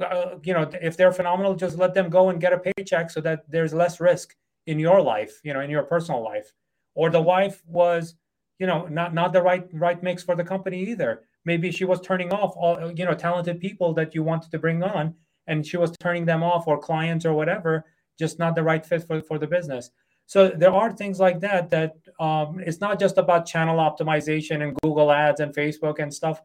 Uh, 0.00 0.36
you 0.42 0.52
know, 0.52 0.68
if 0.82 0.96
they're 0.96 1.12
phenomenal, 1.12 1.54
just 1.54 1.78
let 1.78 1.94
them 1.94 2.10
go 2.10 2.30
and 2.30 2.40
get 2.40 2.52
a 2.52 2.58
paycheck 2.58 3.10
so 3.10 3.20
that 3.20 3.48
there's 3.48 3.72
less 3.72 4.00
risk 4.00 4.34
in 4.66 4.78
your 4.78 5.00
life, 5.00 5.40
you 5.44 5.52
know, 5.52 5.60
in 5.60 5.70
your 5.70 5.84
personal 5.84 6.22
life. 6.22 6.52
Or 6.94 7.10
the 7.10 7.22
wife 7.22 7.62
was, 7.66 8.14
you 8.58 8.66
know, 8.66 8.86
not 8.86 9.14
not 9.14 9.32
the 9.32 9.42
right 9.42 9.66
right 9.72 10.02
mix 10.02 10.22
for 10.22 10.34
the 10.34 10.44
company 10.44 10.82
either. 10.90 11.22
Maybe 11.44 11.70
she 11.70 11.84
was 11.84 12.00
turning 12.00 12.32
off 12.32 12.54
all 12.56 12.92
you 12.92 13.04
know 13.04 13.14
talented 13.14 13.60
people 13.60 13.94
that 13.94 14.14
you 14.14 14.22
wanted 14.22 14.50
to 14.50 14.58
bring 14.58 14.82
on 14.82 15.14
and 15.46 15.66
she 15.66 15.76
was 15.76 15.92
turning 16.00 16.24
them 16.24 16.42
off 16.42 16.66
or 16.66 16.78
clients 16.78 17.26
or 17.26 17.34
whatever 17.34 17.84
just 18.18 18.38
not 18.38 18.54
the 18.54 18.62
right 18.62 18.84
fit 18.84 19.06
for, 19.06 19.20
for 19.22 19.38
the 19.38 19.46
business. 19.46 19.90
So 20.26 20.48
there 20.48 20.72
are 20.72 20.92
things 20.92 21.20
like 21.20 21.40
that 21.40 21.70
that 21.70 21.96
um, 22.18 22.60
it's 22.60 22.80
not 22.80 22.98
just 22.98 23.18
about 23.18 23.46
channel 23.46 23.76
optimization 23.76 24.62
and 24.62 24.76
google 24.82 25.12
ads 25.12 25.40
and 25.40 25.54
facebook 25.54 25.98
and 25.98 26.12
stuff 26.12 26.40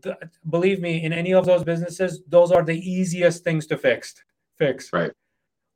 the, 0.00 0.16
believe 0.48 0.80
me 0.80 1.02
in 1.04 1.12
any 1.12 1.34
of 1.34 1.44
those 1.46 1.64
businesses 1.64 2.22
those 2.28 2.52
are 2.52 2.62
the 2.62 2.78
easiest 2.78 3.42
things 3.42 3.66
to 3.66 3.76
fix 3.76 4.14
fix 4.56 4.92
right 4.92 5.12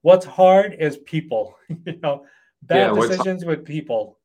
what's 0.03 0.25
hard 0.25 0.77
is 0.79 0.99
people 0.99 1.57
you 1.69 1.99
know 2.03 2.25
bad 2.63 2.95
yeah, 2.95 3.01
decisions 3.01 3.45
with 3.45 3.65
people 3.65 4.19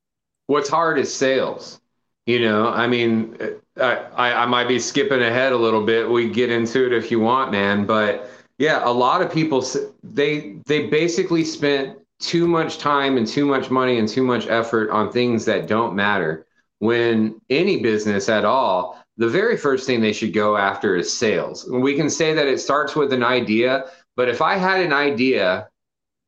what's 0.48 0.70
hard 0.70 1.00
is 1.00 1.14
sales 1.14 1.82
you 2.30 2.40
know, 2.42 2.68
I 2.68 2.86
mean, 2.86 3.36
uh, 3.76 4.06
I, 4.16 4.44
I 4.44 4.46
might 4.46 4.68
be 4.68 4.78
skipping 4.78 5.24
ahead 5.24 5.52
a 5.52 5.58
little 5.58 5.84
bit. 5.84 6.08
We 6.08 6.30
get 6.30 6.52
into 6.52 6.86
it 6.86 6.94
if 6.94 7.10
you 7.10 7.20
want, 7.20 7.52
man. 7.52 7.88
But 7.88 8.30
yeah, 8.60 8.88
a 8.88 8.92
lot 8.92 9.24
of 9.24 9.34
people 9.34 9.66
they 10.04 10.58
they 10.68 10.86
basically 10.86 11.44
spent 11.44 11.98
too 12.20 12.48
much 12.48 12.78
time 12.78 13.18
and 13.18 13.26
too 13.26 13.48
much 13.48 13.72
money 13.72 13.98
and 13.98 14.08
too 14.08 14.22
much 14.22 14.46
effort 14.46 14.92
on 14.92 15.12
things 15.12 15.44
that 15.46 15.66
don't 15.66 15.96
matter. 15.96 16.46
When 16.78 17.42
any 17.50 17.82
business 17.82 18.30
at 18.30 18.46
all, 18.46 19.04
the 19.20 19.28
very 19.28 19.58
first 19.58 19.86
thing 19.86 20.00
they 20.00 20.14
should 20.14 20.34
go 20.34 20.56
after 20.56 20.96
is 20.96 21.16
sales. 21.16 21.70
We 21.70 21.94
can 21.94 22.10
say 22.10 22.34
that 22.34 22.48
it 22.48 22.60
starts 22.60 22.96
with 22.96 23.12
an 23.12 23.22
idea, 23.22 23.92
but 24.16 24.30
if 24.30 24.42
I 24.42 24.56
had 24.56 24.80
an 24.80 24.94
idea 24.94 25.68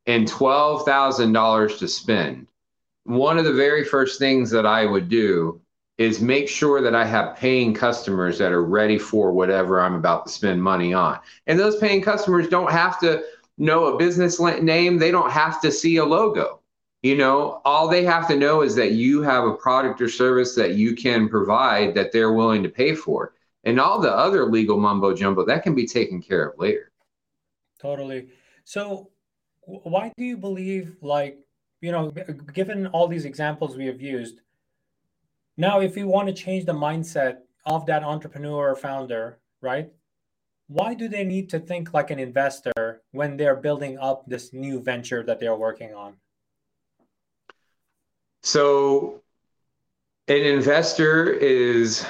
and 0.08 0.28
$12,000 0.28 1.80
to 1.80 1.88
spend, 1.88 2.48
one 3.06 3.38
of 3.38 3.46
the 3.46 3.54
very 3.54 3.86
first 3.86 4.20
things 4.20 4.52
that 4.52 4.66
I 4.66 4.86
would 4.86 5.08
do 5.08 5.62
is 5.98 6.20
make 6.20 6.50
sure 6.50 6.82
that 6.82 6.94
I 6.94 7.06
have 7.06 7.38
paying 7.38 7.74
customers 7.74 8.38
that 8.40 8.52
are 8.52 8.66
ready 8.66 8.98
for 8.98 9.32
whatever 9.32 9.80
I'm 9.80 9.96
about 9.96 10.26
to 10.26 10.32
spend 10.32 10.62
money 10.62 10.94
on. 10.94 11.18
And 11.48 11.58
those 11.58 11.78
paying 11.78 12.02
customers 12.02 12.50
don't 12.50 12.72
have 12.72 13.00
to 13.00 13.24
know 13.58 13.86
a 13.86 13.98
business 13.98 14.38
name, 14.38 14.98
they 14.98 15.12
don't 15.12 15.32
have 15.32 15.62
to 15.62 15.72
see 15.72 15.96
a 15.98 16.06
logo. 16.06 16.61
You 17.02 17.18
know, 17.18 17.62
all 17.66 17.88
they 17.88 18.04
have 18.06 18.28
to 18.28 18.38
know 18.38 18.62
is 18.62 18.76
that 18.76 18.92
you 18.92 19.22
have 19.24 19.46
a 19.46 19.56
product 19.56 20.02
or 20.02 20.10
service 20.10 20.54
that 20.56 20.76
you 20.76 20.96
can 20.96 21.28
provide 21.28 21.96
that 21.96 22.12
they're 22.12 22.34
willing 22.34 22.62
to 22.64 22.70
pay 22.70 22.94
for. 22.94 23.34
And 23.64 23.80
all 23.80 24.00
the 24.00 24.12
other 24.12 24.46
legal 24.46 24.78
mumbo 24.78 25.14
jumbo 25.14 25.46
that 25.46 25.64
can 25.64 25.76
be 25.76 25.88
taken 25.88 26.22
care 26.22 26.50
of 26.50 26.60
later. 26.60 26.92
Totally. 27.80 28.30
So, 28.64 29.10
why 29.62 30.12
do 30.18 30.24
you 30.24 30.38
believe, 30.38 30.96
like, 31.02 31.40
you 31.82 31.92
know, 31.92 32.12
given 32.54 32.88
all 32.88 33.08
these 33.08 33.26
examples 33.26 33.78
we 33.78 33.88
have 33.88 34.02
used, 34.02 34.42
now, 35.58 35.82
if 35.82 35.98
you 35.98 36.08
want 36.08 36.28
to 36.28 36.34
change 36.34 36.66
the 36.66 36.74
mindset 36.74 37.40
of 37.66 37.86
that 37.86 38.04
entrepreneur 38.04 38.72
or 38.72 38.76
founder, 38.76 39.40
right? 39.60 39.92
Why 40.68 40.94
do 40.94 41.08
they 41.08 41.24
need 41.24 41.50
to 41.50 41.60
think 41.60 41.94
like 41.94 42.10
an 42.10 42.20
investor 42.20 43.02
when 43.12 43.38
they're 43.38 43.58
building 43.58 43.98
up 44.00 44.24
this 44.26 44.54
new 44.54 44.82
venture 44.82 45.24
that 45.24 45.40
they're 45.40 45.56
working 45.56 45.94
on? 45.94 46.16
So, 48.44 49.22
an 50.28 50.38
investor 50.38 51.32
is, 51.32 52.06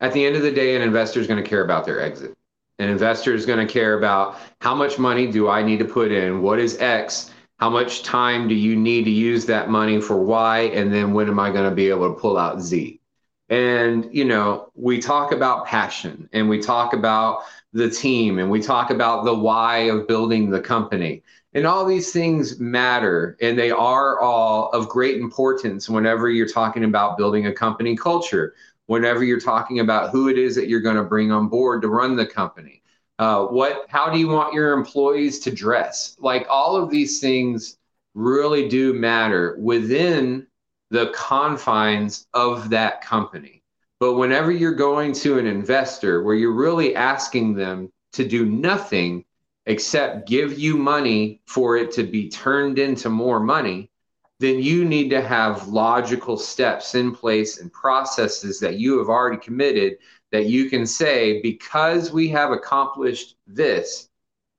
at 0.00 0.12
the 0.12 0.24
end 0.24 0.36
of 0.36 0.42
the 0.42 0.52
day, 0.52 0.76
an 0.76 0.82
investor 0.82 1.20
is 1.20 1.26
going 1.26 1.42
to 1.42 1.48
care 1.48 1.64
about 1.64 1.84
their 1.84 2.00
exit. 2.00 2.34
An 2.78 2.88
investor 2.88 3.34
is 3.34 3.46
going 3.46 3.66
to 3.66 3.72
care 3.72 3.98
about 3.98 4.38
how 4.60 4.74
much 4.74 4.98
money 4.98 5.30
do 5.30 5.48
I 5.48 5.62
need 5.62 5.78
to 5.78 5.84
put 5.84 6.12
in? 6.12 6.42
What 6.42 6.58
is 6.58 6.78
X? 6.78 7.30
how 7.58 7.70
much 7.70 8.02
time 8.02 8.48
do 8.48 8.54
you 8.54 8.76
need 8.76 9.04
to 9.04 9.10
use 9.10 9.46
that 9.46 9.70
money 9.70 10.00
for 10.00 10.16
Y? 10.16 10.60
And 10.74 10.92
then 10.92 11.12
when 11.12 11.28
am 11.28 11.38
I 11.38 11.50
going 11.50 11.68
to 11.68 11.74
be 11.74 11.88
able 11.88 12.12
to 12.12 12.20
pull 12.20 12.36
out 12.36 12.60
Z? 12.60 13.00
And, 13.48 14.08
you 14.12 14.24
know, 14.24 14.70
we 14.74 14.98
talk 14.98 15.32
about 15.32 15.66
passion 15.66 16.28
and 16.32 16.48
we 16.48 16.60
talk 16.60 16.92
about 16.92 17.42
the 17.72 17.88
team 17.88 18.38
and 18.38 18.50
we 18.50 18.60
talk 18.60 18.90
about 18.90 19.24
the 19.24 19.34
why 19.34 19.78
of 19.78 20.06
building 20.06 20.50
the 20.50 20.60
company. 20.60 21.22
And 21.56 21.66
all 21.66 21.86
these 21.86 22.12
things 22.12 22.60
matter 22.60 23.34
and 23.40 23.58
they 23.58 23.70
are 23.70 24.20
all 24.20 24.68
of 24.72 24.90
great 24.90 25.16
importance 25.16 25.88
whenever 25.88 26.28
you're 26.28 26.46
talking 26.46 26.84
about 26.84 27.16
building 27.16 27.46
a 27.46 27.52
company 27.52 27.96
culture, 27.96 28.54
whenever 28.88 29.24
you're 29.24 29.40
talking 29.40 29.80
about 29.80 30.10
who 30.10 30.28
it 30.28 30.36
is 30.36 30.54
that 30.54 30.68
you're 30.68 30.82
going 30.82 30.96
to 30.96 31.02
bring 31.02 31.32
on 31.32 31.48
board 31.48 31.80
to 31.80 31.88
run 31.88 32.14
the 32.14 32.26
company. 32.26 32.82
Uh, 33.18 33.46
what 33.46 33.86
how 33.88 34.10
do 34.10 34.18
you 34.18 34.28
want 34.28 34.52
your 34.52 34.74
employees 34.74 35.38
to 35.40 35.50
dress? 35.50 36.14
Like 36.20 36.46
all 36.50 36.76
of 36.76 36.90
these 36.90 37.20
things 37.20 37.78
really 38.12 38.68
do 38.68 38.92
matter 38.92 39.56
within 39.58 40.46
the 40.90 41.10
confines 41.14 42.26
of 42.34 42.68
that 42.68 43.00
company. 43.00 43.62
But 43.98 44.16
whenever 44.16 44.52
you're 44.52 44.74
going 44.74 45.14
to 45.14 45.38
an 45.38 45.46
investor 45.46 46.22
where 46.22 46.34
you're 46.34 46.52
really 46.52 46.94
asking 46.94 47.54
them 47.54 47.90
to 48.12 48.28
do 48.28 48.44
nothing 48.44 49.24
except 49.66 50.28
give 50.28 50.58
you 50.58 50.76
money 50.76 51.40
for 51.46 51.76
it 51.76 51.90
to 51.92 52.02
be 52.02 52.28
turned 52.28 52.78
into 52.78 53.08
more 53.08 53.40
money 53.40 53.90
then 54.38 54.60
you 54.60 54.84
need 54.84 55.08
to 55.08 55.22
have 55.22 55.68
logical 55.68 56.36
steps 56.36 56.94
in 56.94 57.14
place 57.14 57.58
and 57.58 57.72
processes 57.72 58.60
that 58.60 58.78
you 58.78 58.98
have 58.98 59.08
already 59.08 59.38
committed 59.38 59.96
that 60.32 60.46
you 60.46 60.68
can 60.68 60.84
say, 60.84 61.40
because 61.40 62.12
we 62.12 62.28
have 62.28 62.50
accomplished 62.50 63.36
this 63.46 64.08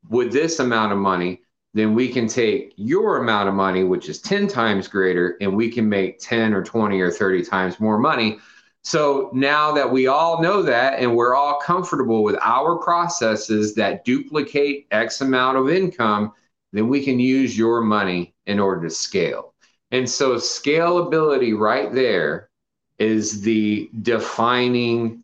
with 0.10 0.32
this 0.32 0.60
amount 0.60 0.92
of 0.92 0.98
money, 0.98 1.42
then 1.74 1.94
we 1.94 2.10
can 2.10 2.28
take 2.28 2.74
your 2.78 3.18
amount 3.18 3.50
of 3.50 3.54
money, 3.54 3.84
which 3.84 4.10
is 4.10 4.22
10 4.22 4.48
times 4.48 4.88
greater, 4.88 5.38
and 5.42 5.56
we 5.56 5.70
can 5.70 5.88
make 5.88 6.18
10 6.20 6.54
or 6.54 6.64
20 6.64 7.00
or 7.00 7.12
30 7.12 7.44
times 7.44 7.80
more 7.80 8.00
money. 8.00 8.40
So 8.88 9.30
now 9.34 9.74
that 9.74 9.92
we 9.92 10.08
all 10.08 10.42
know 10.42 10.62
that 10.62 11.00
and 11.00 11.14
we're 11.14 11.36
all 11.36 11.60
comfortable 11.60 12.24
with 12.24 12.38
our 12.42 12.78
processes 12.78 13.76
that 13.76 14.06
duplicate 14.06 14.88
X 14.92 15.20
amount 15.20 15.58
of 15.58 15.70
income, 15.70 16.32
then 16.72 16.88
we 16.88 17.04
can 17.04 17.20
use 17.20 17.58
your 17.58 17.82
money 17.82 18.34
in 18.46 18.62
order 18.62 18.88
to 18.88 18.90
scale. 18.90 19.54
And 19.92 20.10
so 20.10 20.36
scalability 20.36 21.54
right 21.60 21.94
there 21.94 22.50
is 22.98 23.42
the 23.42 23.90
defining 24.04 25.22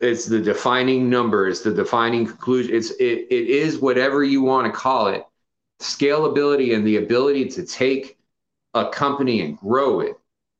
it's 0.00 0.26
the 0.26 0.40
defining 0.42 1.08
number 1.08 1.48
it's 1.48 1.62
the 1.62 1.72
defining 1.72 2.26
conclusion 2.26 2.74
it's 2.74 2.90
it, 2.90 3.26
it 3.30 3.48
is 3.48 3.78
whatever 3.78 4.22
you 4.22 4.42
want 4.42 4.66
to 4.66 4.78
call 4.78 5.06
it 5.08 5.24
scalability 5.80 6.74
and 6.74 6.86
the 6.86 6.98
ability 6.98 7.48
to 7.48 7.64
take 7.64 8.18
a 8.74 8.86
company 8.90 9.40
and 9.40 9.56
grow 9.56 10.00
it 10.00 10.14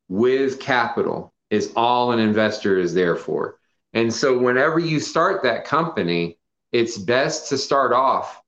with 0.08 0.58
capital 0.58 1.32
is 1.50 1.72
all 1.76 2.12
an 2.12 2.18
investor 2.18 2.78
is 2.78 2.94
there 2.94 3.16
for. 3.16 3.58
And 3.94 4.12
so 4.12 4.38
whenever 4.38 4.78
you 4.78 5.00
start 5.00 5.42
that 5.42 5.64
company, 5.64 6.38
it's 6.72 6.98
best 6.98 7.48
to 7.48 7.58
start 7.58 7.92
off 7.92 8.42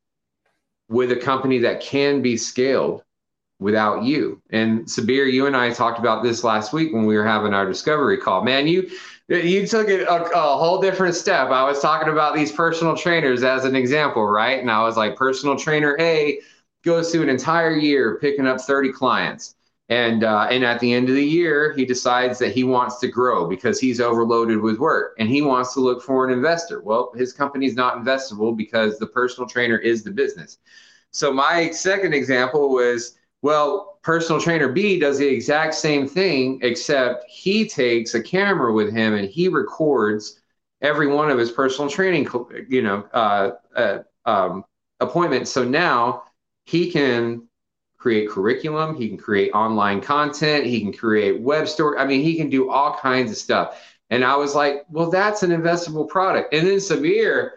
with 0.88 1.12
a 1.12 1.16
company 1.16 1.58
that 1.58 1.80
can 1.80 2.20
be 2.20 2.36
scaled 2.36 3.02
without 3.58 4.02
you. 4.02 4.42
And 4.50 4.84
Sabir, 4.86 5.30
you 5.32 5.46
and 5.46 5.56
I 5.56 5.70
talked 5.70 5.98
about 5.98 6.22
this 6.22 6.42
last 6.42 6.72
week 6.72 6.92
when 6.92 7.06
we 7.06 7.16
were 7.16 7.26
having 7.26 7.54
our 7.54 7.66
discovery 7.66 8.18
call. 8.18 8.42
Man, 8.42 8.66
you 8.66 8.90
you 9.28 9.64
took 9.64 9.88
it 9.88 10.00
a, 10.00 10.24
a, 10.24 10.56
whole 10.56 10.80
different 10.80 11.14
step. 11.14 11.50
I 11.50 11.62
was 11.62 11.80
talking 11.80 12.12
about 12.12 12.34
these 12.34 12.50
personal 12.50 12.96
trainers 12.96 13.44
as 13.44 13.64
an 13.64 13.76
example, 13.76 14.26
right? 14.26 14.58
And 14.58 14.68
I 14.68 14.82
was 14.82 14.96
like, 14.96 15.14
personal 15.14 15.56
trainer 15.56 15.96
A 16.00 16.40
goes 16.84 17.12
through 17.12 17.22
an 17.22 17.28
entire 17.28 17.76
year 17.76 18.18
picking 18.20 18.48
up 18.48 18.60
30 18.60 18.90
clients. 18.92 19.54
And, 19.90 20.22
uh, 20.22 20.46
and 20.48 20.64
at 20.64 20.78
the 20.78 20.92
end 20.92 21.08
of 21.08 21.16
the 21.16 21.24
year, 21.24 21.72
he 21.72 21.84
decides 21.84 22.38
that 22.38 22.52
he 22.52 22.62
wants 22.62 23.00
to 23.00 23.08
grow 23.08 23.48
because 23.48 23.80
he's 23.80 24.00
overloaded 24.00 24.60
with 24.60 24.78
work 24.78 25.16
and 25.18 25.28
he 25.28 25.42
wants 25.42 25.74
to 25.74 25.80
look 25.80 26.00
for 26.00 26.24
an 26.24 26.32
investor. 26.32 26.80
Well, 26.80 27.12
his 27.16 27.32
company's 27.32 27.74
not 27.74 27.96
investable 27.96 28.56
because 28.56 28.98
the 28.98 29.08
personal 29.08 29.48
trainer 29.48 29.78
is 29.78 30.04
the 30.04 30.12
business. 30.12 30.58
So 31.10 31.32
my 31.32 31.70
second 31.72 32.14
example 32.14 32.70
was, 32.70 33.18
well, 33.42 33.98
personal 34.02 34.40
trainer 34.40 34.68
B 34.68 35.00
does 35.00 35.18
the 35.18 35.26
exact 35.26 35.74
same 35.74 36.06
thing, 36.06 36.60
except 36.62 37.28
he 37.28 37.68
takes 37.68 38.14
a 38.14 38.22
camera 38.22 38.72
with 38.72 38.94
him 38.94 39.14
and 39.14 39.28
he 39.28 39.48
records 39.48 40.40
every 40.82 41.08
one 41.08 41.32
of 41.32 41.38
his 41.38 41.50
personal 41.50 41.90
training, 41.90 42.28
you 42.68 42.82
know, 42.82 43.08
uh, 43.12 43.50
uh, 43.74 43.98
um, 44.24 44.64
appointments. 45.00 45.50
So 45.50 45.64
now 45.64 46.22
he 46.64 46.92
can 46.92 47.48
create 48.00 48.30
curriculum, 48.30 48.96
he 48.96 49.08
can 49.08 49.18
create 49.18 49.52
online 49.52 50.00
content, 50.00 50.64
he 50.64 50.80
can 50.80 50.92
create 50.92 51.40
web 51.40 51.68
store. 51.68 51.98
I 51.98 52.06
mean, 52.06 52.22
he 52.22 52.34
can 52.34 52.48
do 52.48 52.70
all 52.70 52.96
kinds 52.96 53.30
of 53.30 53.36
stuff. 53.36 53.78
And 54.08 54.24
I 54.24 54.34
was 54.36 54.54
like, 54.54 54.86
well, 54.88 55.10
that's 55.10 55.42
an 55.42 55.50
investable 55.50 56.08
product. 56.08 56.52
And 56.52 56.66
then 56.66 56.78
Sabir, 56.78 57.50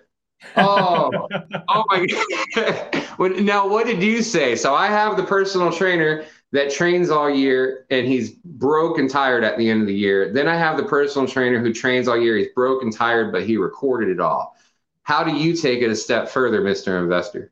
oh, 0.57 1.27
oh 1.69 1.83
my 1.87 2.05
God. 2.05 3.41
now, 3.41 3.67
what 3.67 3.87
did 3.87 4.03
you 4.03 4.21
say? 4.21 4.55
So 4.57 4.75
I 4.75 4.87
have 4.87 5.15
the 5.15 5.23
personal 5.23 5.71
trainer 5.71 6.25
that 6.51 6.69
trains 6.69 7.09
all 7.09 7.29
year 7.29 7.87
and 7.89 8.05
he's 8.05 8.31
broke 8.31 8.99
and 8.99 9.09
tired 9.09 9.45
at 9.45 9.57
the 9.57 9.69
end 9.69 9.81
of 9.81 9.87
the 9.87 9.95
year. 9.95 10.33
Then 10.33 10.49
I 10.49 10.57
have 10.57 10.75
the 10.75 10.83
personal 10.83 11.27
trainer 11.27 11.59
who 11.59 11.73
trains 11.73 12.09
all 12.09 12.17
year. 12.17 12.35
He's 12.37 12.51
broke 12.53 12.83
and 12.83 12.93
tired, 12.93 13.31
but 13.31 13.43
he 13.43 13.55
recorded 13.55 14.09
it 14.09 14.19
all. 14.19 14.55
How 15.03 15.23
do 15.23 15.33
you 15.35 15.55
take 15.55 15.81
it 15.81 15.89
a 15.89 15.95
step 15.95 16.27
further, 16.27 16.61
Mr. 16.61 17.01
Investor? 17.01 17.51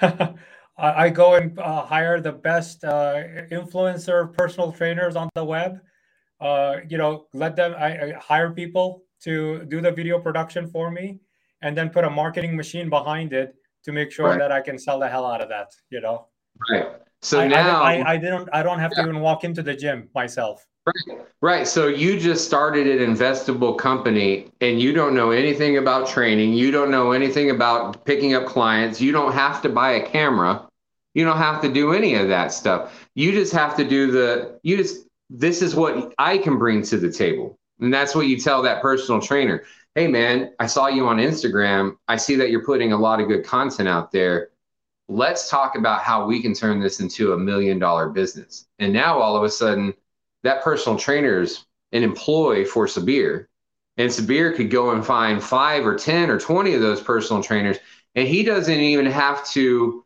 I 0.80 1.10
go 1.10 1.34
and 1.34 1.58
uh, 1.58 1.82
hire 1.84 2.20
the 2.20 2.32
best 2.32 2.84
uh, 2.84 3.22
influencer 3.50 4.32
personal 4.32 4.72
trainers 4.72 5.16
on 5.16 5.28
the 5.34 5.44
web. 5.44 5.80
Uh, 6.40 6.76
you 6.88 6.96
know, 6.96 7.26
let 7.34 7.54
them 7.54 7.74
I, 7.78 7.88
I, 7.88 8.12
hire 8.18 8.50
people 8.50 9.02
to 9.24 9.64
do 9.66 9.82
the 9.82 9.92
video 9.92 10.18
production 10.18 10.66
for 10.66 10.90
me, 10.90 11.20
and 11.60 11.76
then 11.76 11.90
put 11.90 12.04
a 12.04 12.10
marketing 12.10 12.56
machine 12.56 12.88
behind 12.88 13.32
it 13.34 13.54
to 13.84 13.92
make 13.92 14.10
sure 14.10 14.28
right. 14.28 14.38
that 14.38 14.50
I 14.50 14.62
can 14.62 14.78
sell 14.78 14.98
the 14.98 15.08
hell 15.08 15.26
out 15.26 15.42
of 15.42 15.50
that. 15.50 15.72
You 15.90 16.00
know. 16.00 16.28
Right. 16.70 16.86
So 17.20 17.40
I, 17.40 17.48
now 17.48 17.82
I, 17.82 17.96
I, 17.96 18.12
I, 18.12 18.16
didn't. 18.16 18.48
I 18.52 18.62
don't 18.62 18.78
have 18.78 18.92
yeah. 18.96 19.02
to 19.02 19.08
even 19.10 19.20
walk 19.20 19.44
into 19.44 19.62
the 19.62 19.74
gym 19.74 20.08
myself. 20.14 20.66
Right. 20.86 21.20
Right. 21.42 21.68
So 21.68 21.88
you 21.88 22.18
just 22.18 22.46
started 22.46 22.86
an 22.86 23.14
investable 23.14 23.76
company 23.76 24.50
and 24.62 24.80
you 24.80 24.94
don't 24.94 25.14
know 25.14 25.30
anything 25.30 25.76
about 25.76 26.08
training. 26.08 26.54
You 26.54 26.70
don't 26.70 26.90
know 26.90 27.12
anything 27.12 27.50
about 27.50 28.04
picking 28.06 28.34
up 28.34 28.46
clients. 28.46 28.98
You 28.98 29.12
don't 29.12 29.32
have 29.32 29.60
to 29.62 29.68
buy 29.68 29.92
a 29.92 30.06
camera 30.06 30.69
you 31.14 31.24
don't 31.24 31.38
have 31.38 31.60
to 31.62 31.72
do 31.72 31.92
any 31.92 32.14
of 32.14 32.28
that 32.28 32.52
stuff. 32.52 33.06
You 33.14 33.32
just 33.32 33.52
have 33.52 33.76
to 33.76 33.84
do 33.84 34.10
the, 34.10 34.58
you 34.62 34.76
just, 34.76 35.06
this 35.28 35.62
is 35.62 35.74
what 35.74 36.14
I 36.18 36.38
can 36.38 36.58
bring 36.58 36.82
to 36.82 36.98
the 36.98 37.10
table. 37.10 37.58
And 37.80 37.92
that's 37.92 38.14
what 38.14 38.26
you 38.26 38.38
tell 38.38 38.62
that 38.62 38.82
personal 38.82 39.20
trainer. 39.20 39.64
Hey, 39.94 40.06
man, 40.06 40.52
I 40.60 40.66
saw 40.66 40.86
you 40.86 41.06
on 41.08 41.16
Instagram. 41.16 41.96
I 42.06 42.16
see 42.16 42.36
that 42.36 42.50
you're 42.50 42.64
putting 42.64 42.92
a 42.92 42.98
lot 42.98 43.20
of 43.20 43.28
good 43.28 43.44
content 43.44 43.88
out 43.88 44.12
there. 44.12 44.50
Let's 45.08 45.50
talk 45.50 45.76
about 45.76 46.02
how 46.02 46.26
we 46.26 46.40
can 46.40 46.54
turn 46.54 46.80
this 46.80 47.00
into 47.00 47.32
a 47.32 47.38
million 47.38 47.78
dollar 47.78 48.08
business. 48.08 48.66
And 48.78 48.92
now 48.92 49.18
all 49.18 49.36
of 49.36 49.42
a 49.42 49.50
sudden, 49.50 49.94
that 50.44 50.62
personal 50.62 50.98
trainer 50.98 51.40
is 51.40 51.64
an 51.92 52.04
employee 52.04 52.64
for 52.64 52.86
Sabir. 52.86 53.46
And 53.96 54.10
Sabir 54.10 54.54
could 54.54 54.70
go 54.70 54.92
and 54.92 55.04
find 55.04 55.42
five 55.42 55.84
or 55.84 55.96
10 55.96 56.30
or 56.30 56.38
20 56.38 56.74
of 56.74 56.80
those 56.80 57.00
personal 57.00 57.42
trainers. 57.42 57.78
And 58.14 58.28
he 58.28 58.44
doesn't 58.44 58.72
even 58.72 59.06
have 59.06 59.44
to 59.50 60.04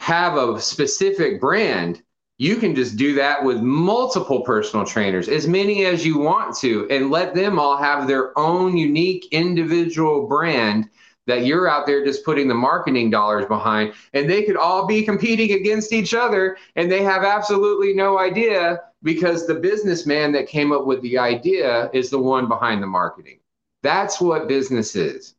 have 0.00 0.36
a 0.36 0.60
specific 0.60 1.40
brand, 1.40 2.02
you 2.38 2.56
can 2.56 2.74
just 2.74 2.96
do 2.96 3.14
that 3.14 3.42
with 3.42 3.60
multiple 3.60 4.42
personal 4.42 4.86
trainers, 4.86 5.28
as 5.28 5.48
many 5.48 5.84
as 5.86 6.06
you 6.06 6.18
want 6.18 6.56
to, 6.58 6.88
and 6.88 7.10
let 7.10 7.34
them 7.34 7.58
all 7.58 7.76
have 7.76 8.06
their 8.06 8.36
own 8.38 8.76
unique 8.76 9.26
individual 9.32 10.28
brand 10.28 10.88
that 11.26 11.44
you're 11.44 11.68
out 11.68 11.84
there 11.84 12.04
just 12.04 12.24
putting 12.24 12.48
the 12.48 12.54
marketing 12.54 13.10
dollars 13.10 13.44
behind. 13.46 13.92
And 14.14 14.30
they 14.30 14.44
could 14.44 14.56
all 14.56 14.86
be 14.86 15.02
competing 15.02 15.52
against 15.52 15.92
each 15.92 16.14
other, 16.14 16.56
and 16.76 16.90
they 16.90 17.02
have 17.02 17.24
absolutely 17.24 17.92
no 17.92 18.18
idea 18.18 18.80
because 19.02 19.46
the 19.46 19.54
businessman 19.54 20.32
that 20.32 20.48
came 20.48 20.72
up 20.72 20.86
with 20.86 21.02
the 21.02 21.18
idea 21.18 21.90
is 21.92 22.08
the 22.08 22.18
one 22.18 22.48
behind 22.48 22.82
the 22.82 22.86
marketing. 22.86 23.40
That's 23.82 24.20
what 24.20 24.48
business 24.48 24.96
is. 24.96 25.34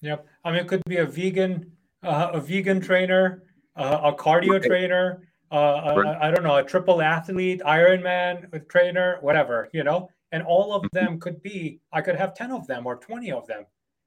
Yep. 0.00 0.26
I 0.44 0.50
mean, 0.50 0.60
it 0.60 0.68
could 0.68 0.82
be 0.86 0.96
a 0.96 1.06
vegan, 1.06 1.72
uh, 2.02 2.30
a 2.32 2.40
vegan 2.40 2.80
trainer 2.80 3.42
a 3.76 4.12
cardio 4.12 4.52
right. 4.52 4.62
trainer, 4.62 5.22
uh, 5.50 5.94
right. 5.96 6.18
I 6.20 6.30
don't 6.30 6.42
know, 6.42 6.56
a 6.56 6.64
triple 6.64 7.02
athlete, 7.02 7.60
Ironman 7.64 8.68
trainer, 8.68 9.18
whatever, 9.20 9.68
you 9.72 9.84
know, 9.84 10.08
and 10.32 10.42
all 10.42 10.74
of 10.74 10.82
mm-hmm. 10.82 10.96
them 10.96 11.20
could 11.20 11.42
be, 11.42 11.80
I 11.92 12.00
could 12.00 12.16
have 12.16 12.34
10 12.34 12.50
of 12.50 12.66
them 12.66 12.86
or 12.86 12.96
20 12.96 13.32
of 13.32 13.46
them. 13.46 13.64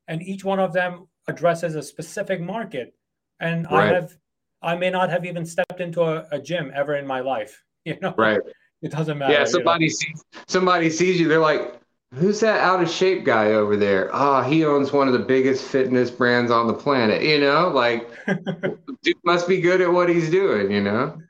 And 0.07 0.22
each 0.22 0.43
one 0.43 0.59
of 0.59 0.74
them 0.74 1.07
addresses 1.28 1.76
a 1.76 1.84
specific 1.84 2.41
market. 2.41 2.93
And 3.39 3.65
right. 3.72 3.91
I 3.91 3.93
have, 3.93 4.17
I 4.61 4.76
may 4.76 4.89
not 4.89 5.09
have 5.09 5.26
even 5.26 5.45
stepped 5.45 5.80
into 5.80 6.01
a, 6.01 6.28
a, 6.32 6.39
gym 6.39 6.72
ever 6.74 6.95
in 6.95 7.07
my 7.07 7.22
life, 7.22 7.63
you 7.86 7.97
know? 8.01 8.13
Right. 8.17 8.41
It 8.82 8.91
doesn't 8.91 9.17
matter. 9.17 9.34
Yeah. 9.34 9.45
Somebody 9.45 9.86
you 9.86 9.91
know? 9.91 9.95
sees, 9.95 10.24
somebody 10.47 10.89
sees 10.89 11.20
you. 11.20 11.28
They're 11.28 11.39
like, 11.39 11.80
who's 12.14 12.39
that 12.39 12.60
out 12.60 12.82
of 12.82 12.89
shape 12.89 13.24
guy 13.24 13.51
over 13.51 13.76
there? 13.76 14.10
Ah, 14.14 14.39
oh, 14.39 14.49
he 14.49 14.66
owns 14.66 14.91
one 14.91 15.07
of 15.07 15.14
the 15.14 15.20
biggest 15.20 15.64
fitness 15.66 16.10
brands 16.10 16.51
on 16.51 16.68
the 16.68 16.74
planet. 16.74 17.22
You 17.22 17.39
know, 17.39 17.70
like 17.70 18.10
dude 19.03 19.18
must 19.24 19.47
be 19.47 19.62
good 19.62 19.82
at 19.82 19.91
what 19.91 20.10
he's 20.10 20.30
doing, 20.30 20.72
you 20.72 20.82
know? 20.82 21.22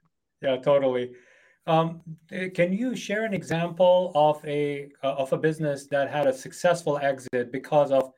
Yeah, 0.42 0.58
totally. 0.58 1.12
Um, 1.68 2.02
can 2.56 2.74
you 2.74 2.96
share 2.96 3.26
an 3.26 3.34
example 3.34 4.12
of 4.16 4.44
a 4.46 4.90
uh, 5.04 5.14
of 5.14 5.34
a 5.34 5.38
business 5.38 5.86
that 5.88 6.10
had 6.10 6.26
a 6.26 6.34
successful 6.34 6.98
exit 6.98 7.52
because 7.52 7.92
of 7.92 8.12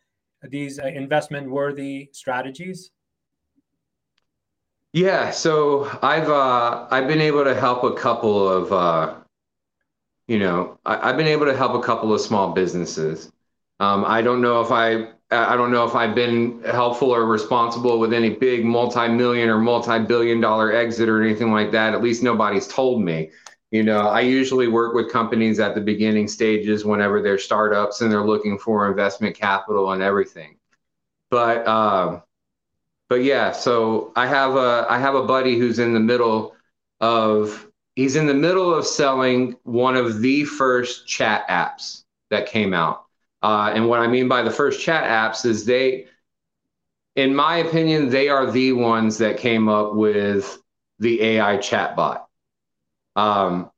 these 0.44 0.80
uh, 0.80 0.86
investment 0.86 1.50
worthy 1.50 2.10
strategies? 2.14 2.92
Yeah, 4.94 5.32
so 5.32 5.90
I've 6.02 6.30
uh, 6.30 6.88
I've 6.92 7.08
been 7.08 7.22
able 7.22 7.44
to 7.44 7.56
help 7.56 7.84
a 7.84 7.94
couple 7.94 8.48
of 8.48 8.72
uh, 8.72 9.16
you 10.32 10.40
know, 10.40 10.80
I, 10.86 11.08
have 11.08 11.18
been 11.18 11.28
able 11.28 11.46
to 11.48 11.58
help 11.58 11.74
a 11.74 11.86
couple 11.86 12.14
of 12.14 12.22
small 12.22 12.54
businesses. 12.54 13.30
Um, 13.82 14.06
I 14.08 14.22
don't 14.22 14.42
know 14.42 14.62
if 14.62 14.72
I, 14.72 15.10
I 15.30 15.58
don't 15.58 15.74
know 15.74 15.84
if 15.84 15.94
I've 15.94 16.16
been 16.16 16.64
helpful 16.64 17.12
or 17.14 17.26
responsible 17.26 18.00
with 18.00 18.14
any 18.14 18.30
big 18.30 18.64
multi-million 18.64 19.50
or 19.50 19.58
multi-billion 19.58 20.40
dollar 20.40 20.72
exit 20.72 21.10
or 21.10 21.22
anything 21.22 21.52
like 21.52 21.72
that. 21.74 21.94
At 21.94 22.02
least 22.02 22.24
nobody's 22.24 22.66
told 22.66 23.02
me. 23.02 23.32
You 23.72 23.84
know, 23.84 24.08
I 24.08 24.22
usually 24.22 24.70
work 24.70 24.96
with 24.96 25.12
companies 25.12 25.60
at 25.60 25.76
the 25.76 25.82
beginning 25.82 26.30
stages 26.30 26.86
whenever 26.86 27.22
they're 27.22 27.38
startups 27.38 28.00
and 28.00 28.10
they're 28.10 28.26
looking 28.26 28.58
for 28.58 28.90
investment 28.90 29.36
capital 29.36 29.92
and 29.92 30.02
everything. 30.02 30.56
But, 31.30 31.68
uh, 31.68 32.22
but 33.10 33.26
yeah, 33.26 33.52
so 33.52 34.14
I 34.16 34.28
have 34.28 34.56
a 34.56 34.86
I 34.90 34.98
have 34.98 35.16
a 35.16 35.24
buddy 35.24 35.60
who's 35.60 35.80
in 35.80 35.94
the 35.94 36.00
middle 36.00 36.56
of 37.02 37.70
he's 37.96 38.16
in 38.16 38.28
the 38.28 38.34
middle 38.34 38.74
of 38.74 38.86
selling 38.86 39.56
one 39.64 39.96
of 39.96 40.22
the 40.22 40.46
first 40.46 41.08
chat 41.08 41.48
apps 41.48 42.04
that 42.30 42.48
came 42.48 42.74
out. 42.74 43.06
Uh, 43.44 43.72
and 43.74 43.88
what 43.88 44.00
I 44.00 44.08
mean 44.08 44.28
by 44.28 44.44
the 44.44 44.52
first 44.52 44.82
chat 44.82 45.04
apps 45.04 45.46
is 45.46 45.66
they 45.66 46.08
in 47.16 47.36
my 47.36 47.58
opinion, 47.58 48.10
they 48.10 48.30
are 48.30 48.50
the 48.50 48.72
ones 48.72 49.18
that 49.18 49.38
came 49.38 49.68
up 49.68 49.94
with 49.94 50.62
the 51.00 51.22
AI 51.22 51.58
chatbot. 51.58 52.22
Um, 53.16 53.70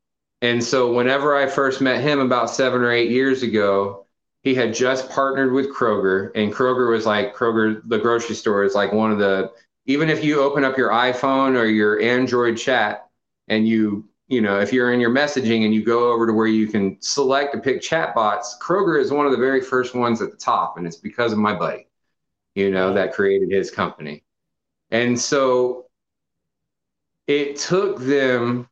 and 0.41 0.63
so 0.63 0.93
whenever 0.93 1.35
I 1.35 1.47
first 1.47 1.81
met 1.81 2.01
him 2.01 2.19
about 2.19 2.49
seven 2.49 2.81
or 2.81 2.91
eight 2.91 3.09
years 3.09 3.43
ago, 3.43 4.05
he 4.43 4.53
had 4.53 4.73
just 4.73 5.09
partnered 5.09 5.53
with 5.53 5.73
Kroger, 5.73 6.31
and 6.35 6.53
Kroger 6.53 6.91
was 6.91 7.05
like 7.05 7.33
Kroger, 7.33 7.81
the 7.87 7.97
grocery 7.97 8.35
store 8.35 8.63
is 8.65 8.75
like 8.75 8.91
one 8.91 9.11
of 9.11 9.19
the 9.19 9.51
even 9.85 10.09
if 10.09 10.23
you 10.23 10.41
open 10.41 10.63
up 10.63 10.77
your 10.77 10.91
iPhone 10.91 11.57
or 11.57 11.65
your 11.65 11.99
Android 12.01 12.57
chat 12.57 13.09
and 13.47 13.67
you 13.67 14.07
you 14.27 14.41
know 14.41 14.59
if 14.59 14.73
you're 14.73 14.93
in 14.93 14.99
your 14.99 15.11
messaging 15.11 15.65
and 15.65 15.73
you 15.73 15.83
go 15.83 16.11
over 16.11 16.25
to 16.27 16.33
where 16.33 16.47
you 16.47 16.67
can 16.67 16.97
select 17.01 17.53
to 17.53 17.59
pick 17.59 17.81
chatbots, 17.81 18.59
Kroger 18.61 18.99
is 18.99 19.11
one 19.11 19.25
of 19.25 19.31
the 19.31 19.37
very 19.37 19.61
first 19.61 19.95
ones 19.95 20.21
at 20.21 20.31
the 20.31 20.37
top, 20.37 20.77
and 20.77 20.87
it's 20.87 20.97
because 20.97 21.31
of 21.31 21.39
my 21.39 21.53
buddy, 21.53 21.87
you 22.55 22.71
know, 22.71 22.93
that 22.93 23.13
created 23.13 23.51
his 23.51 23.71
company, 23.71 24.23
and 24.91 25.19
so 25.19 25.85
it 27.27 27.55
took 27.55 27.99
them 27.99 28.67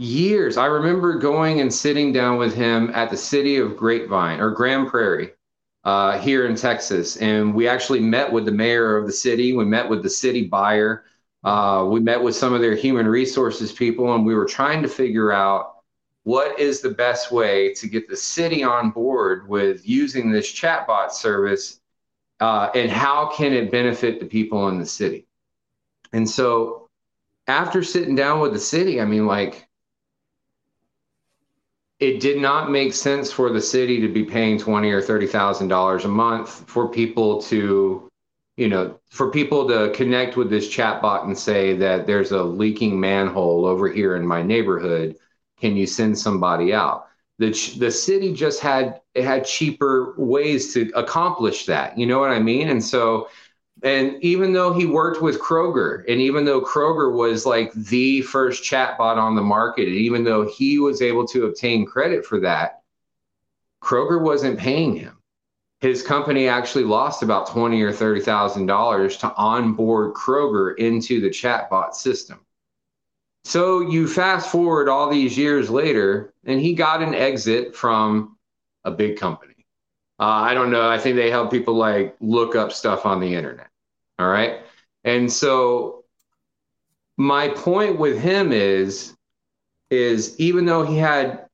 years. 0.00 0.56
I 0.56 0.66
remember 0.66 1.18
going 1.18 1.60
and 1.60 1.72
sitting 1.72 2.12
down 2.12 2.38
with 2.38 2.54
him 2.54 2.90
at 2.94 3.10
the 3.10 3.16
city 3.16 3.56
of 3.56 3.76
Grapevine 3.76 4.40
or 4.40 4.50
Grand 4.50 4.88
Prairie 4.88 5.32
uh, 5.84 6.18
here 6.18 6.46
in 6.46 6.56
Texas. 6.56 7.16
And 7.18 7.54
we 7.54 7.68
actually 7.68 8.00
met 8.00 8.32
with 8.32 8.46
the 8.46 8.52
mayor 8.52 8.96
of 8.96 9.06
the 9.06 9.12
city. 9.12 9.52
We 9.52 9.64
met 9.64 9.88
with 9.88 10.02
the 10.02 10.10
city 10.10 10.46
buyer. 10.46 11.04
Uh, 11.42 11.86
we 11.88 12.00
met 12.00 12.22
with 12.22 12.36
some 12.36 12.52
of 12.52 12.60
their 12.60 12.74
human 12.74 13.08
resources 13.08 13.72
people, 13.72 14.14
and 14.14 14.26
we 14.26 14.34
were 14.34 14.44
trying 14.44 14.82
to 14.82 14.88
figure 14.88 15.32
out 15.32 15.76
what 16.24 16.58
is 16.58 16.80
the 16.80 16.90
best 16.90 17.32
way 17.32 17.72
to 17.72 17.88
get 17.88 18.08
the 18.08 18.16
city 18.16 18.62
on 18.62 18.90
board 18.90 19.48
with 19.48 19.88
using 19.88 20.30
this 20.30 20.52
chatbot 20.52 21.10
service 21.10 21.80
uh, 22.40 22.68
and 22.74 22.90
how 22.90 23.30
can 23.34 23.52
it 23.54 23.70
benefit 23.70 24.20
the 24.20 24.26
people 24.26 24.68
in 24.68 24.78
the 24.78 24.86
city. 24.86 25.26
And 26.12 26.28
so 26.28 26.88
after 27.46 27.82
sitting 27.82 28.14
down 28.14 28.40
with 28.40 28.52
the 28.52 28.58
city, 28.58 29.00
I 29.00 29.04
mean, 29.06 29.26
like, 29.26 29.66
it 32.00 32.20
did 32.20 32.40
not 32.40 32.70
make 32.70 32.94
sense 32.94 33.32
for 33.32 33.50
the 33.50 33.60
city 33.60 34.00
to 34.00 34.08
be 34.08 34.24
paying 34.24 34.58
twenty 34.58 34.90
or 34.90 35.02
thirty 35.02 35.26
thousand 35.26 35.68
dollars 35.68 36.04
a 36.04 36.08
month 36.08 36.64
for 36.66 36.88
people 36.88 37.42
to, 37.42 38.09
you 38.60 38.68
know, 38.68 39.00
for 39.08 39.30
people 39.30 39.66
to 39.66 39.90
connect 39.94 40.36
with 40.36 40.50
this 40.50 40.68
chatbot 40.68 41.24
and 41.24 41.36
say 41.36 41.74
that 41.78 42.06
there's 42.06 42.30
a 42.30 42.42
leaking 42.42 43.00
manhole 43.00 43.64
over 43.64 43.90
here 43.90 44.16
in 44.16 44.26
my 44.26 44.42
neighborhood. 44.42 45.16
Can 45.58 45.78
you 45.78 45.86
send 45.86 46.18
somebody 46.18 46.74
out? 46.74 47.06
The 47.38 47.52
the 47.78 47.90
city 47.90 48.34
just 48.34 48.60
had 48.60 49.00
it 49.14 49.24
had 49.24 49.46
cheaper 49.46 50.14
ways 50.18 50.74
to 50.74 50.92
accomplish 50.94 51.64
that. 51.66 51.96
You 51.96 52.04
know 52.04 52.18
what 52.18 52.32
I 52.32 52.38
mean? 52.38 52.68
And 52.68 52.84
so 52.84 53.30
and 53.82 54.22
even 54.22 54.52
though 54.52 54.74
he 54.74 54.84
worked 54.84 55.22
with 55.22 55.40
Kroger, 55.40 56.04
and 56.06 56.20
even 56.20 56.44
though 56.44 56.60
Kroger 56.60 57.14
was 57.14 57.46
like 57.46 57.72
the 57.72 58.20
first 58.20 58.62
chatbot 58.62 59.16
on 59.16 59.36
the 59.36 59.42
market, 59.42 59.88
and 59.88 59.96
even 59.96 60.22
though 60.22 60.46
he 60.46 60.78
was 60.78 61.00
able 61.00 61.26
to 61.28 61.46
obtain 61.46 61.86
credit 61.86 62.26
for 62.26 62.40
that, 62.40 62.82
Kroger 63.82 64.20
wasn't 64.20 64.58
paying 64.58 64.96
him. 64.96 65.19
His 65.80 66.02
company 66.02 66.46
actually 66.46 66.84
lost 66.84 67.22
about 67.22 67.48
twenty 67.48 67.80
or 67.82 67.92
thirty 67.92 68.20
thousand 68.20 68.66
dollars 68.66 69.16
to 69.18 69.34
onboard 69.34 70.14
Kroger 70.14 70.76
into 70.76 71.20
the 71.20 71.30
chatbot 71.30 71.94
system. 71.94 72.40
So 73.44 73.80
you 73.80 74.06
fast 74.06 74.50
forward 74.50 74.88
all 74.88 75.10
these 75.10 75.38
years 75.38 75.70
later, 75.70 76.34
and 76.44 76.60
he 76.60 76.74
got 76.74 77.02
an 77.02 77.14
exit 77.14 77.74
from 77.74 78.36
a 78.84 78.90
big 78.90 79.18
company. 79.18 79.66
Uh, 80.18 80.24
I 80.24 80.52
don't 80.52 80.70
know. 80.70 80.88
I 80.88 80.98
think 80.98 81.16
they 81.16 81.30
help 81.30 81.50
people 81.50 81.74
like 81.74 82.14
look 82.20 82.54
up 82.54 82.72
stuff 82.72 83.06
on 83.06 83.20
the 83.20 83.34
internet. 83.34 83.68
All 84.18 84.28
right. 84.28 84.60
And 85.04 85.32
so 85.32 86.04
my 87.16 87.48
point 87.48 87.98
with 87.98 88.20
him 88.20 88.52
is 88.52 89.16
is 89.90 90.38
even 90.38 90.66
though 90.66 90.84
he 90.84 90.96
had 90.96 91.46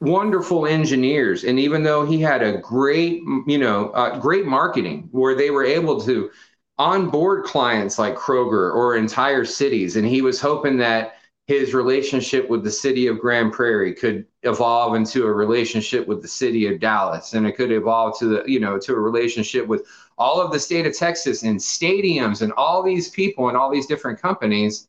wonderful 0.00 0.66
engineers. 0.66 1.44
And 1.44 1.58
even 1.58 1.82
though 1.82 2.06
he 2.06 2.20
had 2.20 2.42
a 2.42 2.58
great 2.58 3.22
you 3.46 3.58
know 3.58 3.90
uh, 3.90 4.18
great 4.18 4.46
marketing 4.46 5.08
where 5.12 5.34
they 5.34 5.50
were 5.50 5.64
able 5.64 6.00
to 6.02 6.30
onboard 6.78 7.44
clients 7.44 7.98
like 7.98 8.16
Kroger 8.16 8.74
or 8.74 8.96
entire 8.96 9.44
cities 9.44 9.96
and 9.96 10.06
he 10.06 10.22
was 10.22 10.40
hoping 10.40 10.78
that 10.78 11.16
his 11.46 11.74
relationship 11.74 12.48
with 12.48 12.64
the 12.64 12.70
city 12.70 13.06
of 13.08 13.18
Grand 13.18 13.52
Prairie 13.52 13.92
could 13.92 14.24
evolve 14.44 14.94
into 14.94 15.26
a 15.26 15.32
relationship 15.32 16.06
with 16.06 16.22
the 16.22 16.28
city 16.28 16.66
of 16.72 16.80
Dallas 16.80 17.34
and 17.34 17.46
it 17.46 17.52
could 17.52 17.70
evolve 17.70 18.18
to 18.20 18.26
the 18.26 18.44
you 18.46 18.60
know 18.60 18.78
to 18.78 18.94
a 18.94 18.98
relationship 18.98 19.66
with 19.66 19.86
all 20.16 20.40
of 20.40 20.52
the 20.52 20.58
state 20.58 20.86
of 20.86 20.96
Texas 20.96 21.42
and 21.42 21.58
stadiums 21.58 22.40
and 22.40 22.52
all 22.52 22.82
these 22.82 23.10
people 23.10 23.48
and 23.48 23.56
all 23.58 23.70
these 23.70 23.86
different 23.86 24.20
companies 24.20 24.88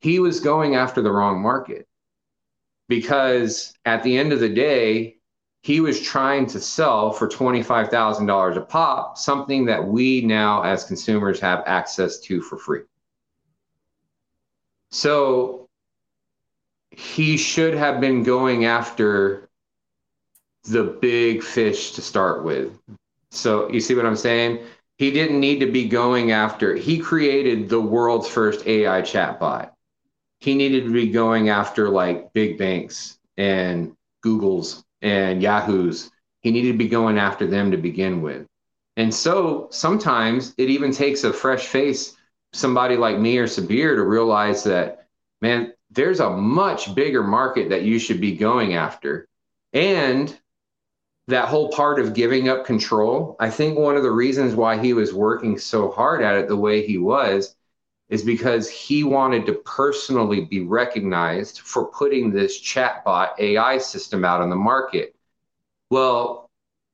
he 0.00 0.18
was 0.18 0.40
going 0.40 0.74
after 0.74 1.00
the 1.00 1.10
wrong 1.10 1.40
market 1.40 1.88
because 2.88 3.74
at 3.84 4.02
the 4.02 4.16
end 4.16 4.32
of 4.32 4.40
the 4.40 4.48
day 4.48 5.16
he 5.62 5.80
was 5.80 6.00
trying 6.00 6.46
to 6.46 6.60
sell 6.60 7.10
for 7.10 7.26
$25,000 7.28 8.56
a 8.56 8.60
pop 8.60 9.16
something 9.16 9.64
that 9.64 9.84
we 9.84 10.20
now 10.20 10.62
as 10.62 10.84
consumers 10.84 11.40
have 11.40 11.62
access 11.66 12.20
to 12.20 12.40
for 12.42 12.58
free 12.58 12.82
so 14.90 15.64
he 16.96 17.36
should 17.36 17.74
have 17.74 18.00
been 18.00 18.22
going 18.22 18.64
after 18.64 19.48
the 20.64 20.84
big 20.84 21.42
fish 21.42 21.92
to 21.92 22.02
start 22.02 22.44
with. 22.44 22.72
So 23.30 23.68
you 23.70 23.80
see 23.80 23.94
what 23.94 24.06
I'm 24.06 24.16
saying? 24.16 24.64
He 24.96 25.10
didn't 25.10 25.40
need 25.40 25.58
to 25.58 25.70
be 25.70 25.88
going 25.88 26.30
after, 26.30 26.76
he 26.76 26.98
created 26.98 27.68
the 27.68 27.80
world's 27.80 28.28
first 28.28 28.66
AI 28.66 29.02
chatbot. 29.02 29.70
He 30.40 30.54
needed 30.54 30.84
to 30.84 30.92
be 30.92 31.10
going 31.10 31.48
after 31.48 31.88
like 31.88 32.32
big 32.32 32.58
banks 32.58 33.18
and 33.36 33.96
Google's 34.22 34.84
and 35.02 35.42
Yahoo's. 35.42 36.10
He 36.40 36.50
needed 36.50 36.72
to 36.72 36.78
be 36.78 36.88
going 36.88 37.18
after 37.18 37.46
them 37.46 37.70
to 37.70 37.76
begin 37.76 38.22
with. 38.22 38.46
And 38.96 39.12
so 39.12 39.68
sometimes 39.70 40.54
it 40.58 40.70
even 40.70 40.92
takes 40.92 41.24
a 41.24 41.32
fresh 41.32 41.66
face, 41.66 42.16
somebody 42.52 42.96
like 42.96 43.18
me 43.18 43.38
or 43.38 43.46
Sabir, 43.46 43.96
to 43.96 44.02
realize 44.02 44.62
that, 44.64 45.08
man, 45.40 45.72
there's 45.90 46.20
a 46.20 46.30
much 46.30 46.94
bigger 46.94 47.22
market 47.22 47.70
that 47.70 47.82
you 47.82 47.98
should 47.98 48.20
be 48.20 48.36
going 48.36 48.74
after. 48.74 49.28
And 49.72 50.38
that 51.28 51.48
whole 51.48 51.70
part 51.70 51.98
of 51.98 52.14
giving 52.14 52.48
up 52.48 52.66
control, 52.66 53.36
I 53.40 53.50
think 53.50 53.78
one 53.78 53.96
of 53.96 54.02
the 54.02 54.10
reasons 54.10 54.54
why 54.54 54.78
he 54.78 54.92
was 54.92 55.14
working 55.14 55.58
so 55.58 55.90
hard 55.90 56.22
at 56.22 56.36
it 56.36 56.48
the 56.48 56.56
way 56.56 56.86
he 56.86 56.98
was 56.98 57.56
is 58.08 58.22
because 58.22 58.68
he 58.68 59.02
wanted 59.04 59.46
to 59.46 59.54
personally 59.54 60.44
be 60.44 60.60
recognized 60.60 61.60
for 61.60 61.86
putting 61.86 62.30
this 62.30 62.60
chatbot 62.60 63.30
AI 63.38 63.78
system 63.78 64.24
out 64.24 64.40
on 64.40 64.50
the 64.50 64.56
market. 64.56 65.14
Well, 65.90 66.50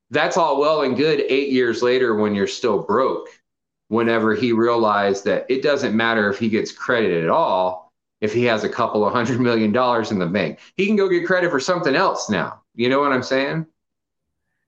that's 0.09 0.37
all 0.37 0.59
well 0.59 0.81
and 0.81 0.97
good 0.97 1.21
eight 1.27 1.49
years 1.51 1.81
later 1.81 2.15
when 2.15 2.35
you're 2.35 2.47
still 2.47 2.79
broke, 2.79 3.27
whenever 3.87 4.33
he 4.35 4.51
realized 4.51 5.25
that 5.25 5.45
it 5.49 5.61
doesn't 5.61 5.95
matter 5.95 6.29
if 6.29 6.39
he 6.39 6.49
gets 6.49 6.71
credit 6.71 7.23
at 7.23 7.29
all 7.29 7.91
if 8.21 8.33
he 8.33 8.45
has 8.45 8.63
a 8.63 8.69
couple 8.69 9.05
of 9.05 9.11
hundred 9.11 9.39
million 9.41 9.71
dollars 9.71 10.11
in 10.11 10.19
the 10.19 10.25
bank. 10.27 10.59
He 10.77 10.85
can 10.85 10.95
go 10.95 11.09
get 11.09 11.25
credit 11.25 11.51
for 11.51 11.59
something 11.59 11.95
else 11.95 12.29
now. 12.29 12.61
You 12.75 12.87
know 12.87 12.99
what 12.99 13.11
I'm 13.11 13.23
saying? 13.23 13.65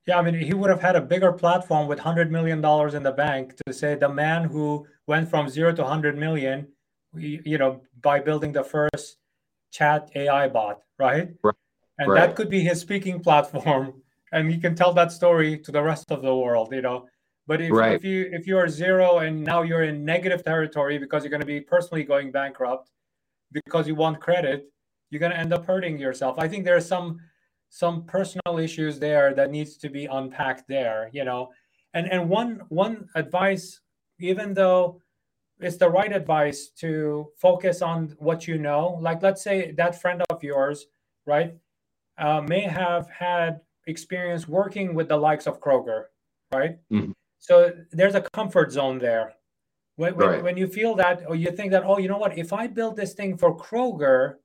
Yeah, 0.05 0.19
I 0.19 0.21
mean, 0.21 0.35
he 0.35 0.53
would 0.53 0.69
have 0.69 0.81
had 0.81 0.95
a 0.95 1.01
bigger 1.01 1.31
platform 1.31 1.87
with 1.87 1.99
$100 1.99 2.29
million 2.29 2.57
in 2.57 3.03
the 3.03 3.13
bank 3.15 3.55
to 3.65 3.73
say 3.73 3.95
the 3.95 4.09
man 4.09 4.43
who 4.43 4.85
went 5.07 5.29
from 5.29 5.47
zero 5.47 5.73
to 5.73 5.81
100 5.81 6.17
million, 6.17 6.67
you 7.15 7.57
know, 7.57 7.81
by 8.01 8.19
building 8.19 8.51
the 8.51 8.63
first 8.63 9.17
chat 9.71 10.09
AI 10.15 10.49
bot, 10.49 10.81
right? 10.99 11.29
right. 11.41 11.55
And 11.99 12.11
right. 12.11 12.19
that 12.27 12.35
could 12.35 12.49
be 12.49 12.61
his 12.61 12.79
speaking 12.79 13.19
platform. 13.19 13.93
And 14.33 14.49
he 14.49 14.57
can 14.57 14.73
tell 14.73 14.93
that 14.93 15.11
story 15.11 15.59
to 15.59 15.71
the 15.71 15.83
rest 15.83 16.09
of 16.09 16.23
the 16.23 16.35
world, 16.35 16.73
you 16.73 16.81
know. 16.81 17.05
But 17.45 17.61
if, 17.61 17.71
right. 17.71 17.93
if 17.93 18.03
you 18.03 18.31
if 18.31 18.47
you're 18.47 18.67
zero 18.67 19.19
and 19.19 19.43
now 19.43 19.61
you're 19.61 19.83
in 19.83 20.03
negative 20.03 20.43
territory 20.43 20.97
because 20.97 21.23
you're 21.23 21.29
going 21.29 21.41
to 21.41 21.45
be 21.45 21.61
personally 21.61 22.03
going 22.03 22.31
bankrupt, 22.31 22.89
because 23.51 23.87
you 23.87 23.93
want 23.93 24.19
credit, 24.19 24.71
you're 25.11 25.19
going 25.19 25.31
to 25.31 25.37
end 25.37 25.53
up 25.53 25.67
hurting 25.67 25.99
yourself. 25.99 26.39
I 26.39 26.47
think 26.47 26.65
there 26.65 26.75
are 26.75 26.81
some 26.81 27.19
some 27.73 28.03
personal 28.03 28.59
issues 28.59 28.99
there 28.99 29.33
that 29.33 29.49
needs 29.49 29.77
to 29.77 29.89
be 29.89 30.05
unpacked 30.05 30.67
there, 30.67 31.09
you 31.11 31.25
know. 31.25 31.49
And 31.95 32.05
and 32.11 32.29
one 32.29 32.61
one 32.69 33.07
advice, 33.15 33.81
even 34.19 34.53
though 34.53 35.01
it's 35.59 35.77
the 35.77 35.89
right 35.89 36.13
advice 36.13 36.69
to 36.81 37.29
focus 37.35 37.81
on 37.81 38.15
what 38.19 38.47
you 38.47 38.59
know, 38.59 38.99
like 39.01 39.23
let's 39.23 39.41
say 39.41 39.71
that 39.71 39.99
friend 39.99 40.21
of 40.29 40.43
yours, 40.43 40.85
right, 41.25 41.55
uh, 42.19 42.41
may 42.41 42.61
have 42.61 43.09
had 43.09 43.61
experience 43.87 44.47
working 44.47 44.93
with 44.93 45.07
the 45.07 45.17
likes 45.17 45.47
of 45.47 45.59
Kroger, 45.59 46.03
right? 46.53 46.77
Mm-hmm. 46.91 47.13
So 47.39 47.71
there's 47.91 48.13
a 48.13 48.21
comfort 48.21 48.71
zone 48.71 48.99
there 48.99 49.33
when, 49.95 50.15
when, 50.15 50.27
right. 50.27 50.43
when 50.43 50.57
you 50.57 50.67
feel 50.67 50.93
that, 50.97 51.23
or 51.27 51.35
you 51.35 51.51
think 51.51 51.71
that, 51.71 51.83
oh, 51.85 51.97
you 51.97 52.07
know 52.07 52.19
what? 52.19 52.37
If 52.37 52.53
I 52.53 52.67
build 52.67 52.95
this 52.97 53.13
thing 53.13 53.35
for 53.35 53.57
Kroger, 53.57 54.35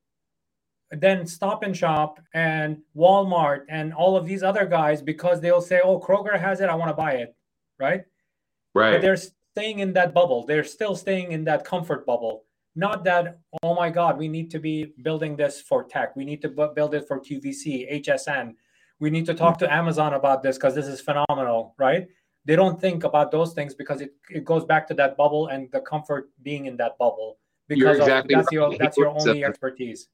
then 0.90 1.26
Stop 1.26 1.62
and 1.62 1.76
Shop 1.76 2.20
and 2.34 2.78
Walmart 2.96 3.62
and 3.68 3.92
all 3.92 4.16
of 4.16 4.26
these 4.26 4.42
other 4.42 4.66
guys, 4.66 5.02
because 5.02 5.40
they'll 5.40 5.60
say, 5.60 5.80
oh, 5.82 6.00
Kroger 6.00 6.38
has 6.38 6.60
it, 6.60 6.68
I 6.68 6.74
want 6.74 6.90
to 6.90 6.94
buy 6.94 7.12
it, 7.12 7.34
right? 7.78 8.04
Right. 8.74 8.92
But 8.92 9.02
they're 9.02 9.16
staying 9.16 9.80
in 9.80 9.92
that 9.94 10.14
bubble. 10.14 10.46
They're 10.46 10.64
still 10.64 10.96
staying 10.96 11.32
in 11.32 11.44
that 11.44 11.64
comfort 11.64 12.06
bubble. 12.06 12.44
Not 12.74 13.04
that, 13.04 13.38
oh 13.62 13.74
my 13.74 13.90
God, 13.90 14.18
we 14.18 14.28
need 14.28 14.50
to 14.52 14.58
be 14.58 14.92
building 15.02 15.36
this 15.36 15.60
for 15.60 15.82
tech. 15.84 16.14
We 16.14 16.24
need 16.24 16.40
to 16.42 16.48
build 16.48 16.94
it 16.94 17.08
for 17.08 17.20
QVC, 17.20 18.04
HSN. 18.04 18.54
We 19.00 19.10
need 19.10 19.26
to 19.26 19.34
talk 19.34 19.58
to 19.58 19.72
Amazon 19.72 20.14
about 20.14 20.42
this 20.42 20.56
because 20.56 20.74
this 20.74 20.86
is 20.86 21.00
phenomenal, 21.00 21.74
right? 21.78 22.06
They 22.44 22.56
don't 22.56 22.80
think 22.80 23.04
about 23.04 23.30
those 23.30 23.52
things 23.52 23.74
because 23.74 24.00
it, 24.00 24.14
it 24.30 24.44
goes 24.44 24.64
back 24.64 24.86
to 24.88 24.94
that 24.94 25.16
bubble 25.16 25.48
and 25.48 25.70
the 25.72 25.80
comfort 25.80 26.30
being 26.42 26.66
in 26.66 26.76
that 26.78 26.96
bubble 26.98 27.38
because 27.68 27.98
exactly 27.98 28.34
of, 28.34 28.40
that's 28.40 28.46
right. 28.46 28.70
your 28.70 28.78
that's 28.78 28.96
your 28.96 29.08
only 29.08 29.44
expertise 29.44 30.08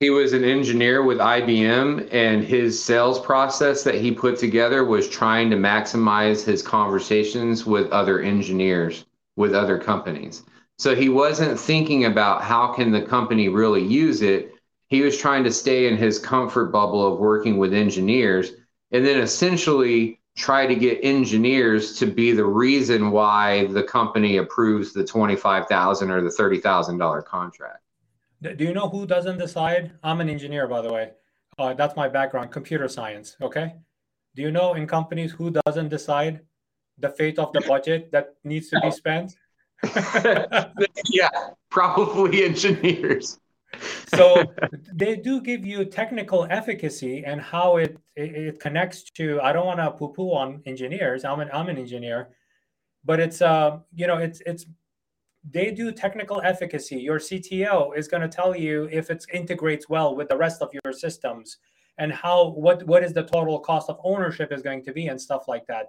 he 0.00 0.10
was 0.10 0.32
an 0.32 0.44
engineer 0.44 1.02
with 1.02 1.18
IBM, 1.18 2.12
and 2.12 2.44
his 2.44 2.82
sales 2.82 3.20
process 3.20 3.84
that 3.84 3.94
he 3.94 4.10
put 4.10 4.38
together 4.38 4.84
was 4.84 5.08
trying 5.08 5.50
to 5.50 5.56
maximize 5.56 6.44
his 6.44 6.62
conversations 6.62 7.64
with 7.64 7.90
other 7.90 8.20
engineers, 8.20 9.04
with 9.36 9.54
other 9.54 9.78
companies. 9.78 10.42
So 10.78 10.94
he 10.94 11.08
wasn't 11.08 11.58
thinking 11.58 12.06
about 12.06 12.42
how 12.42 12.72
can 12.72 12.90
the 12.90 13.02
company 13.02 13.48
really 13.48 13.82
use 13.82 14.20
it. 14.20 14.52
He 14.88 15.02
was 15.02 15.16
trying 15.16 15.44
to 15.44 15.52
stay 15.52 15.86
in 15.86 15.96
his 15.96 16.18
comfort 16.18 16.66
bubble 16.66 17.06
of 17.06 17.20
working 17.20 17.56
with 17.56 17.72
engineers, 17.72 18.52
and 18.90 19.06
then 19.06 19.20
essentially 19.20 20.20
try 20.36 20.66
to 20.66 20.74
get 20.74 20.98
engineers 21.04 21.96
to 21.98 22.06
be 22.06 22.32
the 22.32 22.44
reason 22.44 23.12
why 23.12 23.66
the 23.66 23.84
company 23.84 24.38
approves 24.38 24.92
the 24.92 25.04
twenty-five 25.04 25.68
thousand 25.68 26.10
or 26.10 26.20
the 26.20 26.30
thirty 26.30 26.58
thousand 26.58 26.98
dollar 26.98 27.22
contract. 27.22 27.83
Do 28.52 28.64
you 28.64 28.74
know 28.74 28.88
who 28.88 29.06
doesn't 29.06 29.38
decide? 29.38 29.92
I'm 30.02 30.20
an 30.20 30.28
engineer, 30.28 30.68
by 30.68 30.82
the 30.82 30.92
way. 30.92 31.12
Uh, 31.58 31.72
that's 31.72 31.96
my 31.96 32.08
background, 32.08 32.52
computer 32.52 32.88
science. 32.88 33.36
Okay. 33.40 33.74
Do 34.36 34.42
you 34.42 34.50
know 34.50 34.74
in 34.74 34.86
companies 34.86 35.32
who 35.32 35.50
doesn't 35.50 35.88
decide 35.88 36.40
the 36.98 37.08
fate 37.08 37.38
of 37.38 37.52
the 37.52 37.62
budget 37.62 38.12
that 38.12 38.34
needs 38.44 38.68
to 38.70 38.80
be 38.80 38.90
spent? 38.90 39.36
yeah, 41.10 41.30
probably 41.70 42.44
engineers. 42.44 43.38
so 44.14 44.44
they 44.92 45.16
do 45.16 45.40
give 45.40 45.64
you 45.64 45.84
technical 45.84 46.46
efficacy 46.50 47.24
and 47.24 47.40
how 47.40 47.76
it, 47.78 47.96
it, 48.14 48.34
it 48.34 48.60
connects 48.60 49.04
to. 49.12 49.40
I 49.40 49.52
don't 49.52 49.66
want 49.66 49.80
to 49.80 49.90
poo-poo 49.90 50.32
on 50.32 50.62
engineers. 50.66 51.24
I'm 51.24 51.40
an 51.40 51.50
I'm 51.52 51.68
an 51.68 51.78
engineer, 51.78 52.28
but 53.04 53.20
it's 53.20 53.42
uh 53.42 53.78
you 53.94 54.06
know 54.06 54.18
it's 54.18 54.42
it's 54.46 54.66
they 55.50 55.70
do 55.70 55.92
technical 55.92 56.40
efficacy. 56.42 56.96
Your 56.96 57.18
CTO 57.18 57.96
is 57.96 58.08
going 58.08 58.22
to 58.22 58.28
tell 58.28 58.56
you 58.56 58.88
if 58.90 59.10
it 59.10 59.24
integrates 59.32 59.88
well 59.88 60.16
with 60.16 60.28
the 60.28 60.36
rest 60.36 60.62
of 60.62 60.70
your 60.72 60.92
systems 60.92 61.58
and 61.98 62.12
how 62.12 62.48
what 62.50 62.82
what 62.86 63.04
is 63.04 63.12
the 63.12 63.24
total 63.24 63.58
cost 63.60 63.90
of 63.90 64.00
ownership 64.02 64.52
is 64.52 64.62
going 64.62 64.82
to 64.84 64.92
be 64.92 65.08
and 65.08 65.20
stuff 65.20 65.46
like 65.46 65.66
that. 65.66 65.86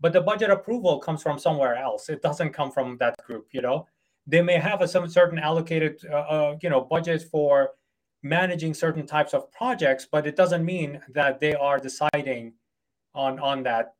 But 0.00 0.12
the 0.12 0.20
budget 0.20 0.50
approval 0.50 0.98
comes 0.98 1.22
from 1.22 1.38
somewhere 1.38 1.76
else. 1.76 2.08
It 2.08 2.20
doesn't 2.20 2.52
come 2.52 2.70
from 2.70 2.98
that 2.98 3.14
group. 3.24 3.46
You 3.52 3.62
know, 3.62 3.86
they 4.26 4.42
may 4.42 4.58
have 4.58 4.82
a 4.82 4.88
some 4.88 5.08
certain 5.08 5.38
allocated 5.38 6.00
uh, 6.10 6.16
uh, 6.16 6.56
you 6.60 6.68
know 6.68 6.80
budget 6.80 7.22
for 7.30 7.70
managing 8.22 8.74
certain 8.74 9.06
types 9.06 9.34
of 9.34 9.50
projects, 9.52 10.06
but 10.10 10.26
it 10.26 10.36
doesn't 10.36 10.64
mean 10.64 11.00
that 11.14 11.38
they 11.38 11.54
are 11.54 11.78
deciding 11.78 12.54
on 13.14 13.38
on 13.38 13.62
that 13.62 13.94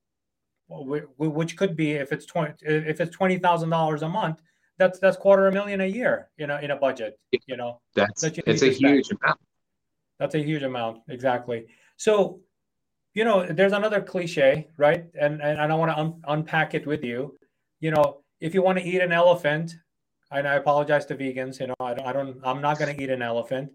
which 0.68 1.56
could 1.56 1.76
be 1.76 1.92
if 1.92 2.10
it's 2.10 2.26
20 2.26 2.54
if 2.62 3.00
it's 3.00 3.16
$20,000 3.16 4.02
a 4.02 4.08
month 4.08 4.42
that's 4.78 4.98
that's 4.98 5.16
quarter 5.16 5.46
a 5.46 5.52
million 5.52 5.80
a 5.80 5.86
year 5.86 6.28
you 6.36 6.46
know 6.46 6.58
in 6.58 6.70
a 6.70 6.76
budget 6.76 7.18
you 7.46 7.56
know 7.56 7.80
that's 7.94 8.22
that 8.22 8.38
it's 8.46 8.62
a 8.62 8.72
huge 8.72 9.10
amount. 9.10 9.40
That's 10.18 10.34
a 10.34 10.42
huge 10.42 10.62
amount 10.62 11.02
exactly. 11.08 11.66
So 11.96 12.40
you 13.14 13.24
know 13.24 13.46
there's 13.46 13.72
another 13.72 14.00
cliche 14.00 14.68
right? 14.76 15.06
And 15.20 15.40
and, 15.42 15.58
and 15.58 15.72
i 15.72 15.74
want 15.74 15.90
to 15.92 15.98
un- 15.98 16.22
unpack 16.26 16.74
it 16.74 16.86
with 16.86 17.04
you. 17.04 17.36
You 17.80 17.90
know 17.90 18.22
if 18.40 18.54
you 18.54 18.62
want 18.62 18.78
to 18.78 18.84
eat 18.84 19.00
an 19.00 19.12
elephant 19.12 19.74
and 20.30 20.46
i 20.46 20.54
apologize 20.54 21.06
to 21.06 21.14
vegans 21.14 21.60
you 21.60 21.68
know 21.68 21.74
i 21.80 21.94
don't, 21.94 22.06
I 22.06 22.12
don't 22.12 22.40
i'm 22.44 22.60
not 22.60 22.78
going 22.78 22.94
to 22.94 23.02
eat 23.02 23.10
an 23.10 23.22
elephant 23.22 23.70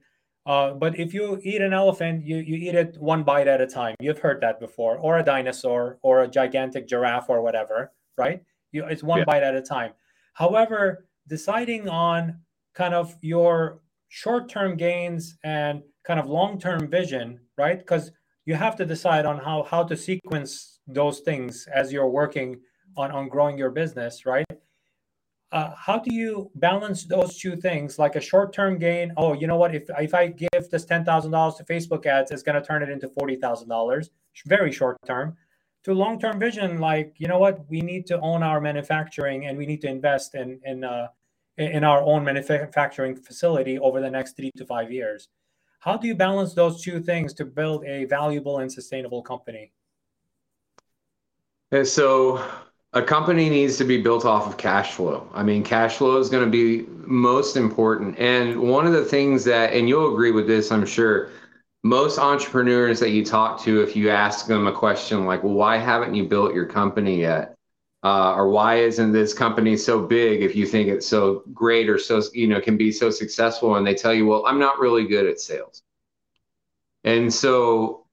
uh, 0.46 0.72
but 0.74 1.00
if 1.00 1.14
you 1.14 1.40
eat 1.44 1.62
an 1.62 1.72
elephant 1.72 2.26
you, 2.26 2.38
you 2.38 2.56
eat 2.56 2.76
it 2.76 2.98
one 2.98 3.24
bite 3.24 3.48
at 3.48 3.62
a 3.62 3.68
time. 3.68 3.96
You've 4.00 4.18
heard 4.18 4.42
that 4.42 4.60
before 4.60 4.98
or 4.98 5.20
a 5.20 5.24
dinosaur 5.24 6.00
or 6.02 6.24
a 6.24 6.28
gigantic 6.28 6.88
giraffe 6.88 7.30
or 7.30 7.42
whatever 7.42 7.92
right? 8.18 8.44
You, 8.72 8.86
it's 8.86 9.04
one 9.04 9.20
yeah. 9.20 9.26
bite 9.26 9.44
at 9.44 9.56
a 9.56 9.62
time 9.62 9.92
However, 10.34 11.08
deciding 11.28 11.90
on 11.90 12.40
kind 12.74 12.94
of 12.94 13.16
your 13.22 13.82
short 14.10 14.50
term 14.50 14.76
gains 14.76 15.38
and 15.44 15.82
kind 16.04 16.20
of 16.20 16.28
long 16.28 16.60
term 16.60 16.88
vision, 16.90 17.40
right? 17.58 17.80
Because 17.80 18.12
you 18.46 18.56
have 18.56 18.76
to 18.78 18.86
decide 18.86 19.26
on 19.26 19.38
how, 19.38 19.64
how 19.64 19.84
to 19.84 19.96
sequence 19.96 20.80
those 20.88 21.20
things 21.20 21.68
as 21.74 21.92
you're 21.92 22.10
working 22.10 22.60
on, 22.98 23.12
on 23.12 23.30
growing 23.30 23.58
your 23.58 23.70
business, 23.70 24.26
right? 24.26 24.46
Uh, 25.52 25.74
how 25.76 26.00
do 26.00 26.14
you 26.14 26.50
balance 26.56 27.04
those 27.04 27.38
two 27.38 27.58
things 27.58 28.00
like 28.00 28.16
a 28.16 28.22
short-term 28.22 28.80
gain 28.80 29.12
oh 29.18 29.34
you 29.34 29.48
know 29.48 29.58
what 29.58 29.76
if, 29.76 29.84
if 30.00 30.14
i 30.14 30.26
give 30.26 30.70
this 30.72 30.86
$10000 30.86 31.58
to 31.58 31.64
facebook 31.66 32.06
ads 32.06 32.32
it's 32.32 32.42
going 32.42 32.56
to 32.56 32.66
turn 32.66 32.82
it 32.82 32.88
into 32.88 33.10
$40000 33.10 34.10
very 34.46 34.72
short 34.72 34.98
term 35.06 35.36
to 35.84 35.94
long-term 35.94 36.40
vision 36.40 36.80
like 36.80 37.16
you 37.18 37.28
know 37.28 37.40
what? 37.40 37.68
We 37.70 37.82
need 37.82 38.06
to 38.08 38.20
own 38.20 38.44
our 38.44 38.62
manufacturing 38.62 39.48
and 39.48 39.58
we 39.58 39.66
need 39.66 39.82
to 39.82 39.88
invest 39.88 40.36
in 40.36 40.60
in 40.64 40.84
uh, 40.84 41.08
in 41.58 41.84
our 41.84 42.02
own 42.02 42.24
manufacturing 42.24 43.16
facility 43.16 43.78
over 43.80 44.00
the 44.00 44.10
next 44.10 44.36
three 44.36 44.52
to 44.58 44.66
five 44.66 44.92
years. 44.92 45.28
How 45.80 45.98
do 45.98 46.08
you 46.08 46.16
balance 46.16 46.54
those 46.54 46.82
two 46.82 47.00
things 47.00 47.34
to 47.36 47.46
build 47.46 47.86
a 47.86 48.06
valuable 48.06 48.60
and 48.60 48.72
sustainable 48.72 49.22
company? 49.22 49.72
And 51.72 51.88
so 51.88 52.44
a 52.94 53.02
company 53.02 53.50
needs 53.50 53.78
to 53.78 53.84
be 53.84 54.02
built 54.02 54.26
off 54.26 54.48
of 54.48 54.58
cash 54.58 54.92
flow. 54.92 55.28
I 55.34 55.44
mean 55.44 55.64
cash 55.64 55.98
flow 55.98 56.18
is 56.18 56.30
going 56.30 56.46
to 56.46 56.52
be 56.52 56.86
most 57.06 57.58
important. 57.58 58.18
And 58.20 58.60
one 58.60 58.86
of 58.86 58.94
the 58.94 59.06
things 59.06 59.44
that 59.46 59.74
and 59.74 59.90
you'll 59.90 60.14
agree 60.14 60.32
with 60.32 60.48
this 60.48 60.72
i'm 60.72 60.86
sure 60.86 61.30
most 61.84 62.20
entrepreneurs 62.20 63.00
that 63.00 63.10
you 63.10 63.26
talk 63.26 63.62
to, 63.62 63.82
if 63.82 63.96
you 63.96 64.10
ask 64.10 64.46
them 64.46 64.68
a 64.68 64.72
question 64.72 65.26
like, 65.26 65.44
well, 65.44 65.54
why 65.54 65.78
haven't 65.78 66.14
you 66.14 66.26
built 66.26 66.54
your 66.54 66.66
company 66.66 67.22
yet? 67.22 67.56
Uh, 68.04 68.34
or 68.34 68.50
why 68.50 68.78
isn't 68.78 69.12
this 69.12 69.34
company 69.34 69.78
so 69.78 70.06
big 70.06 70.42
if 70.42 70.56
you 70.56 70.66
think 70.66 70.88
it's 70.88 71.08
so 71.08 71.44
great 71.54 71.88
or 71.88 72.00
so, 72.00 72.22
you 72.34 72.48
know, 72.48 72.60
can 72.60 72.76
be 72.76 72.92
so 72.92 73.10
successful? 73.12 73.76
And 73.76 73.86
they 73.86 73.94
tell 73.94 74.14
you, 74.14 74.26
well, 74.26 74.46
I'm 74.46 74.60
not 74.60 74.80
really 74.80 75.06
good 75.06 75.28
at 75.28 75.40
sales. 75.40 75.84
And 77.04 77.32
so 77.32 78.06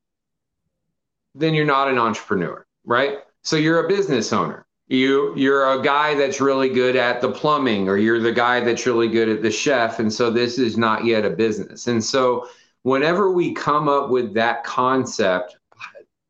then 1.35 1.55
you're 1.55 1.65
not 1.65 1.89
an 1.89 1.99
entrepreneur, 1.99 2.67
right? 2.85 3.19
So 3.43 3.57
you're 3.57 3.85
a 3.85 3.89
business 3.89 4.33
owner. 4.33 4.67
You 4.89 5.35
you're 5.37 5.79
a 5.79 5.83
guy 5.83 6.15
that's 6.15 6.41
really 6.41 6.71
good 6.71 6.97
at 6.97 7.21
the 7.21 7.31
plumbing, 7.31 7.89
or 7.89 7.99
you're 7.99 8.21
the 8.21 8.33
guy 8.33 8.61
that's 8.61 8.87
really 8.87 9.09
good 9.09 9.29
at 9.29 9.43
the 9.43 9.51
chef. 9.51 9.99
And 9.99 10.11
so 10.11 10.31
this 10.31 10.59
is 10.59 10.79
not 10.79 11.05
yet 11.05 11.27
a 11.27 11.31
business. 11.31 11.89
And 11.89 12.03
so 12.03 12.49
whenever 12.83 13.33
we 13.33 13.53
come 13.53 13.89
up 13.89 14.11
with 14.11 14.35
that 14.35 14.65
concept, 14.65 15.57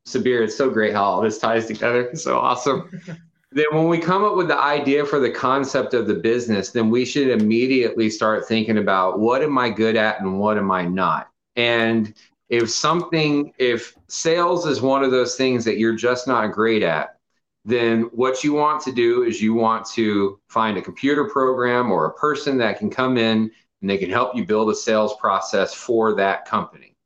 Sabir, 0.07 0.43
it's 0.43 0.57
so 0.57 0.71
great 0.71 0.95
how 0.95 1.05
all 1.05 1.23
this 1.23 1.39
ties 1.39 1.67
together. 1.67 2.03
It's 2.09 2.25
so 2.25 2.39
awesome. 2.39 2.91
then 3.53 3.67
when 3.73 3.89
we 3.89 3.99
come 3.99 4.25
up 4.25 4.37
with 4.37 4.49
the 4.49 4.59
idea 4.59 5.05
for 5.05 5.21
the 5.21 5.31
concept 5.31 5.95
of 5.95 6.07
the 6.07 6.15
business, 6.15 6.71
then 6.71 6.91
we 6.91 7.05
should 7.05 7.29
immediately 7.29 8.11
start 8.11 8.47
thinking 8.47 8.79
about 8.79 9.19
what 9.19 9.43
am 9.43 9.57
I 9.59 9.71
good 9.71 9.97
at 9.97 10.21
and 10.21 10.39
what 10.39 10.59
am 10.59 10.71
I 10.71 10.87
not. 10.87 11.31
And 11.57 12.15
if 12.49 12.71
something, 12.71 13.53
if 13.59 13.95
sales 14.09 14.67
is 14.67 14.81
one 14.81 15.05
of 15.05 15.11
those 15.11 15.37
things 15.37 15.65
that 15.65 15.79
you're 15.79 15.97
just 15.97 16.27
not 16.27 16.53
great 16.53 16.83
at, 16.83 17.17
then 17.65 18.03
what 18.13 18.43
you 18.43 18.55
want 18.55 18.81
to 18.83 18.93
do 18.93 19.25
is 19.25 19.43
you 19.43 19.53
want 19.53 19.85
to 19.85 20.41
find 20.49 20.79
a 20.79 20.83
computer 20.83 21.29
program 21.29 21.91
or 21.91 22.07
a 22.07 22.15
person 22.15 22.57
that 22.59 22.79
can 22.79 22.89
come 22.89 23.19
in 23.19 23.51
and 23.81 23.89
they 23.89 23.99
can 23.99 24.11
help 24.11 24.35
you 24.35 24.45
build 24.45 24.71
a 24.71 24.75
sales 24.75 25.15
process 25.17 25.75
for 25.75 26.15
that 26.15 26.45
company. 26.45 26.97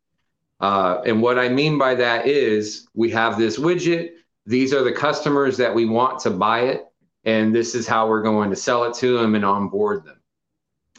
Uh, 0.61 1.03
and 1.05 1.21
what 1.21 1.39
I 1.39 1.49
mean 1.49 1.77
by 1.77 1.95
that 1.97 2.27
is 2.27 2.87
we 2.95 3.11
have 3.11 3.37
this 3.37 3.59
widget. 3.59 4.11
These 4.47 4.73
are 4.73 4.85
the 4.85 4.93
customers 4.93 5.57
that 5.57 5.75
we 5.75 5.87
want 5.87 6.21
to 6.21 6.31
buy 6.31 6.61
it. 6.61 6.87
And 7.25 7.55
this 7.55 7.75
is 7.75 7.87
how 7.87 8.09
we're 8.09 8.23
going 8.23 8.51
to 8.51 8.57
sell 8.57 8.85
it 8.85 8.95
to 8.95 9.19
them 9.19 9.35
and 9.35 9.45
onboard 9.45 10.05
them. 10.05 10.21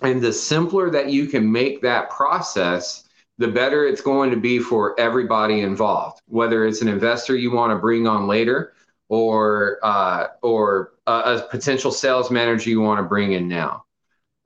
And 0.02 0.22
the 0.22 0.34
simpler 0.34 0.90
that 0.90 1.10
you 1.10 1.28
can 1.28 1.50
make 1.50 1.82
that 1.82 2.10
process, 2.10 3.06
the 3.38 3.48
better 3.48 3.86
it's 3.86 4.02
going 4.02 4.32
to 4.32 4.38
be 4.38 4.60
for 4.60 5.00
everybody 5.00 5.62
involved, 5.62 6.22
whether 6.28 6.66
it's 6.66 6.82
an 6.82 6.88
investor 6.88 7.36
you 7.36 7.52
want 7.52 7.72
to 7.72 7.78
bring 7.78 8.08
on 8.08 8.28
later 8.28 8.74
or, 9.10 9.80
uh, 9.84 10.28
or 10.42 10.94
a, 11.08 11.12
a 11.12 11.48
potential 11.50 11.92
sales 11.92 12.32
manager 12.32 12.70
you 12.70 12.82
want 12.82 13.00
to 13.00 13.04
bring 13.04 13.34
in 13.34 13.48
now. 13.48 13.86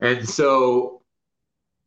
And 0.00 0.28
so 0.28 0.97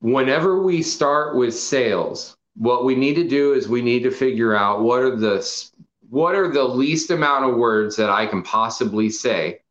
whenever 0.02 0.62
we 0.62 0.82
start 0.82 1.36
with 1.36 1.56
sales, 1.56 2.36
what 2.56 2.84
we 2.84 2.96
need 2.96 3.16
to 3.16 3.28
do 3.28 3.54
is 3.54 3.70
we 3.70 3.82
need 3.82 4.04
to 4.04 4.12
figure 4.12 4.56
out 4.56 4.82
what 4.82 5.00
are 5.00 5.16
the 5.16 5.72
what 6.10 6.36
are 6.36 6.52
the 6.52 6.64
least 6.64 7.10
amount 7.10 7.46
of 7.46 7.56
words 7.56 7.96
that 7.96 8.10
I 8.10 8.26
can 8.26 8.44
possibly 8.44 9.10
say 9.10 9.62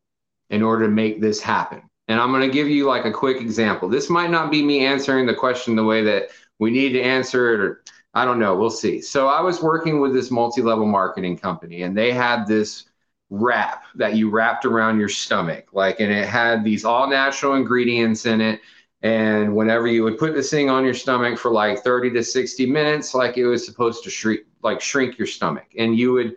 in 0.48 0.62
order 0.62 0.86
to 0.86 0.90
make 0.90 1.20
this 1.20 1.42
happen. 1.42 1.82
And 2.08 2.18
I'm 2.18 2.32
going 2.32 2.48
to 2.48 2.52
give 2.52 2.68
you 2.68 2.86
like 2.86 3.04
a 3.04 3.12
quick 3.12 3.42
example. 3.42 3.88
This 3.88 4.08
might 4.08 4.30
not 4.30 4.50
be 4.50 4.62
me 4.62 4.86
answering 4.86 5.26
the 5.26 5.34
question 5.34 5.76
the 5.76 5.84
way 5.84 6.02
that 6.04 6.30
we 6.58 6.70
need 6.70 6.92
to 6.94 7.02
answer 7.02 7.54
it 7.54 7.60
or 7.60 7.84
I 8.14 8.24
don't 8.24 8.40
know, 8.40 8.56
we'll 8.56 8.70
see. 8.70 9.00
So 9.00 9.28
I 9.28 9.40
was 9.40 9.62
working 9.62 10.00
with 10.00 10.12
this 10.12 10.30
multi-level 10.30 10.86
marketing 10.86 11.36
company 11.36 11.82
and 11.82 11.96
they 11.96 12.10
had 12.10 12.46
this 12.46 12.86
wrap 13.28 13.84
that 13.94 14.16
you 14.16 14.30
wrapped 14.30 14.64
around 14.64 14.98
your 14.98 15.08
stomach. 15.08 15.66
Like, 15.72 16.00
and 16.00 16.10
it 16.10 16.26
had 16.26 16.64
these 16.64 16.84
all 16.84 17.08
natural 17.08 17.54
ingredients 17.54 18.26
in 18.26 18.40
it. 18.40 18.60
And 19.02 19.56
whenever 19.56 19.86
you 19.86 20.04
would 20.04 20.18
put 20.18 20.34
this 20.34 20.50
thing 20.50 20.68
on 20.68 20.84
your 20.84 20.94
stomach 20.94 21.38
for 21.38 21.50
like 21.50 21.82
30 21.82 22.10
to 22.10 22.22
60 22.22 22.66
minutes, 22.66 23.14
like 23.14 23.38
it 23.38 23.46
was 23.46 23.64
supposed 23.64 24.04
to 24.04 24.10
shrink, 24.10 24.40
like 24.62 24.80
shrink 24.80 25.16
your 25.16 25.26
stomach. 25.26 25.66
And 25.78 25.96
you 25.96 26.12
would, 26.12 26.36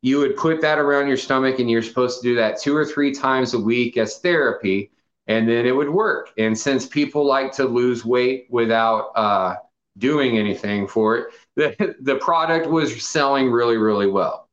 you 0.00 0.18
would 0.18 0.36
put 0.36 0.60
that 0.60 0.78
around 0.78 1.08
your 1.08 1.16
stomach 1.16 1.58
and 1.58 1.70
you're 1.70 1.82
supposed 1.82 2.20
to 2.20 2.28
do 2.28 2.34
that 2.36 2.60
two 2.60 2.76
or 2.76 2.84
three 2.84 3.12
times 3.12 3.54
a 3.54 3.58
week 3.58 3.96
as 3.96 4.18
therapy 4.18 4.92
and 5.26 5.48
then 5.48 5.66
it 5.66 5.72
would 5.72 5.88
work 5.88 6.30
and 6.38 6.56
since 6.56 6.86
people 6.86 7.24
like 7.24 7.52
to 7.52 7.64
lose 7.64 8.04
weight 8.04 8.46
without 8.50 9.10
uh, 9.16 9.56
doing 9.98 10.38
anything 10.38 10.86
for 10.86 11.16
it 11.16 11.26
the, 11.56 11.96
the 12.02 12.16
product 12.16 12.66
was 12.66 13.06
selling 13.06 13.50
really 13.50 13.76
really 13.76 14.06
well 14.06 14.48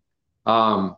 um, 0.45 0.95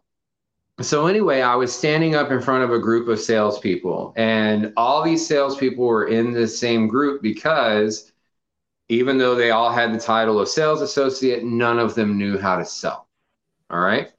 so 0.82 1.08
anyway 1.08 1.42
i 1.42 1.56
was 1.56 1.74
standing 1.74 2.16
up 2.16 2.32
in 2.32 2.42
front 2.42 2.64
of 2.64 2.72
a 2.72 2.80
group 2.80 3.08
of 3.08 3.20
salespeople 3.20 4.14
and 4.18 4.74
all 4.76 5.04
these 5.04 5.26
salespeople 5.26 5.86
were 5.86 6.08
in 6.08 6.34
the 6.34 6.48
same 6.48 6.88
group 6.88 7.22
because 7.22 8.12
even 8.90 9.18
though 9.18 9.36
they 9.36 9.52
all 9.52 9.72
had 9.72 9.94
the 9.94 10.00
title 10.00 10.40
of 10.40 10.48
sales 10.48 10.82
associate 10.82 11.44
none 11.44 11.80
of 11.80 11.96
them 11.96 12.18
knew 12.18 12.38
how 12.38 12.58
to 12.58 12.66
sell 12.66 13.08
all 13.70 13.80
right 13.80 14.12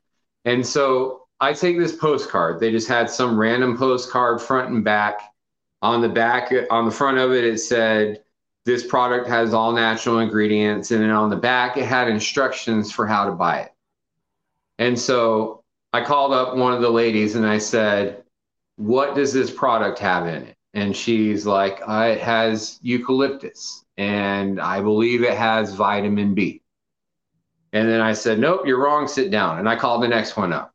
and 0.45 0.65
so 0.65 1.25
I 1.41 1.53
take 1.53 1.79
this 1.79 1.95
postcard. 1.95 2.61
They 2.61 2.71
just 2.71 2.89
had 2.89 3.11
some 3.11 3.39
random 3.39 3.77
postcard 3.77 4.41
front 4.41 4.71
and 4.71 4.85
back. 4.85 5.21
On 5.83 6.01
the 6.01 6.09
back, 6.09 6.53
on 6.71 6.87
the 6.87 6.91
front 6.91 7.19
of 7.19 7.33
it, 7.33 7.45
it 7.45 7.59
said, 7.59 8.23
This 8.65 8.87
product 8.87 9.29
has 9.29 9.53
all 9.53 9.73
natural 9.73 10.21
ingredients. 10.21 10.91
And 10.91 11.03
then 11.03 11.11
on 11.11 11.29
the 11.29 11.37
back, 11.37 11.77
it 11.77 11.85
had 11.85 12.09
instructions 12.09 12.91
for 12.91 13.07
how 13.07 13.27
to 13.27 13.33
buy 13.33 13.61
it. 13.61 13.73
And 14.79 14.99
so 14.99 15.64
I 15.95 16.01
called 16.01 16.33
up 16.33 16.57
one 16.57 16.73
of 16.73 16.83
the 16.83 16.91
ladies 16.91 17.37
and 17.37 17.47
I 17.47 17.59
said, 17.59 18.25
What 18.75 19.15
does 19.15 19.33
this 19.33 19.53
product 19.53 20.01
have 20.01 20.27
in 20.27 20.43
it? 20.43 20.57
And 20.75 20.97
she's 20.97 21.47
like, 21.47 21.83
uh, 21.87 22.15
It 22.17 22.21
has 22.21 22.81
eucalyptus. 22.83 23.85
And 23.97 24.61
I 24.61 24.81
believe 24.81 25.23
it 25.23 25.39
has 25.39 25.73
vitamin 25.73 26.35
B. 26.35 26.63
And 27.73 27.89
then 27.89 28.01
I 28.01 28.13
said, 28.13 28.41
Nope, 28.41 28.63
you're 28.67 28.83
wrong. 28.83 29.07
Sit 29.07 29.31
down. 29.31 29.61
And 29.61 29.69
I 29.69 29.77
called 29.77 30.03
the 30.03 30.09
next 30.09 30.37
one 30.37 30.53
up. 30.53 30.75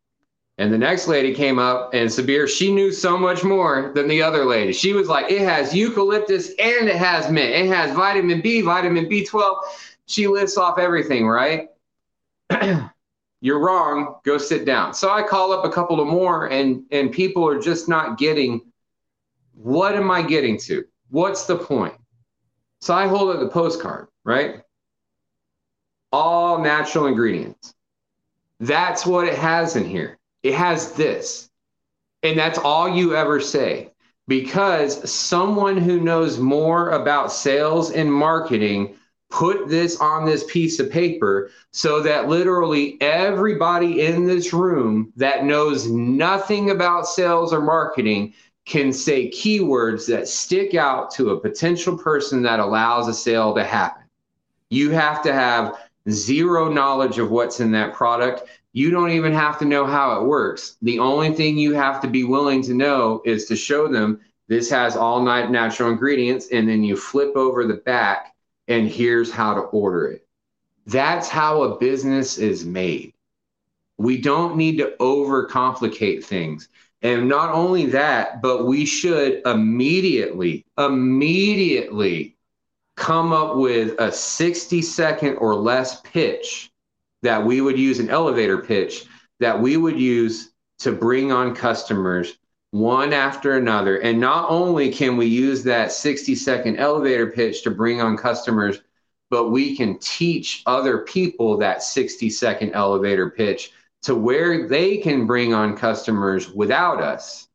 And 0.57 0.71
the 0.71 0.77
next 0.77 1.09
lady 1.09 1.33
came 1.33 1.59
up, 1.59 1.93
and 1.93 2.09
Sabir, 2.09 2.47
she 2.47 2.73
knew 2.73 2.91
so 2.91 3.17
much 3.17 3.43
more 3.43 3.91
than 3.95 4.07
the 4.07 4.21
other 4.21 4.45
lady. 4.45 4.71
She 4.71 4.93
was 4.93 5.09
like, 5.09 5.29
It 5.29 5.41
has 5.41 5.75
eucalyptus 5.75 6.47
and 6.59 6.87
it 6.87 6.95
has 6.95 7.29
mint. 7.29 7.53
It 7.53 7.67
has 7.67 7.93
vitamin 7.93 8.39
B, 8.39 8.61
vitamin 8.61 9.09
B12. 9.09 9.57
She 10.05 10.27
lists 10.27 10.57
off 10.57 10.79
everything, 10.79 11.27
right? 11.27 11.67
you're 13.41 13.59
wrong. 13.59 14.15
Go 14.23 14.37
sit 14.37 14.65
down. 14.65 14.93
So 14.93 15.11
I 15.11 15.23
call 15.23 15.51
up 15.51 15.65
a 15.65 15.69
couple 15.69 15.99
of 15.99 16.07
more, 16.07 16.47
and, 16.47 16.83
and 16.91 17.11
people 17.11 17.47
are 17.47 17.59
just 17.59 17.87
not 17.87 18.17
getting 18.17 18.61
what 19.53 19.93
am 19.95 20.09
I 20.09 20.21
getting 20.21 20.57
to? 20.59 20.85
What's 21.09 21.45
the 21.45 21.57
point? 21.57 21.95
So 22.79 22.93
I 22.93 23.07
hold 23.07 23.35
up 23.35 23.41
the 23.41 23.49
postcard, 23.49 24.07
right? 24.23 24.61
all 26.11 26.59
natural 26.59 27.07
ingredients. 27.07 27.73
That's 28.59 29.05
what 29.05 29.27
it 29.27 29.37
has 29.37 29.75
in 29.75 29.85
here. 29.85 30.17
It 30.43 30.53
has 30.53 30.93
this. 30.93 31.49
And 32.23 32.37
that's 32.37 32.57
all 32.57 32.89
you 32.89 33.15
ever 33.15 33.39
say 33.39 33.91
because 34.27 35.09
someone 35.09 35.77
who 35.77 35.99
knows 35.99 36.37
more 36.37 36.89
about 36.89 37.31
sales 37.31 37.91
and 37.91 38.11
marketing 38.11 38.95
put 39.29 39.67
this 39.67 39.97
on 39.97 40.25
this 40.25 40.43
piece 40.45 40.79
of 40.79 40.89
paper 40.89 41.51
so 41.71 42.01
that 42.01 42.27
literally 42.27 42.97
everybody 42.99 44.01
in 44.01 44.25
this 44.25 44.53
room 44.53 45.13
that 45.15 45.45
knows 45.45 45.87
nothing 45.87 46.71
about 46.71 47.07
sales 47.07 47.53
or 47.53 47.61
marketing 47.61 48.33
can 48.65 48.91
say 48.91 49.29
keywords 49.29 50.07
that 50.07 50.27
stick 50.27 50.75
out 50.75 51.11
to 51.11 51.31
a 51.31 51.39
potential 51.39 51.97
person 51.97 52.41
that 52.41 52.59
allows 52.59 53.07
a 53.07 53.13
sale 53.13 53.53
to 53.55 53.63
happen. 53.63 54.03
You 54.69 54.91
have 54.91 55.21
to 55.23 55.33
have 55.33 55.77
zero 56.09 56.71
knowledge 56.71 57.17
of 57.17 57.31
what's 57.31 57.59
in 57.59 57.71
that 57.71 57.93
product. 57.93 58.43
You 58.73 58.91
don't 58.91 59.11
even 59.11 59.33
have 59.33 59.57
to 59.59 59.65
know 59.65 59.85
how 59.85 60.19
it 60.19 60.27
works. 60.27 60.77
The 60.81 60.99
only 60.99 61.33
thing 61.33 61.57
you 61.57 61.73
have 61.73 62.01
to 62.01 62.07
be 62.07 62.23
willing 62.23 62.61
to 62.63 62.73
know 62.73 63.21
is 63.25 63.45
to 63.45 63.55
show 63.55 63.87
them 63.87 64.19
this 64.47 64.69
has 64.69 64.95
all 64.95 65.21
natural 65.21 65.91
ingredients, 65.91 66.47
and 66.51 66.67
then 66.67 66.83
you 66.83 66.95
flip 66.95 67.35
over 67.35 67.65
the 67.65 67.75
back, 67.75 68.35
and 68.69 68.87
here's 68.87 69.31
how 69.31 69.55
to 69.55 69.61
order 69.61 70.07
it. 70.07 70.25
That's 70.85 71.27
how 71.27 71.63
a 71.63 71.77
business 71.77 72.37
is 72.37 72.65
made. 72.65 73.13
We 73.97 74.21
don't 74.21 74.55
need 74.55 74.77
to 74.77 74.95
overcomplicate 74.99 76.23
things. 76.23 76.69
And 77.01 77.27
not 77.27 77.53
only 77.53 77.87
that, 77.87 78.41
but 78.41 78.65
we 78.65 78.85
should 78.85 79.41
immediately, 79.45 80.65
immediately 80.77 82.37
come 82.95 83.31
up 83.31 83.55
with 83.55 83.99
a 83.99 84.11
60 84.11 84.81
second 84.81 85.35
or 85.37 85.55
less 85.55 86.01
pitch 86.01 86.71
that 87.21 87.45
we 87.45 87.61
would 87.61 87.77
use 87.77 87.99
an 87.99 88.09
elevator 88.09 88.57
pitch 88.57 89.05
that 89.39 89.59
we 89.59 89.77
would 89.77 89.99
use 89.99 90.51
to 90.79 90.91
bring 90.91 91.31
on 91.31 91.55
customers 91.55 92.37
one 92.71 93.13
after 93.13 93.57
another. 93.57 93.97
And 93.97 94.19
not 94.19 94.49
only 94.49 94.91
can 94.91 95.17
we 95.17 95.25
use 95.25 95.63
that 95.63 95.91
60 95.91 96.35
second 96.35 96.77
elevator 96.77 97.27
pitch 97.27 97.63
to 97.63 97.71
bring 97.71 98.01
on 98.01 98.17
customers, 98.17 98.81
but 99.29 99.49
we 99.49 99.75
can 99.75 99.97
teach 99.99 100.63
other 100.65 100.99
people 100.99 101.57
that 101.57 101.83
60 101.83 102.29
second 102.29 102.73
elevator 102.73 103.29
pitch 103.29 103.71
to 104.03 104.15
where 104.15 104.67
they 104.67 104.97
can 104.97 105.27
bring 105.27 105.53
on 105.53 105.75
customers 105.75 106.49
without 106.51 107.01
us 107.01 107.47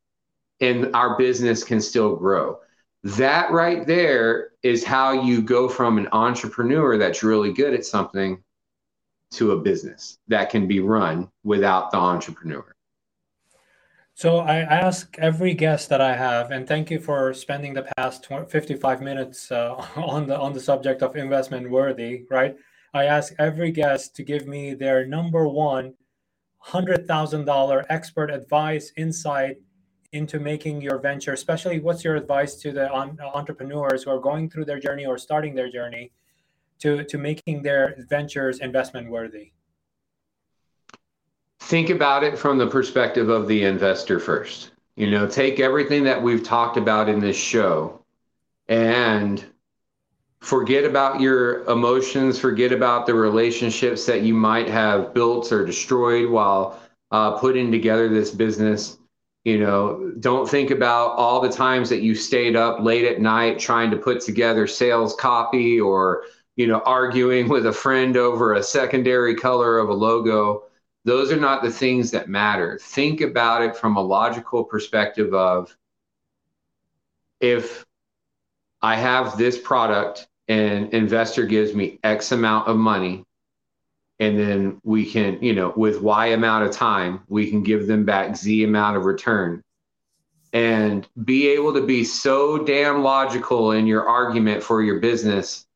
and 0.60 0.94
our 0.94 1.16
business 1.16 1.64
can 1.64 1.80
still 1.80 2.16
grow. 2.16 2.58
That 3.02 3.50
right 3.50 3.86
there 3.86 4.52
is 4.62 4.84
how 4.84 5.12
you 5.12 5.42
go 5.42 5.68
from 5.68 5.98
an 5.98 6.08
entrepreneur 6.12 6.96
that's 6.96 7.22
really 7.22 7.52
good 7.52 7.74
at 7.74 7.84
something 7.84 8.42
to 9.32 9.52
a 9.52 9.60
business 9.60 10.18
that 10.28 10.50
can 10.50 10.66
be 10.66 10.80
run 10.80 11.28
without 11.42 11.90
the 11.90 11.98
entrepreneur. 11.98 12.73
So 14.16 14.38
I 14.38 14.58
ask 14.58 15.16
every 15.18 15.54
guest 15.54 15.88
that 15.88 16.00
I 16.00 16.14
have, 16.14 16.52
and 16.52 16.68
thank 16.68 16.88
you 16.88 17.00
for 17.00 17.34
spending 17.34 17.74
the 17.74 17.88
past 17.96 18.28
55 18.48 19.02
minutes 19.02 19.50
uh, 19.50 19.74
on 19.96 20.28
the 20.28 20.38
on 20.38 20.52
the 20.52 20.60
subject 20.60 21.02
of 21.02 21.16
investment 21.16 21.68
worthy. 21.68 22.24
Right? 22.30 22.56
I 22.94 23.06
ask 23.06 23.34
every 23.40 23.72
guest 23.72 24.14
to 24.16 24.22
give 24.22 24.46
me 24.46 24.74
their 24.74 25.04
number 25.04 25.48
one 25.48 25.94
hundred 26.58 27.08
thousand 27.08 27.44
dollar 27.44 27.84
expert 27.90 28.30
advice, 28.30 28.92
insight, 28.96 29.56
into 30.14 30.38
making 30.38 30.80
your 30.80 30.98
venture 30.98 31.32
especially 31.32 31.80
what's 31.80 32.04
your 32.04 32.14
advice 32.14 32.54
to 32.54 32.70
the 32.70 32.88
on, 32.92 33.18
entrepreneurs 33.34 34.04
who 34.04 34.10
are 34.10 34.20
going 34.20 34.48
through 34.48 34.64
their 34.64 34.78
journey 34.78 35.04
or 35.04 35.18
starting 35.18 35.56
their 35.56 35.70
journey 35.70 36.12
to 36.78 37.02
to 37.04 37.18
making 37.18 37.62
their 37.62 37.96
ventures 38.08 38.60
investment 38.60 39.10
worthy 39.10 39.52
think 41.64 41.88
about 41.88 42.22
it 42.22 42.38
from 42.38 42.58
the 42.58 42.66
perspective 42.66 43.30
of 43.30 43.48
the 43.48 43.64
investor 43.64 44.20
first. 44.20 44.70
You 44.96 45.10
know 45.10 45.26
take 45.26 45.58
everything 45.58 46.04
that 46.04 46.22
we've 46.22 46.42
talked 46.42 46.76
about 46.76 47.08
in 47.08 47.18
this 47.18 47.36
show 47.36 48.00
and 48.68 49.44
forget 50.40 50.84
about 50.84 51.20
your 51.20 51.64
emotions 51.64 52.38
forget 52.38 52.70
about 52.70 53.06
the 53.06 53.14
relationships 53.14 54.04
that 54.06 54.22
you 54.22 54.34
might 54.34 54.68
have 54.68 55.14
built 55.14 55.50
or 55.50 55.64
destroyed 55.64 56.30
while 56.30 56.80
uh, 57.10 57.38
putting 57.38 57.72
together 57.72 58.08
this 58.08 58.30
business. 58.30 58.98
You 59.44 59.58
know 59.58 60.12
don't 60.20 60.48
think 60.48 60.70
about 60.70 61.16
all 61.16 61.40
the 61.40 61.50
times 61.50 61.88
that 61.88 62.02
you 62.02 62.14
stayed 62.14 62.56
up 62.56 62.80
late 62.80 63.06
at 63.06 63.20
night 63.20 63.58
trying 63.58 63.90
to 63.90 63.96
put 63.96 64.20
together 64.20 64.66
sales 64.66 65.16
copy 65.16 65.80
or 65.80 66.24
you 66.56 66.66
know 66.66 66.82
arguing 66.84 67.48
with 67.48 67.66
a 67.66 67.72
friend 67.72 68.16
over 68.16 68.52
a 68.52 68.62
secondary 68.62 69.34
color 69.34 69.78
of 69.78 69.88
a 69.88 69.94
logo 69.94 70.64
those 71.04 71.30
are 71.30 71.40
not 71.40 71.62
the 71.62 71.70
things 71.70 72.10
that 72.10 72.28
matter 72.28 72.78
think 72.80 73.20
about 73.20 73.62
it 73.62 73.76
from 73.76 73.96
a 73.96 74.02
logical 74.02 74.64
perspective 74.64 75.32
of 75.34 75.76
if 77.40 77.84
i 78.82 78.96
have 78.96 79.36
this 79.36 79.58
product 79.58 80.26
and 80.48 80.92
investor 80.92 81.46
gives 81.46 81.74
me 81.74 81.98
x 82.02 82.32
amount 82.32 82.68
of 82.68 82.76
money 82.76 83.24
and 84.20 84.38
then 84.38 84.80
we 84.84 85.04
can, 85.04 85.42
you 85.42 85.54
know, 85.54 85.72
with 85.76 86.00
Y 86.00 86.28
amount 86.28 86.64
of 86.64 86.72
time, 86.72 87.20
we 87.28 87.50
can 87.50 87.62
give 87.62 87.86
them 87.86 88.04
back 88.04 88.36
Z 88.36 88.64
amount 88.64 88.96
of 88.96 89.04
return. 89.04 89.62
And 90.52 91.06
be 91.24 91.48
able 91.48 91.74
to 91.74 91.84
be 91.84 92.04
so 92.04 92.58
damn 92.58 93.02
logical 93.02 93.72
in 93.72 93.88
your 93.88 94.08
argument 94.08 94.62
for 94.62 94.82
your 94.82 95.00
business 95.00 95.66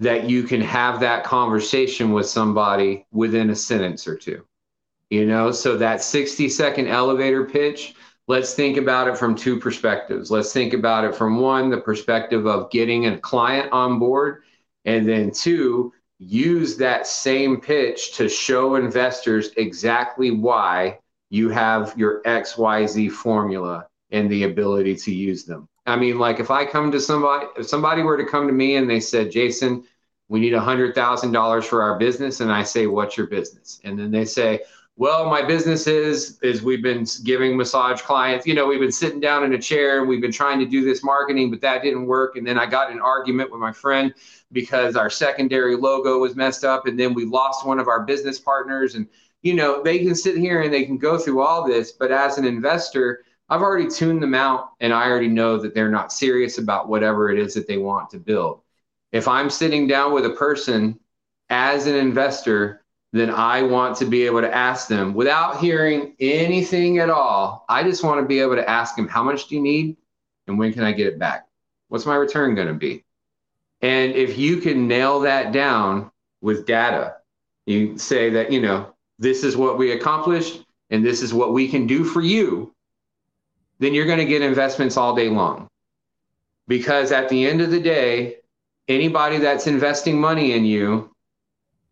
that 0.00 0.28
you 0.28 0.42
can 0.42 0.60
have 0.60 1.00
that 1.00 1.22
conversation 1.22 2.12
with 2.12 2.26
somebody 2.26 3.06
within 3.12 3.50
a 3.50 3.56
sentence 3.56 4.08
or 4.08 4.16
two. 4.16 4.44
You 5.10 5.26
know, 5.26 5.52
so 5.52 5.76
that 5.76 6.02
60 6.02 6.48
second 6.48 6.88
elevator 6.88 7.44
pitch, 7.44 7.94
let's 8.26 8.54
think 8.54 8.76
about 8.76 9.06
it 9.08 9.16
from 9.16 9.36
two 9.36 9.58
perspectives. 9.58 10.30
Let's 10.30 10.52
think 10.52 10.72
about 10.72 11.04
it 11.04 11.14
from 11.14 11.38
one, 11.40 11.70
the 11.70 11.80
perspective 11.80 12.46
of 12.46 12.70
getting 12.70 13.06
a 13.06 13.18
client 13.18 13.70
on 13.72 13.98
board, 14.00 14.42
and 14.84 15.08
then 15.08 15.30
two, 15.30 15.92
use 16.18 16.76
that 16.78 17.06
same 17.06 17.60
pitch 17.60 18.16
to 18.16 18.28
show 18.28 18.74
investors 18.76 19.50
exactly 19.56 20.30
why 20.30 20.98
you 21.30 21.50
have 21.50 21.94
your 21.96 22.22
XYZ 22.22 23.10
formula 23.10 23.86
and 24.10 24.30
the 24.30 24.44
ability 24.44 24.96
to 24.96 25.12
use 25.14 25.44
them. 25.44 25.68
I 25.86 25.96
mean, 25.96 26.18
like 26.18 26.40
if 26.40 26.50
I 26.50 26.64
come 26.64 26.90
to 26.92 27.00
somebody, 27.00 27.46
if 27.56 27.68
somebody 27.68 28.02
were 28.02 28.16
to 28.16 28.24
come 28.24 28.46
to 28.46 28.52
me 28.52 28.76
and 28.76 28.88
they 28.88 29.00
said, 29.00 29.30
Jason, 29.30 29.84
we 30.28 30.40
need 30.40 30.54
a 30.54 30.60
hundred 30.60 30.94
thousand 30.94 31.32
dollars 31.32 31.64
for 31.64 31.82
our 31.82 31.98
business, 31.98 32.40
and 32.40 32.50
I 32.50 32.64
say, 32.64 32.86
what's 32.86 33.16
your 33.16 33.28
business? 33.28 33.80
And 33.84 33.98
then 33.98 34.10
they 34.10 34.24
say, 34.24 34.60
well, 34.98 35.28
my 35.28 35.42
business 35.42 35.86
is 35.86 36.38
is 36.40 36.62
we've 36.62 36.82
been 36.82 37.06
giving 37.22 37.56
massage 37.56 38.00
clients, 38.00 38.46
you 38.46 38.54
know, 38.54 38.66
we've 38.66 38.80
been 38.80 38.90
sitting 38.90 39.20
down 39.20 39.44
in 39.44 39.52
a 39.52 39.58
chair 39.58 40.00
and 40.00 40.08
we've 40.08 40.22
been 40.22 40.32
trying 40.32 40.58
to 40.58 40.66
do 40.66 40.84
this 40.84 41.04
marketing, 41.04 41.50
but 41.50 41.60
that 41.60 41.82
didn't 41.82 42.06
work. 42.06 42.36
And 42.36 42.46
then 42.46 42.58
I 42.58 42.64
got 42.64 42.90
an 42.90 43.00
argument 43.00 43.50
with 43.50 43.60
my 43.60 43.72
friend 43.72 44.14
because 44.52 44.96
our 44.96 45.10
secondary 45.10 45.76
logo 45.76 46.18
was 46.18 46.34
messed 46.34 46.64
up, 46.64 46.86
and 46.86 46.98
then 46.98 47.12
we 47.12 47.26
lost 47.26 47.66
one 47.66 47.78
of 47.78 47.88
our 47.88 48.04
business 48.04 48.38
partners. 48.38 48.94
And 48.94 49.06
you 49.42 49.54
know, 49.54 49.82
they 49.82 49.98
can 49.98 50.14
sit 50.14 50.36
here 50.36 50.62
and 50.62 50.72
they 50.72 50.84
can 50.84 50.96
go 50.96 51.18
through 51.18 51.42
all 51.42 51.66
this, 51.66 51.92
but 51.92 52.10
as 52.10 52.38
an 52.38 52.46
investor, 52.46 53.24
I've 53.48 53.62
already 53.62 53.88
tuned 53.88 54.22
them 54.22 54.34
out 54.34 54.72
and 54.80 54.92
I 54.92 55.08
already 55.08 55.28
know 55.28 55.58
that 55.58 55.74
they're 55.74 55.90
not 55.90 56.12
serious 56.12 56.58
about 56.58 56.88
whatever 56.88 57.30
it 57.30 57.38
is 57.38 57.54
that 57.54 57.68
they 57.68 57.76
want 57.76 58.10
to 58.10 58.18
build. 58.18 58.62
If 59.12 59.28
I'm 59.28 59.50
sitting 59.50 59.86
down 59.86 60.12
with 60.12 60.26
a 60.26 60.30
person 60.30 60.98
as 61.48 61.86
an 61.86 61.94
investor, 61.94 62.84
then 63.18 63.30
I 63.30 63.62
want 63.62 63.96
to 63.98 64.04
be 64.04 64.26
able 64.26 64.40
to 64.40 64.54
ask 64.54 64.88
them 64.88 65.14
without 65.14 65.60
hearing 65.60 66.14
anything 66.18 66.98
at 66.98 67.10
all. 67.10 67.64
I 67.68 67.82
just 67.82 68.02
want 68.02 68.20
to 68.20 68.26
be 68.26 68.40
able 68.40 68.56
to 68.56 68.68
ask 68.68 68.96
them, 68.96 69.08
how 69.08 69.22
much 69.22 69.48
do 69.48 69.54
you 69.54 69.60
need? 69.60 69.96
And 70.46 70.58
when 70.58 70.72
can 70.72 70.82
I 70.82 70.92
get 70.92 71.06
it 71.06 71.18
back? 71.18 71.46
What's 71.88 72.06
my 72.06 72.16
return 72.16 72.54
going 72.54 72.68
to 72.68 72.74
be? 72.74 73.04
And 73.82 74.12
if 74.14 74.38
you 74.38 74.58
can 74.58 74.88
nail 74.88 75.20
that 75.20 75.52
down 75.52 76.10
with 76.40 76.66
data, 76.66 77.16
you 77.66 77.98
say 77.98 78.30
that, 78.30 78.50
you 78.50 78.60
know, 78.60 78.92
this 79.18 79.44
is 79.44 79.56
what 79.56 79.78
we 79.78 79.92
accomplished 79.92 80.64
and 80.90 81.04
this 81.04 81.22
is 81.22 81.34
what 81.34 81.52
we 81.52 81.68
can 81.68 81.86
do 81.86 82.04
for 82.04 82.20
you, 82.20 82.74
then 83.78 83.92
you're 83.94 84.06
going 84.06 84.18
to 84.18 84.24
get 84.24 84.42
investments 84.42 84.96
all 84.96 85.14
day 85.14 85.28
long. 85.28 85.68
Because 86.68 87.12
at 87.12 87.28
the 87.28 87.46
end 87.46 87.60
of 87.60 87.70
the 87.70 87.80
day, 87.80 88.38
anybody 88.88 89.38
that's 89.38 89.66
investing 89.66 90.20
money 90.20 90.52
in 90.52 90.64
you, 90.64 91.10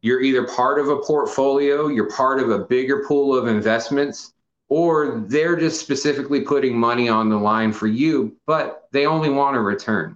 you're 0.05 0.21
either 0.21 0.47
part 0.47 0.79
of 0.79 0.91
a 0.91 0.99
portfolio, 0.99 1.89
you're 1.89 2.11
part 2.11 2.39
of 2.39 2.51
a 2.51 2.59
bigger 2.59 3.03
pool 3.09 3.35
of 3.35 3.47
investments, 3.47 4.35
or 4.69 5.25
they're 5.29 5.57
just 5.57 5.81
specifically 5.81 6.43
putting 6.43 6.79
money 6.79 7.09
on 7.09 7.31
the 7.31 7.39
line 7.39 7.73
for 7.73 7.87
you, 7.87 8.37
but 8.45 8.87
they 8.93 9.07
only 9.07 9.31
want 9.31 9.57
a 9.57 9.61
return. 9.61 10.15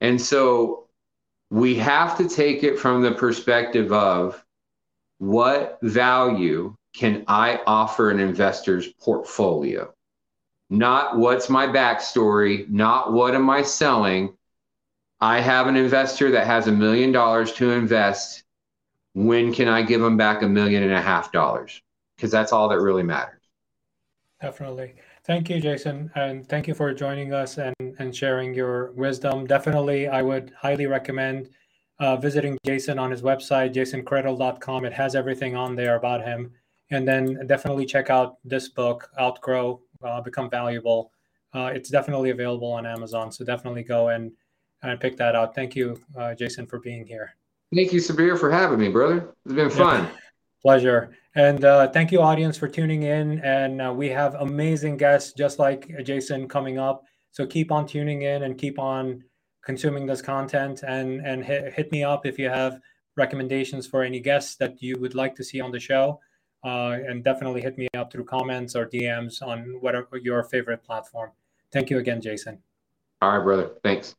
And 0.00 0.20
so 0.20 0.86
we 1.50 1.74
have 1.74 2.16
to 2.18 2.28
take 2.28 2.62
it 2.62 2.78
from 2.78 3.02
the 3.02 3.10
perspective 3.10 3.92
of 3.92 4.44
what 5.18 5.80
value 5.82 6.76
can 6.94 7.24
I 7.26 7.60
offer 7.66 8.08
an 8.08 8.20
investor's 8.20 8.86
portfolio? 8.86 9.92
Not 10.70 11.18
what's 11.18 11.50
my 11.50 11.66
backstory, 11.66 12.68
not 12.70 13.12
what 13.12 13.34
am 13.34 13.50
I 13.50 13.62
selling, 13.62 14.36
I 15.20 15.40
have 15.40 15.66
an 15.66 15.74
investor 15.74 16.30
that 16.30 16.46
has 16.46 16.68
a 16.68 16.72
million 16.72 17.10
dollars 17.10 17.52
to 17.54 17.72
invest. 17.72 18.44
When 19.14 19.52
can 19.52 19.68
I 19.68 19.82
give 19.82 20.00
them 20.00 20.16
back 20.16 20.42
a 20.42 20.48
million 20.48 20.82
and 20.82 20.92
a 20.92 21.00
half 21.00 21.32
dollars? 21.32 21.82
Because 22.16 22.30
that's 22.30 22.52
all 22.52 22.68
that 22.68 22.80
really 22.80 23.02
matters. 23.02 23.40
Definitely. 24.40 24.94
Thank 25.24 25.50
you, 25.50 25.60
Jason. 25.60 26.10
And 26.14 26.48
thank 26.48 26.66
you 26.66 26.74
for 26.74 26.92
joining 26.92 27.32
us 27.32 27.58
and, 27.58 27.74
and 27.98 28.14
sharing 28.14 28.54
your 28.54 28.90
wisdom. 28.92 29.46
Definitely, 29.46 30.08
I 30.08 30.22
would 30.22 30.52
highly 30.56 30.86
recommend 30.86 31.50
uh, 32.00 32.16
visiting 32.16 32.58
Jason 32.66 32.98
on 32.98 33.10
his 33.10 33.22
website, 33.22 33.72
jasoncriddle.com. 33.72 34.84
It 34.84 34.92
has 34.92 35.14
everything 35.14 35.54
on 35.54 35.76
there 35.76 35.94
about 35.94 36.24
him. 36.24 36.52
And 36.90 37.06
then 37.06 37.46
definitely 37.46 37.86
check 37.86 38.10
out 38.10 38.36
this 38.44 38.68
book, 38.68 39.08
Outgrow, 39.18 39.80
uh, 40.02 40.20
Become 40.20 40.50
Valuable. 40.50 41.12
Uh, 41.54 41.70
it's 41.72 41.88
definitely 41.88 42.30
available 42.30 42.72
on 42.72 42.84
Amazon. 42.84 43.30
So 43.30 43.44
definitely 43.44 43.84
go 43.84 44.08
and 44.08 44.32
and 44.82 44.98
pick 44.98 45.16
that 45.16 45.36
out. 45.36 45.54
Thank 45.54 45.76
you, 45.76 46.00
uh, 46.16 46.34
Jason, 46.34 46.66
for 46.66 46.80
being 46.80 47.06
here. 47.06 47.36
Thank 47.74 47.92
you, 47.92 48.00
Sabir, 48.00 48.38
for 48.38 48.50
having 48.50 48.78
me, 48.78 48.88
brother. 48.88 49.34
It's 49.46 49.54
been 49.54 49.70
fun. 49.70 50.08
Pleasure. 50.60 51.16
And 51.34 51.64
uh, 51.64 51.88
thank 51.88 52.12
you, 52.12 52.20
audience, 52.20 52.58
for 52.58 52.68
tuning 52.68 53.04
in. 53.04 53.38
And 53.40 53.80
uh, 53.80 53.92
we 53.96 54.10
have 54.10 54.34
amazing 54.34 54.98
guests 54.98 55.32
just 55.32 55.58
like 55.58 55.90
Jason 56.04 56.48
coming 56.48 56.78
up. 56.78 57.04
So 57.30 57.46
keep 57.46 57.72
on 57.72 57.86
tuning 57.86 58.22
in 58.22 58.42
and 58.42 58.58
keep 58.58 58.78
on 58.78 59.24
consuming 59.64 60.04
this 60.06 60.20
content 60.20 60.82
and, 60.86 61.24
and 61.24 61.42
hit, 61.42 61.72
hit 61.72 61.90
me 61.92 62.04
up 62.04 62.26
if 62.26 62.38
you 62.38 62.50
have 62.50 62.78
recommendations 63.16 63.86
for 63.86 64.02
any 64.02 64.20
guests 64.20 64.56
that 64.56 64.82
you 64.82 64.98
would 65.00 65.14
like 65.14 65.34
to 65.36 65.44
see 65.44 65.60
on 65.60 65.72
the 65.72 65.80
show. 65.80 66.20
Uh, 66.64 66.98
and 67.08 67.24
definitely 67.24 67.60
hit 67.60 67.76
me 67.78 67.88
up 67.96 68.12
through 68.12 68.24
comments 68.24 68.76
or 68.76 68.86
DMs 68.86 69.42
on 69.42 69.78
whatever 69.80 70.18
your 70.18 70.44
favorite 70.44 70.84
platform. 70.84 71.30
Thank 71.72 71.90
you 71.90 71.98
again, 71.98 72.20
Jason. 72.20 72.58
All 73.22 73.36
right, 73.36 73.42
brother. 73.42 73.70
Thanks. 73.82 74.14